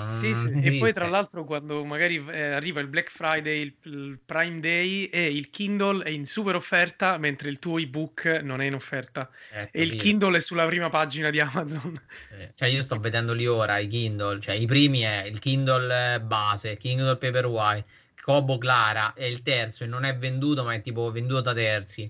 sì, 0.09 0.35
sì. 0.35 0.59
E 0.61 0.77
poi 0.77 0.93
tra 0.93 1.07
l'altro 1.07 1.45
quando 1.45 1.83
magari 1.83 2.23
eh, 2.31 2.51
arriva 2.51 2.79
il 2.79 2.87
Black 2.87 3.09
Friday, 3.09 3.61
il, 3.61 3.73
il, 3.83 4.19
Prime 4.23 4.59
Day 4.59 5.05
e 5.05 5.25
il 5.25 5.49
Kindle 5.49 6.03
è 6.03 6.09
in 6.09 6.25
super 6.25 6.55
offerta 6.55 7.17
mentre 7.17 7.49
il 7.49 7.57
tuo 7.57 7.79
ebook 7.79 8.41
non 8.43 8.61
è 8.61 8.65
in 8.65 8.75
offerta 8.75 9.29
eh, 9.51 9.69
e 9.71 9.81
il 9.81 9.95
Kindle 9.95 10.37
è 10.37 10.41
sulla 10.41 10.67
prima 10.67 10.89
pagina 10.89 11.29
di 11.29 11.39
Amazon. 11.39 11.99
Eh, 12.39 12.51
cioè 12.55 12.67
io 12.69 12.83
sto 12.83 12.99
vedendo 12.99 13.33
lì 13.33 13.47
ora 13.47 13.79
i 13.79 13.87
Kindle, 13.87 14.39
cioè 14.39 14.55
i 14.55 14.65
primi 14.65 14.99
è 14.99 15.23
il 15.23 15.39
Kindle 15.39 16.21
base, 16.21 16.77
Kindle 16.77 17.17
Paperwhite, 17.17 17.85
Kobo 18.21 18.57
Clara 18.57 19.13
e 19.13 19.27
il 19.27 19.41
terzo 19.41 19.83
e 19.83 19.87
non 19.87 20.03
è 20.03 20.15
venduto 20.15 20.63
ma 20.63 20.73
è 20.73 20.81
tipo 20.81 21.11
venduto 21.11 21.41
da 21.41 21.53
terzi 21.53 22.09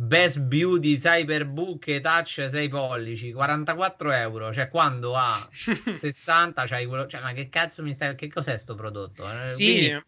Best 0.00 0.38
Beauty 0.38 0.96
Cyberbook 0.96 1.88
e 1.88 2.00
Touch 2.00 2.46
6 2.48 2.68
pollici 2.68 3.32
44 3.32 4.12
euro. 4.12 4.52
Cioè 4.52 4.68
quando 4.68 5.16
a 5.16 5.48
60 5.50 6.62
c'hai 6.66 6.86
quello 6.86 7.08
cioè 7.08 7.20
ma 7.20 7.32
che 7.32 7.48
cazzo 7.48 7.82
mi 7.82 7.94
stai 7.94 8.14
che 8.14 8.28
cos'è 8.28 8.56
sto 8.56 8.76
prodotto? 8.76 9.28
Eh, 9.28 9.48
sì. 9.48 9.64
Quindi, 9.64 10.04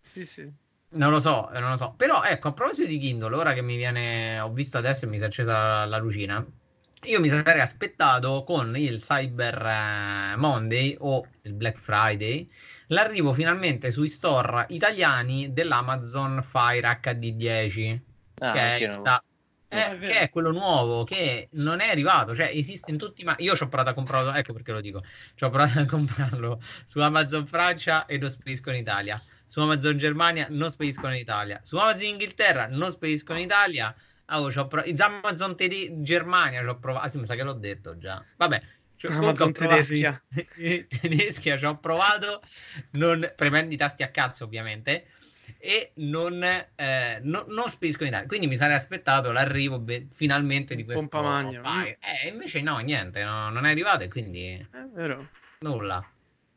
sì 0.00 0.24
sì. 0.24 0.50
Non 0.92 1.10
lo 1.10 1.20
so 1.20 1.50
non 1.52 1.68
lo 1.68 1.76
so. 1.76 1.92
Però 1.94 2.22
ecco 2.22 2.48
a 2.48 2.52
proposito 2.54 2.88
di 2.88 2.98
Kindle 2.98 3.36
ora 3.36 3.52
che 3.52 3.60
mi 3.60 3.76
viene 3.76 4.40
ho 4.40 4.50
visto 4.50 4.78
adesso 4.78 5.04
e 5.04 5.08
mi 5.08 5.18
si 5.18 5.24
è 5.24 5.26
accesa 5.26 5.52
la, 5.52 5.84
la 5.84 5.98
lucina 5.98 6.42
io 7.04 7.20
mi 7.20 7.28
sarei 7.28 7.60
aspettato 7.60 8.44
con 8.44 8.74
il 8.78 9.00
Cyber 9.00 9.62
eh, 9.62 10.36
Monday 10.36 10.96
o 11.00 11.26
il 11.42 11.52
Black 11.52 11.78
Friday 11.78 12.50
l'arrivo 12.86 13.34
finalmente 13.34 13.90
sui 13.90 14.08
store 14.08 14.64
italiani 14.70 15.52
dell'Amazon 15.52 16.42
Fire 16.42 16.98
HD10 17.02 18.00
ah, 18.38 18.52
che 18.52 18.76
è 18.76 18.98
da 19.02 19.22
è, 19.74 19.98
che 19.98 20.18
è 20.20 20.30
quello 20.30 20.50
nuovo 20.50 21.04
che 21.04 21.48
non 21.52 21.80
è 21.80 21.90
arrivato, 21.90 22.34
cioè 22.34 22.50
esiste 22.52 22.90
in 22.90 22.98
tutti 22.98 23.24
ma 23.24 23.34
io 23.38 23.54
ci 23.54 23.62
ho 23.62 23.68
provato 23.68 23.90
a 23.90 23.94
comprarlo, 23.94 24.32
ecco 24.32 24.52
perché 24.52 24.72
lo 24.72 24.80
dico. 24.80 25.02
Ci 25.34 25.44
ho 25.44 25.50
provato 25.50 25.80
a 25.80 25.84
comprarlo 25.86 26.62
su 26.86 27.00
Amazon 27.00 27.46
Francia 27.46 28.06
e 28.06 28.18
non 28.18 28.30
spediscono 28.30 28.76
in 28.76 28.82
Italia. 28.82 29.22
Su 29.46 29.60
Amazon 29.60 29.98
Germania 29.98 30.46
non 30.50 30.70
spediscono 30.70 31.12
in 31.14 31.20
Italia. 31.20 31.60
Su 31.62 31.76
Amazon 31.76 32.06
Inghilterra 32.06 32.66
non 32.68 32.90
spediscono 32.90 33.38
in 33.38 33.44
Italia. 33.44 33.94
Oh, 34.26 34.48
c'ho 34.48 34.66
prov- 34.66 35.00
Amazon 35.00 35.54
Tede- 35.54 36.02
Germania 36.02 36.60
ci 36.60 36.66
ho 36.66 36.78
provato. 36.78 37.06
Ah, 37.06 37.08
sì, 37.08 37.18
mi 37.18 37.26
sa 37.26 37.34
che 37.34 37.42
l'ho 37.42 37.52
detto 37.52 37.98
già. 37.98 38.24
Vabbè, 38.36 38.62
Amazon 39.02 39.52
tedeschia. 39.52 40.22
tedeschia 41.00 41.56
ci 41.58 41.64
ho 41.64 41.78
provato. 41.78 42.42
Non 42.92 43.32
premendo 43.36 43.74
i 43.74 43.76
tasti 43.76 44.02
a 44.02 44.08
cazzo, 44.08 44.44
ovviamente 44.44 45.06
e 45.64 45.92
non, 45.94 46.42
eh, 46.42 47.20
no, 47.22 47.46
non 47.48 47.68
spediscono 47.70 48.04
in 48.06 48.12
Italia. 48.12 48.28
Quindi 48.28 48.48
mi 48.48 48.56
sarei 48.56 48.76
aspettato 48.76 49.32
l'arrivo 49.32 49.78
be- 49.78 50.08
finalmente 50.12 50.74
di 50.74 50.84
questo 50.84 51.08
Pompamagno. 51.08 51.62
Eh, 51.82 52.28
invece 52.28 52.60
no, 52.60 52.76
niente, 52.80 53.24
no, 53.24 53.48
non 53.48 53.64
è 53.64 53.70
arrivato 53.70 54.02
e 54.04 54.10
quindi 54.10 54.52
è 54.52 54.84
vero. 54.92 55.30
nulla. 55.60 56.06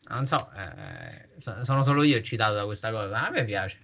Non 0.10 0.26
so, 0.26 0.52
eh, 0.54 1.40
sono 1.64 1.84
solo 1.84 2.04
io 2.04 2.18
eccitato 2.18 2.56
da 2.56 2.66
questa 2.66 2.92
cosa. 2.92 3.28
A 3.28 3.30
me 3.30 3.46
piace. 3.46 3.80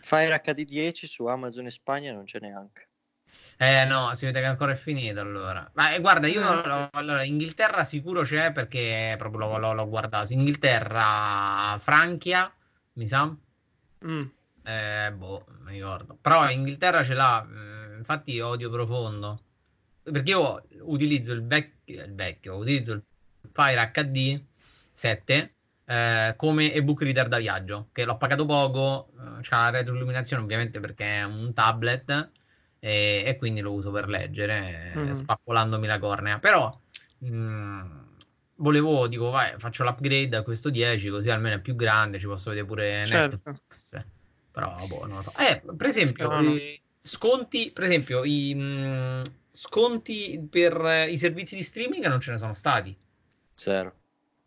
Fire 0.00 0.34
HD10 0.42 1.04
su 1.04 1.26
Amazon 1.26 1.64
in 1.64 1.70
Spagna 1.70 2.12
non 2.12 2.24
c'è 2.24 2.38
neanche. 2.40 2.88
Eh 3.58 3.84
no, 3.84 4.14
si 4.14 4.24
vede 4.24 4.40
che 4.40 4.46
ancora 4.46 4.72
è 4.72 4.76
finito 4.76 5.20
allora. 5.20 5.68
Ma 5.74 5.92
eh, 5.92 6.00
guarda, 6.00 6.28
io 6.28 6.42
no, 6.42 6.62
lo, 6.64 6.88
allora, 6.92 7.24
Inghilterra 7.24 7.84
sicuro 7.84 8.22
c'è 8.22 8.52
perché 8.52 9.16
proprio 9.18 9.48
l'ho, 9.48 9.58
l'ho, 9.58 9.74
l'ho 9.74 9.88
guardato. 9.88 10.32
Inghilterra, 10.32 11.76
Francia, 11.78 12.50
mi 12.94 13.06
sa. 13.06 13.36
Mm. 14.04 14.22
Eh, 14.64 15.12
boh, 15.12 15.44
non 15.48 15.62
mi 15.62 15.72
ricordo. 15.72 16.18
Però 16.20 16.50
Inghilterra 16.50 17.04
ce 17.04 17.14
l'ha, 17.14 17.46
eh, 17.46 17.96
infatti 17.96 18.40
odio 18.40 18.70
profondo. 18.70 19.40
Perché 20.02 20.30
io 20.30 20.64
utilizzo 20.80 21.32
il, 21.32 21.46
vec- 21.46 21.78
il 21.84 22.14
vecchio, 22.14 22.56
utilizzo 22.56 22.92
il 22.92 23.02
Fire 23.52 23.90
HD 23.92 24.40
7 24.92 25.54
eh, 25.86 26.34
come 26.36 26.72
ebook 26.72 27.02
reader 27.02 27.28
da 27.28 27.38
viaggio, 27.38 27.88
che 27.92 28.04
l'ho 28.04 28.16
pagato 28.16 28.44
poco, 28.44 29.12
eh, 29.18 29.42
c'ha 29.42 29.58
la 29.58 29.70
retroilluminazione 29.70 30.42
ovviamente 30.42 30.80
perché 30.80 31.18
è 31.18 31.22
un 31.24 31.52
tablet 31.54 32.30
e, 32.80 33.22
e 33.24 33.36
quindi 33.36 33.60
lo 33.60 33.72
uso 33.72 33.90
per 33.92 34.08
leggere, 34.08 34.92
mm. 34.96 35.10
spappolandomi 35.12 35.86
la 35.86 35.98
cornea. 35.98 36.38
Però 36.38 36.76
mh, 37.18 37.28
mm, 37.28 38.05
volevo, 38.56 39.06
dico, 39.06 39.30
vai, 39.30 39.54
faccio 39.58 39.84
l'upgrade 39.84 40.36
a 40.36 40.42
questo 40.42 40.70
10 40.70 41.10
così 41.10 41.30
almeno 41.30 41.56
è 41.56 41.60
più 41.60 41.74
grande, 41.74 42.18
ci 42.18 42.26
posso 42.26 42.50
vedere 42.50 42.66
pure 42.66 43.06
certo. 43.06 43.40
Netflix. 43.44 44.04
Però, 44.50 44.74
boh, 44.86 45.06
non 45.06 45.16
lo 45.16 45.22
so. 45.22 45.32
Eh, 45.38 45.62
per 45.76 45.86
esempio, 45.86 46.40
eh, 46.40 46.80
sconti, 47.02 47.70
per 47.72 47.84
esempio, 47.84 48.24
i 48.24 48.54
mh, 48.54 48.60
mm, 48.60 49.22
sconti 49.50 50.46
per 50.50 51.06
i 51.08 51.16
servizi 51.18 51.56
di 51.56 51.62
streaming 51.62 52.06
non 52.06 52.20
ce 52.20 52.32
ne 52.32 52.38
sono 52.38 52.54
stati. 52.54 52.96
Zero. 53.54 53.94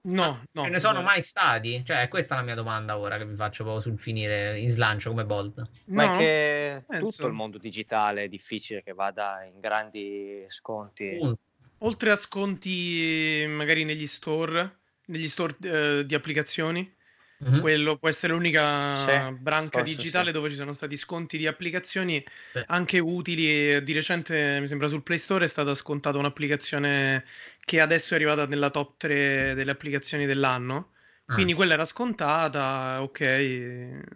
No, 0.02 0.44
no. 0.54 0.64
Ce 0.64 0.70
ne 0.70 0.80
sono 0.80 1.02
mai 1.02 1.22
stati? 1.22 1.84
Cioè, 1.86 2.08
questa 2.08 2.36
è 2.36 2.38
la 2.38 2.44
mia 2.44 2.56
domanda 2.56 2.98
ora 2.98 3.18
che 3.18 3.26
vi 3.26 3.36
faccio 3.36 3.64
proprio 3.64 3.84
sul 3.84 4.00
finire 4.00 4.58
in 4.58 4.70
slancio 4.70 5.10
come 5.10 5.26
Bolt. 5.26 5.62
Ma 5.86 6.06
no, 6.06 6.14
è 6.14 6.18
che 6.18 6.84
penso. 6.88 7.08
tutto 7.08 7.28
il 7.28 7.34
mondo 7.34 7.58
digitale 7.58 8.24
è 8.24 8.28
difficile 8.28 8.82
che 8.82 8.94
vada 8.94 9.44
in 9.44 9.60
grandi 9.60 10.46
sconti. 10.48 11.20
Mm. 11.22 11.32
Oltre 11.80 12.12
a 12.12 12.16
sconti 12.16 13.46
magari 13.48 13.84
negli 13.84 14.08
store, 14.08 14.80
negli 15.06 15.28
store 15.28 15.56
eh, 15.62 16.06
di 16.06 16.16
applicazioni, 16.16 16.98
Mm-hmm. 17.42 17.62
Quello 17.62 17.98
può 17.98 18.10
essere 18.10 18.34
l'unica 18.34 18.96
sì, 18.98 19.34
branca 19.36 19.82
digitale 19.82 20.28
sì. 20.28 20.32
dove 20.34 20.50
ci 20.50 20.58
sono 20.58 20.74
stati 20.74 20.98
sconti 20.98 21.38
di 21.38 21.48
applicazioni 21.48 22.24
sì. 22.52 22.62
anche 22.68 23.00
utili. 23.00 23.82
Di 23.82 23.94
recente, 23.94 24.60
mi 24.60 24.68
sembra, 24.68 24.90
sul 24.90 25.04
Play 25.04 25.18
Store 25.18 25.46
è 25.46 25.48
stata 25.48 25.74
scontata 25.74 26.18
un'applicazione 26.18 27.24
che 27.62 27.80
adesso 27.80 28.14
è 28.14 28.18
arrivata 28.18 28.46
nella 28.46 28.70
top 28.70 28.98
3 28.98 29.54
delle 29.54 29.72
applicazioni 29.72 30.26
dell'anno. 30.26 30.92
Ah. 31.28 31.34
Quindi 31.36 31.54
quella 31.54 31.74
era 31.76 31.86
scontata, 31.86 33.02
ok. 33.02 33.20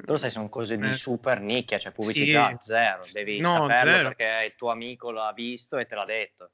Però 0.04 0.18
sai, 0.18 0.30
sono 0.30 0.50
cose 0.50 0.78
di 0.78 0.90
eh. 0.90 0.94
super 0.94 1.40
nicchia, 1.40 1.78
cioè 1.78 1.94
pubblicità 1.94 2.58
zero, 2.60 3.04
devi 3.10 3.40
no, 3.40 3.54
saperlo 3.54 3.92
zero. 3.92 4.08
perché 4.10 4.46
il 4.48 4.56
tuo 4.56 4.70
amico 4.70 5.12
l'ha 5.12 5.32
visto 5.34 5.78
e 5.78 5.86
te 5.86 5.96
l'ha 5.96 6.04
detto. 6.04 6.52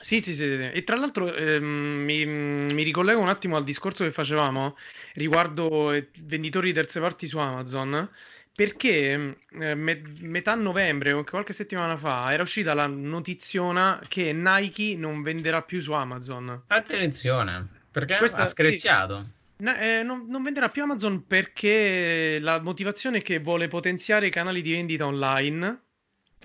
Sì, 0.00 0.20
sì, 0.20 0.34
sì, 0.34 0.46
sì. 0.46 0.70
E 0.72 0.84
tra 0.84 0.96
l'altro 0.96 1.32
ehm, 1.32 1.64
mi, 1.64 2.26
mi 2.26 2.82
ricollego 2.82 3.20
un 3.20 3.28
attimo 3.28 3.56
al 3.56 3.64
discorso 3.64 4.04
che 4.04 4.12
facevamo 4.12 4.76
riguardo 5.14 5.92
eh, 5.92 6.10
venditori 6.20 6.68
di 6.68 6.74
terze 6.74 7.00
parti 7.00 7.26
su 7.26 7.38
Amazon, 7.38 8.08
perché 8.54 9.38
eh, 9.50 9.74
me- 9.74 10.02
metà 10.20 10.54
novembre, 10.54 11.24
qualche 11.24 11.52
settimana 11.52 11.96
fa, 11.96 12.32
era 12.32 12.42
uscita 12.42 12.74
la 12.74 12.86
notiziona 12.86 14.00
che 14.06 14.32
Nike 14.32 14.96
non 14.96 15.22
venderà 15.22 15.62
più 15.62 15.80
su 15.80 15.92
Amazon. 15.92 16.64
Attenzione, 16.66 17.66
perché 17.90 18.18
Questa, 18.18 18.42
ha 18.42 18.46
screziato. 18.46 19.22
Sì. 19.22 19.42
No, 19.56 19.76
eh, 19.76 20.02
non, 20.02 20.26
non, 20.28 20.42
venderà 20.42 20.68
più 20.68 20.82
Amazon 20.82 21.26
perché 21.26 22.38
la 22.40 22.60
motivazione 22.60 23.18
è 23.18 23.22
che 23.22 23.38
vuole 23.38 23.68
potenziare 23.68 24.26
i 24.26 24.30
canali 24.30 24.62
di 24.62 24.72
vendita 24.72 25.06
online 25.06 25.82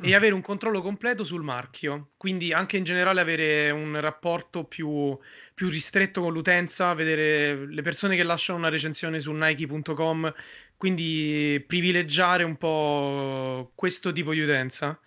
e 0.02 0.16
avere 0.16 0.34
un 0.34 0.41
controllo 0.41 0.82
completo 0.82 1.24
sul 1.24 1.43
marchio, 1.43 2.12
quindi 2.18 2.54
anche 2.54 2.78
in 2.78 2.84
generale 2.84 3.20
avere 3.20 3.70
un 3.72 4.00
rapporto 4.00 4.64
più, 4.64 5.18
più, 5.54 5.70
ristretto 5.70 6.22
con 6.22 6.34
l'utenza, 6.34 6.93
vedere 6.93 7.68
le 7.68 7.82
persone 7.82 8.16
che 8.16 8.24
lasciano 8.24 8.60
una 8.60 8.70
recensione 8.70 9.20
su 9.20 9.32
Nike.com, 9.32 10.34
quindi 10.78 11.64
privilegiare 11.68 12.43
un 12.43 12.58
po' 12.58 13.72
questo 13.76 14.12
tipo 14.12 14.34
di 14.34 14.39
utenza. 14.39 15.00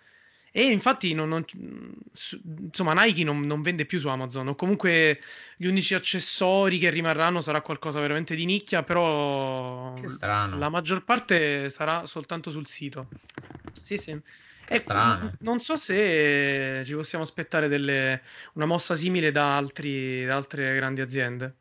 E 0.55 0.65
infatti, 0.65 1.15
non, 1.15 1.29
non, 1.29 1.43
insomma, 2.61 2.93
Nike 2.93 3.23
non, 3.23 3.39
non, 3.41 3.63
vende 3.63 3.85
più 3.85 3.99
su 3.99 4.07
Amazon, 4.07 4.49
o 4.49 4.55
comunque 4.55 5.19
gli 5.57 5.65
unici 5.65 5.95
accessori 5.95 6.77
che 6.77 6.91
rimarranno 6.91 7.41
sarà 7.41 7.61
qualcosa 7.61 7.99
veramente 7.99 8.35
di 8.35 8.45
nicchia, 8.45 8.83
però 8.83 9.95
la 10.19 10.69
maggior 10.69 11.03
parte 11.03 11.71
sarà 11.71 12.05
soltanto 12.05 12.51
sul 12.51 12.67
sito. 12.67 13.07
Sì, 13.81 13.97
sì. 13.97 14.21
Che 14.65 14.79
strano. 14.79 15.33
Non 15.39 15.59
so 15.59 15.75
se 15.75 16.81
ci 16.85 16.93
possiamo 16.93 17.23
aspettare 17.23 17.67
delle, 17.67 18.21
una 18.53 18.65
mossa 18.65 18.95
simile 18.95 19.31
da, 19.31 19.57
altri, 19.57 20.25
da 20.25 20.35
altre 20.35 20.75
grandi 20.75 21.01
aziende. 21.01 21.55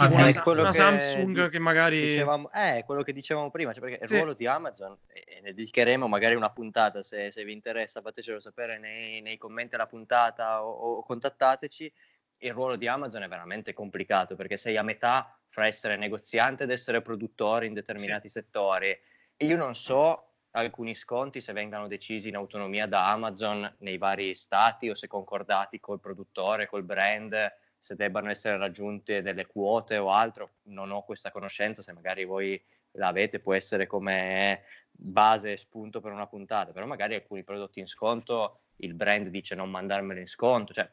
Ah, 0.00 0.06
una, 0.06 0.30
una 0.44 0.70
che 0.70 0.72
Samsung 0.74 1.44
di, 1.44 1.50
che 1.50 1.58
magari 1.58 2.00
dicevamo, 2.00 2.52
eh, 2.52 2.84
quello 2.86 3.02
che 3.02 3.12
dicevamo 3.12 3.50
prima, 3.50 3.72
cioè 3.72 3.82
perché 3.82 3.98
il 4.04 4.08
sì. 4.08 4.14
ruolo 4.14 4.32
di 4.32 4.46
Amazon 4.46 4.96
e 5.08 5.40
ne 5.42 5.52
dedicheremo 5.52 6.06
magari 6.06 6.36
una 6.36 6.50
puntata 6.50 7.02
se, 7.02 7.32
se 7.32 7.42
vi 7.42 7.52
interessa, 7.52 8.00
fatecelo 8.00 8.38
sapere 8.38 8.78
nei, 8.78 9.20
nei, 9.22 9.36
commenti 9.38 9.74
alla 9.74 9.88
puntata 9.88 10.64
o, 10.64 10.70
o, 10.70 11.02
contattateci. 11.02 11.92
Il 12.40 12.52
ruolo 12.52 12.76
di 12.76 12.86
Amazon 12.86 13.24
è 13.24 13.28
veramente 13.28 13.72
complicato 13.72 14.36
perché 14.36 14.56
sei 14.56 14.76
a 14.76 14.84
metà 14.84 15.36
fra 15.48 15.66
essere 15.66 15.96
negoziante 15.96 16.62
ed 16.62 16.70
essere 16.70 17.02
produttore 17.02 17.66
in 17.66 17.74
determinati 17.74 18.28
sì. 18.28 18.34
settori. 18.34 18.96
E 19.36 19.44
io 19.44 19.56
non 19.56 19.74
so 19.74 20.27
alcuni 20.58 20.94
sconti 20.94 21.40
se 21.40 21.52
vengano 21.52 21.86
decisi 21.86 22.28
in 22.28 22.36
autonomia 22.36 22.86
da 22.86 23.10
Amazon 23.10 23.74
nei 23.78 23.98
vari 23.98 24.34
stati 24.34 24.88
o 24.88 24.94
se 24.94 25.06
concordati 25.06 25.80
col 25.80 26.00
produttore, 26.00 26.66
col 26.66 26.82
brand, 26.82 27.34
se 27.76 27.94
debbano 27.94 28.30
essere 28.30 28.56
raggiunte 28.56 29.22
delle 29.22 29.46
quote 29.46 29.96
o 29.98 30.10
altro. 30.10 30.50
Non 30.64 30.90
ho 30.90 31.02
questa 31.02 31.30
conoscenza, 31.30 31.82
se 31.82 31.92
magari 31.92 32.24
voi 32.24 32.62
l'avete 32.92 33.38
può 33.38 33.54
essere 33.54 33.86
come 33.86 34.62
base 34.90 35.52
e 35.52 35.56
spunto 35.56 36.00
per 36.00 36.12
una 36.12 36.26
puntata, 36.26 36.72
però 36.72 36.86
magari 36.86 37.14
alcuni 37.14 37.44
prodotti 37.44 37.80
in 37.80 37.86
sconto 37.86 38.60
il 38.76 38.94
brand 38.94 39.28
dice 39.28 39.54
non 39.54 39.70
mandarmelo 39.70 40.18
in 40.18 40.26
sconto, 40.26 40.72
cioè 40.72 40.88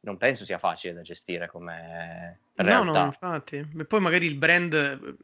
non 0.00 0.16
penso 0.16 0.44
sia 0.44 0.58
facile 0.58 0.94
da 0.94 1.02
gestire 1.02 1.48
come 1.48 2.40
no, 2.54 2.64
realtà. 2.64 3.00
No, 3.00 3.06
infatti. 3.06 3.56
E 3.56 3.84
poi 3.84 4.00
magari 4.00 4.26
il 4.26 4.36
brand 4.36 5.16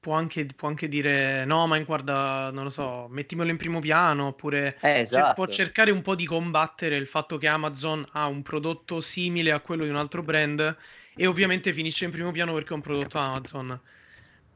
può 0.00 0.14
anche, 0.14 0.46
può 0.54 0.68
anche, 0.68 0.88
dire 0.88 1.44
no, 1.44 1.66
ma 1.66 1.78
guarda, 1.80 2.50
non 2.50 2.64
lo 2.64 2.70
so, 2.70 3.06
mettimelo 3.08 3.50
in 3.50 3.56
primo 3.56 3.80
piano, 3.80 4.26
oppure 4.28 4.78
eh, 4.80 5.00
esatto. 5.00 5.24
cioè, 5.24 5.34
può 5.34 5.46
cercare 5.46 5.90
un 5.90 6.02
po' 6.02 6.14
di 6.14 6.26
combattere 6.26 6.96
il 6.96 7.06
fatto 7.06 7.38
che 7.38 7.46
Amazon 7.46 8.04
ha 8.12 8.26
un 8.26 8.42
prodotto 8.42 9.00
simile 9.00 9.52
a 9.52 9.60
quello 9.60 9.84
di 9.84 9.90
un 9.90 9.96
altro 9.96 10.22
brand 10.22 10.76
e 11.16 11.26
ovviamente 11.26 11.72
finisce 11.72 12.04
in 12.04 12.10
primo 12.10 12.32
piano 12.32 12.52
perché 12.52 12.70
è 12.70 12.74
un 12.74 12.80
prodotto 12.82 13.18
Amazon. 13.18 13.80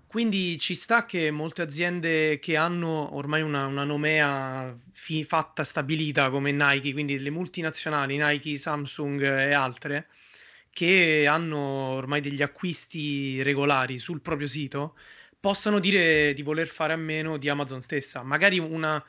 Quindi 0.06 0.58
ci 0.58 0.74
sta 0.74 1.04
che 1.04 1.30
molte 1.30 1.60
aziende 1.60 2.38
che 2.38 2.56
hanno 2.56 3.14
ormai 3.14 3.42
una, 3.42 3.66
una 3.66 3.84
nomea 3.84 4.74
fi- 4.90 5.22
fatta, 5.22 5.64
stabilita 5.64 6.30
come 6.30 6.50
Nike, 6.50 6.92
quindi 6.92 7.18
le 7.18 7.28
multinazionali, 7.28 8.16
Nike, 8.16 8.56
Samsung 8.56 9.22
e 9.22 9.52
altre, 9.52 10.08
che 10.70 11.26
hanno 11.26 11.58
ormai 11.58 12.22
degli 12.22 12.40
acquisti 12.40 13.42
regolari 13.42 13.98
sul 13.98 14.22
proprio 14.22 14.46
sito, 14.46 14.96
possano 15.40 15.78
dire 15.78 16.32
di 16.34 16.42
voler 16.42 16.66
fare 16.66 16.92
a 16.92 16.96
meno 16.96 17.36
di 17.36 17.48
Amazon 17.48 17.80
stessa. 17.82 18.22
Magari 18.22 18.58
una, 18.58 19.02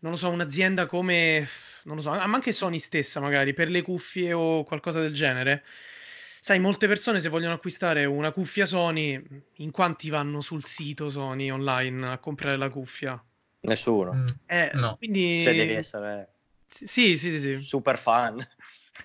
non 0.00 0.12
lo 0.12 0.16
so, 0.16 0.28
un'azienda 0.28 0.86
come, 0.86 1.46
non 1.84 1.96
lo 1.96 2.02
so, 2.02 2.10
ma 2.10 2.22
anche 2.22 2.52
Sony 2.52 2.78
stessa 2.78 3.20
magari, 3.20 3.54
per 3.54 3.68
le 3.68 3.82
cuffie 3.82 4.32
o 4.32 4.64
qualcosa 4.64 5.00
del 5.00 5.14
genere. 5.14 5.64
Sai, 6.40 6.60
molte 6.60 6.86
persone 6.86 7.20
se 7.20 7.28
vogliono 7.28 7.54
acquistare 7.54 8.04
una 8.04 8.30
cuffia 8.30 8.66
Sony, 8.66 9.20
in 9.56 9.70
quanti 9.72 10.10
vanno 10.10 10.40
sul 10.40 10.64
sito 10.64 11.10
Sony 11.10 11.50
online 11.50 12.06
a 12.08 12.18
comprare 12.18 12.56
la 12.56 12.70
cuffia? 12.70 13.20
Nessuno. 13.60 14.12
Mm, 14.12 14.26
eh, 14.46 14.70
no. 14.74 14.96
Quindi... 14.96 15.42
Cioè 15.42 15.54
devi 15.54 15.74
essere... 15.74 16.28
Sì, 16.68 17.16
sì, 17.16 17.30
sì, 17.30 17.38
sì. 17.40 17.58
Super 17.58 17.98
fan. 17.98 18.46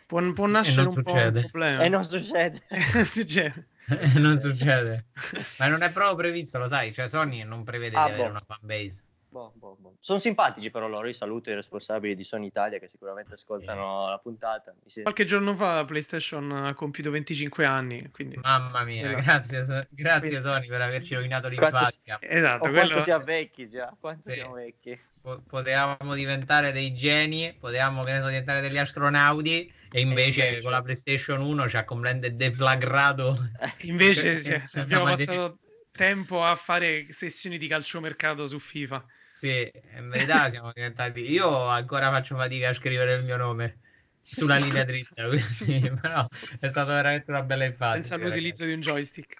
Può, 0.06 0.22
può 0.34 0.46
nascere 0.46 0.88
un 0.88 0.92
succede. 0.92 1.32
po' 1.32 1.38
un 1.38 1.50
problema. 1.50 1.84
E 1.84 1.90
non 1.90 2.04
succede. 2.04 2.62
non 2.94 3.06
succede. 3.08 3.68
non 4.18 4.40
succede. 4.40 5.06
Ma 5.58 5.68
non 5.68 5.82
è 5.82 5.92
proprio 5.92 6.16
previsto, 6.16 6.58
lo 6.60 6.68
sai, 6.68 6.94
cioè 6.94 7.08
Sony 7.08 7.44
non 7.44 7.64
prevede 7.64 7.96
ah, 7.98 8.06
di 8.06 8.12
avere 8.14 8.28
boh. 8.28 8.30
una 8.30 8.44
fanbase. 8.46 9.04
Boh, 9.32 9.54
boh, 9.56 9.78
boh. 9.80 9.96
Sono 10.02 10.20
simpatici 10.20 10.70
però 10.72 10.90
loro, 10.90 11.08
io 11.08 11.14
saluto 11.14 11.50
i 11.52 11.54
responsabili 11.54 12.16
di 12.16 12.24
Sony 12.26 12.48
Italia 12.48 12.80
che 12.80 12.90
sicuramente 12.90 13.36
ascoltano 13.36 14.02
yeah. 14.02 14.10
la 14.10 14.18
puntata. 14.18 14.74
Si... 14.86 15.04
Qualche 15.04 15.24
giorno 15.24 15.56
fa 15.56 15.86
PlayStation 15.86 16.52
ha 16.52 16.74
compiuto 16.74 17.12
25 17.12 17.64
anni, 17.64 18.10
quindi... 18.12 18.36
Mamma 18.36 18.84
mia, 18.84 19.18
esatto. 19.18 19.48
grazie, 19.48 19.88
grazie 19.90 20.42
Sony 20.42 20.68
per 20.68 20.82
averci 20.82 21.16
rovinato 21.16 21.48
l'infanzia. 21.48 22.18
Si... 22.20 22.28
Esatto, 22.28 22.60
quello... 22.60 22.80
quanto 22.80 23.00
siamo 23.00 23.24
vecchi 23.24 23.70
già, 23.70 23.96
quanto 23.98 24.30
sì. 24.30 24.36
siamo 24.36 24.56
vecchi. 24.56 25.00
Potevamo 25.48 26.16
diventare 26.16 26.72
dei 26.72 26.94
geni, 26.94 27.56
potevamo 27.60 28.06
so, 28.06 28.28
diventare 28.28 28.62
degli 28.62 28.78
astronauti 28.78 29.72
e 29.92 30.00
invece, 30.00 30.46
invece, 30.46 30.62
con 30.62 30.72
la 30.72 30.82
PlayStation 30.82 31.42
1 31.42 31.70
ci 31.70 31.78
ha 31.78 31.84
completamente 31.84 32.36
deflagrato. 32.36 33.50
Invece 33.82 34.42
sì, 34.42 34.80
abbiamo 34.80 35.04
passato 35.04 35.60
tempo 35.92 36.44
a 36.44 36.56
fare 36.56 37.06
sessioni 37.12 37.58
di 37.58 37.68
calciomercato 37.68 38.48
su 38.48 38.58
FIFA. 38.58 39.06
Sì, 39.34 39.70
in 39.98 40.10
verità 40.10 40.50
siamo 40.52 40.72
diventati. 40.74 41.30
Io 41.30 41.68
ancora 41.68 42.10
faccio 42.10 42.36
fatica 42.36 42.70
a 42.70 42.74
scrivere 42.74 43.16
il 43.16 43.24
mio 43.24 43.38
nome 43.38 43.80
sulla 44.22 44.58
linea 44.58 44.84
dritta, 44.84 45.28
quindi, 45.28 45.92
però 46.00 46.26
è 46.60 46.70
stata 46.70 46.94
veramente 46.94 47.30
una 47.30 47.44
bella 47.44 47.66
infanzia. 47.66 48.18
Senza 48.18 48.26
l'utilizzo 48.26 48.66
di 48.66 48.74
un 48.74 48.82
joystick. 48.82 49.36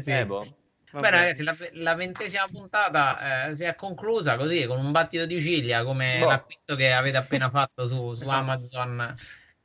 sì. 0.00 0.10
Eh, 0.10 0.26
boh. 0.26 0.63
Bene 1.00 1.16
ragazzi, 1.16 1.42
la, 1.42 1.56
la, 1.72 1.94
ventesima 1.94 2.46
puntata 2.50 3.48
eh, 3.48 3.54
si 3.54 3.64
è 3.64 3.74
conclusa 3.74 4.36
così 4.36 4.66
con 4.66 4.78
un 4.78 4.92
battito 4.92 5.26
di 5.26 5.40
ciglia 5.40 5.84
come 5.84 6.18
boh. 6.20 6.28
l'acquisto 6.28 6.76
che 6.76 6.92
avete 6.92 7.16
appena 7.16 7.48
fatto 7.50 7.86
su, 7.86 8.14
su 8.14 8.22
esatto. 8.22 8.38
Amazon 8.38 9.16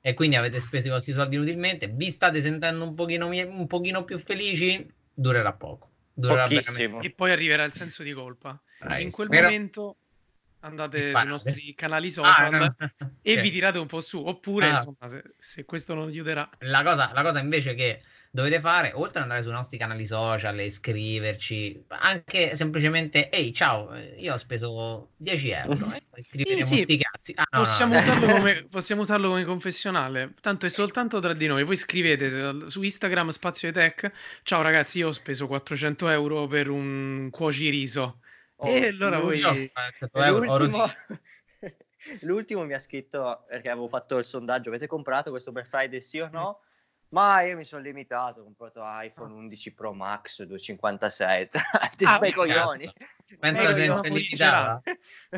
e 0.01 0.13
quindi 0.13 0.35
avete 0.35 0.59
speso 0.59 0.87
i 0.87 0.91
vostri 0.91 1.13
soldi 1.13 1.35
inutilmente. 1.35 1.87
Vi 1.87 2.09
state 2.09 2.41
sentendo 2.41 2.83
un 2.83 2.95
pochino, 2.95 3.27
un 3.27 3.67
pochino 3.67 4.03
più 4.03 4.17
felici? 4.17 4.89
Durerà 5.13 5.53
poco. 5.53 5.89
Durerà 6.13 6.43
Pochissimo. 6.43 7.01
E 7.01 7.11
poi 7.11 7.31
arriverà 7.31 7.63
il 7.63 7.73
senso 7.73 8.03
di 8.03 8.13
colpa. 8.13 8.59
Bravissimo. 8.79 9.05
In 9.05 9.11
quel 9.11 9.27
Però... 9.27 9.47
momento 9.49 9.97
andate 10.61 11.01
sui 11.01 11.25
nostri 11.25 11.73
canali 11.75 12.07
ah, 12.07 12.11
social 12.11 12.53
ah, 12.53 12.57
no. 12.57 12.91
e 13.21 13.31
okay. 13.31 13.43
vi 13.43 13.51
tirate 13.51 13.77
un 13.77 13.87
po' 13.87 14.01
su. 14.01 14.23
Oppure, 14.25 14.67
ah. 14.67 14.77
insomma, 14.77 15.07
se, 15.07 15.23
se, 15.37 15.65
questo 15.65 15.93
non 15.93 16.07
aiuterà. 16.07 16.49
La 16.59 16.83
cosa, 16.83 17.11
la 17.13 17.21
cosa 17.21 17.39
invece 17.39 17.73
che 17.75 18.01
dovete 18.31 18.59
fare, 18.59 18.91
oltre 18.93 19.17
ad 19.17 19.23
andare 19.23 19.41
sui 19.41 19.51
nostri 19.51 19.77
canali 19.77 20.05
social 20.05 20.59
e 20.59 20.65
iscriverci, 20.65 21.85
anche 21.87 22.55
semplicemente, 22.55 23.29
ehi 23.29 23.51
ciao, 23.53 23.95
io 23.95 24.33
ho 24.33 24.37
speso 24.37 25.11
10 25.17 25.49
euro, 25.49 25.91
eh, 25.93 26.03
iscriveremo 26.15 26.65
sì, 26.65 26.85
sì. 26.87 26.97
cazzi. 26.97 27.33
Ah, 27.35 27.47
no, 27.51 27.63
possiamo, 27.63 27.93
no, 27.93 27.99
usarlo 27.99 28.27
come, 28.33 28.67
possiamo, 28.69 29.01
usarlo 29.01 29.29
come, 29.29 29.45
confessionale, 29.45 30.33
tanto 30.41 30.67
è 30.67 30.69
soltanto 30.69 31.19
tra 31.19 31.33
di 31.33 31.47
noi, 31.47 31.63
voi 31.63 31.75
scrivete 31.75 32.69
su 32.69 32.83
Instagram 32.83 33.29
Spazio 33.29 33.71
Tech, 33.71 34.11
ciao 34.43 34.61
ragazzi, 34.61 34.99
io 34.99 35.07
ho 35.07 35.13
speso 35.13 35.47
400 35.47 36.09
euro 36.09 36.47
per 36.47 36.69
un 36.69 37.29
cuoci 37.31 37.69
riso. 37.69 38.19
Oh, 38.57 38.67
e 38.67 38.87
allora 38.87 39.19
voi... 39.19 39.41
L'ultimo... 39.41 40.85
L'ultimo 42.21 42.65
mi 42.65 42.73
ha 42.73 42.79
scritto 42.79 43.45
perché 43.47 43.69
avevo 43.69 43.87
fatto 43.87 44.17
il 44.17 44.23
sondaggio: 44.23 44.69
avete 44.69 44.87
comprato 44.87 45.29
questo 45.29 45.51
Black 45.51 45.67
Friday 45.67 45.99
sì 46.01 46.19
o 46.19 46.29
no? 46.31 46.61
Ma 47.09 47.41
io 47.41 47.57
mi 47.57 47.65
sono 47.65 47.81
limitato, 47.81 48.41
ho 48.41 48.43
comprato 48.43 48.81
iPhone 48.83 49.33
11 49.33 49.73
Pro 49.73 49.93
Max 49.93 50.43
256, 50.43 51.47
ti 51.97 52.05
ah, 52.05 52.19
bei 52.19 52.31
coglioni. 52.31 52.91
Penso 53.39 53.65
che 53.67 53.73
senza 53.73 54.01
limitata 54.01 54.81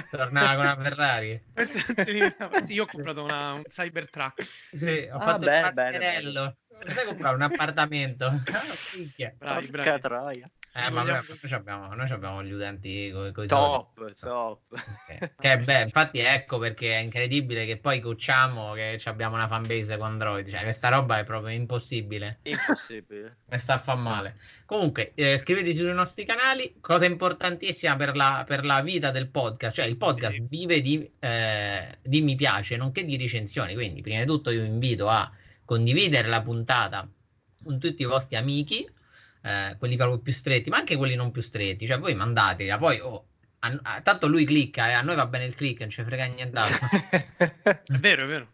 tornava 0.09 0.55
con 0.55 0.65
una 0.65 0.84
Ferrari. 0.84 1.43
io 2.67 2.84
ho 2.84 2.86
comprato 2.86 3.24
una, 3.24 3.53
un 3.53 3.63
Cybertruck. 3.63 4.47
Sì, 4.72 5.09
ho 5.11 5.17
ah, 5.17 5.22
fatto 5.22 5.45
beh, 5.45 5.57
il 5.57 5.74
passerello. 5.74 6.57
Stai 6.76 7.05
comprare 7.05 7.36
un 7.36 7.41
appartamento? 7.41 8.32
Ah, 9.39 9.61
bravi, 9.61 9.99
bravi. 9.99 10.43
Eh, 10.74 10.89
ma 10.89 11.03
noi, 11.03 11.19
noi, 11.28 11.51
abbiamo, 11.51 11.93
noi 11.93 12.09
abbiamo 12.09 12.41
gli 12.41 12.51
utenti 12.53 13.11
con 13.11 13.43
i 13.43 13.47
top, 13.47 13.97
soldi. 13.97 14.13
top. 14.15 14.61
Che, 15.05 15.34
che 15.38 15.57
beh, 15.57 15.82
infatti 15.82 16.19
ecco 16.19 16.59
perché 16.59 16.93
è 16.93 16.99
incredibile 16.99 17.65
che 17.65 17.76
poi 17.76 17.99
cucciamo 17.99 18.72
che 18.72 19.01
abbiamo 19.03 19.36
una 19.36 19.49
fanbase 19.49 19.97
con 19.97 20.07
Android, 20.07 20.47
cioè 20.47 20.61
questa 20.61 20.88
roba 20.88 21.19
è 21.19 21.26
proprio 21.26 21.53
impossibile. 21.53 22.39
Impossibile. 22.43 23.39
Mi 23.49 23.59
sta 23.59 23.74
a 23.74 23.78
fa 23.80 23.95
male. 23.95 24.38
Comunque, 24.65 25.11
eh, 25.15 25.34
iscrivetevi 25.34 25.76
sui 25.76 25.91
nostri 25.91 26.24
canali, 26.24 26.78
cosa 26.80 27.03
importantissima 27.03 27.97
per 27.97 28.15
la, 28.15 28.45
per 28.47 28.63
la, 28.63 28.82
vita 28.82 29.11
del 29.11 29.28
podcast, 29.28 29.76
cioè 29.76 29.86
il 29.86 29.97
podcast 29.97 30.36
sì. 30.36 30.45
vive 30.49 30.80
di, 30.80 31.11
eh, 31.19 31.97
di 32.01 32.22
mi 32.22 32.36
piace, 32.36 32.78
nonché 32.78 33.03
di 33.03 33.17
recensioni, 33.17 33.74
quindi 33.74 34.01
prima 34.01 34.19
di 34.19 34.26
tutto 34.26 34.49
io 34.51 34.61
vi 34.61 34.67
invito 34.67 35.09
a 35.09 35.30
condividere 35.65 36.30
la 36.30 36.41
puntata 36.41 37.05
con 37.61 37.78
tutti 37.78 38.03
i 38.03 38.05
vostri 38.05 38.38
amici 38.38 38.88
eh, 39.42 39.76
quelli 39.78 39.96
proprio 39.96 40.20
più 40.20 40.32
stretti, 40.32 40.70
ma 40.70 40.78
anche 40.78 40.96
quelli 40.96 41.16
non 41.16 41.32
più 41.32 41.42
stretti, 41.42 41.86
cioè 41.86 42.00
voi 42.00 42.16
mandateli, 42.16 42.76
poi 42.78 43.00
oh, 43.00 43.26
a, 43.60 43.80
a, 43.84 44.02
tanto 44.02 44.28
lui 44.28 44.46
clicca 44.46 44.89
e 44.89 44.94
a 44.94 45.02
noi 45.02 45.16
va 45.16 45.26
bene 45.26 45.46
il 45.46 45.56
click, 45.56 45.82
non 45.82 45.89
ci 45.89 46.04
frega 46.04 46.26
nient'altro. 46.26 46.88
è 47.64 47.98
vero, 48.00 48.24
è 48.24 48.28
vero. 48.28 48.48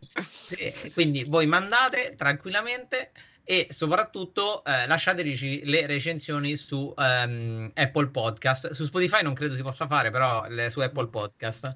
E, 0.58 0.92
quindi 0.94 1.24
voi 1.24 1.46
mandate 1.46 2.16
tranquillamente 2.18 3.12
e 3.44 3.68
soprattutto 3.70 4.64
eh, 4.66 4.86
lasciateci 4.88 5.62
le 5.66 5.86
recensioni 5.86 6.58
su 6.58 6.94
um, 6.96 7.72
Apple 7.74 8.08
Podcast. 8.08 8.72
Su 8.72 8.84
Spotify 8.84 9.24
non 9.24 9.34
credo 9.34 9.56
si 9.56 9.62
possa 9.62 9.88
fare, 9.88 10.12
però 10.12 10.46
le, 10.50 10.70
su 10.70 10.82
Apple 10.82 11.08
Podcast. 11.08 11.76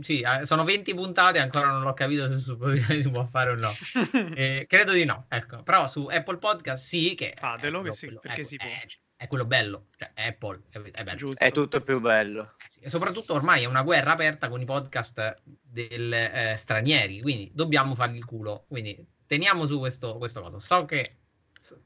Sì, 0.00 0.20
eh, 0.20 0.46
sono 0.46 0.64
20 0.64 0.94
puntate, 0.94 1.38
ancora 1.38 1.68
non 1.68 1.82
l'ho 1.82 1.92
capito 1.92 2.28
se 2.28 2.38
su 2.38 2.54
Spotify 2.54 3.00
si 3.02 3.10
può 3.10 3.24
fare 3.26 3.50
o 3.50 3.54
no. 3.54 3.70
eh, 4.34 4.64
credo 4.68 4.92
di 4.92 5.04
no, 5.04 5.26
ecco. 5.28 5.62
Però 5.62 5.86
su 5.88 6.06
Apple 6.06 6.38
Podcast 6.38 6.84
sì 6.84 7.14
che... 7.14 7.34
Fatelo, 7.38 7.82
che 7.82 7.92
sì, 7.92 8.06
quello, 8.06 8.20
perché 8.20 8.40
ecco, 8.40 8.48
si 8.48 8.56
può. 8.56 8.66
È, 8.66 8.86
è, 9.16 9.28
quello 9.28 9.44
bello, 9.44 9.86
cioè 9.96 10.10
Apple 10.14 10.62
è, 10.70 10.78
è 10.78 11.04
bello. 11.04 11.34
È 11.36 11.50
tutto 11.50 11.80
più 11.82 12.00
bello. 12.00 12.54
Eh 12.58 12.66
sì, 12.68 12.80
e 12.80 12.88
soprattutto 12.88 13.34
ormai 13.34 13.62
è 13.62 13.66
una 13.66 13.82
guerra 13.82 14.12
aperta 14.12 14.48
con 14.48 14.60
i 14.60 14.64
podcast 14.64 15.42
del, 15.42 16.12
eh, 16.12 16.56
stranieri, 16.58 17.20
quindi 17.20 17.50
dobbiamo 17.54 17.94
fargli 17.94 18.16
il 18.16 18.24
culo. 18.24 18.64
Quindi 18.68 19.06
teniamo 19.26 19.66
su 19.66 19.78
questo, 19.78 20.16
questo 20.16 20.40
cosa. 20.40 20.58
So 20.58 20.84
che 20.86 21.18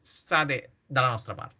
state 0.03 0.73
dalla 0.87 1.11
nostra 1.11 1.35
parte. 1.35 1.58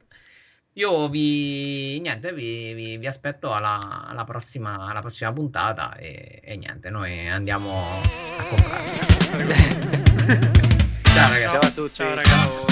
Io 0.79 1.09
vi, 1.09 1.99
niente, 1.99 2.33
vi, 2.33 2.73
vi, 2.73 2.99
vi 2.99 3.07
aspetto 3.09 3.53
alla, 3.53 4.07
alla, 4.07 4.23
prossima, 4.23 4.87
alla, 4.89 5.01
prossima, 5.01 5.33
puntata 5.33 5.97
e, 5.97 6.41
e, 6.41 6.57
niente, 6.57 6.89
noi 6.89 7.29
andiamo 7.29 8.01
a 8.39 8.43
comprare. 8.45 8.87
Ciao 11.03 11.29
ragazzi. 11.31 11.49
Ciao 11.49 11.59
a 11.59 11.71
tutti. 11.73 11.95
Ciao 11.95 12.15
ragazzi. 12.15 12.68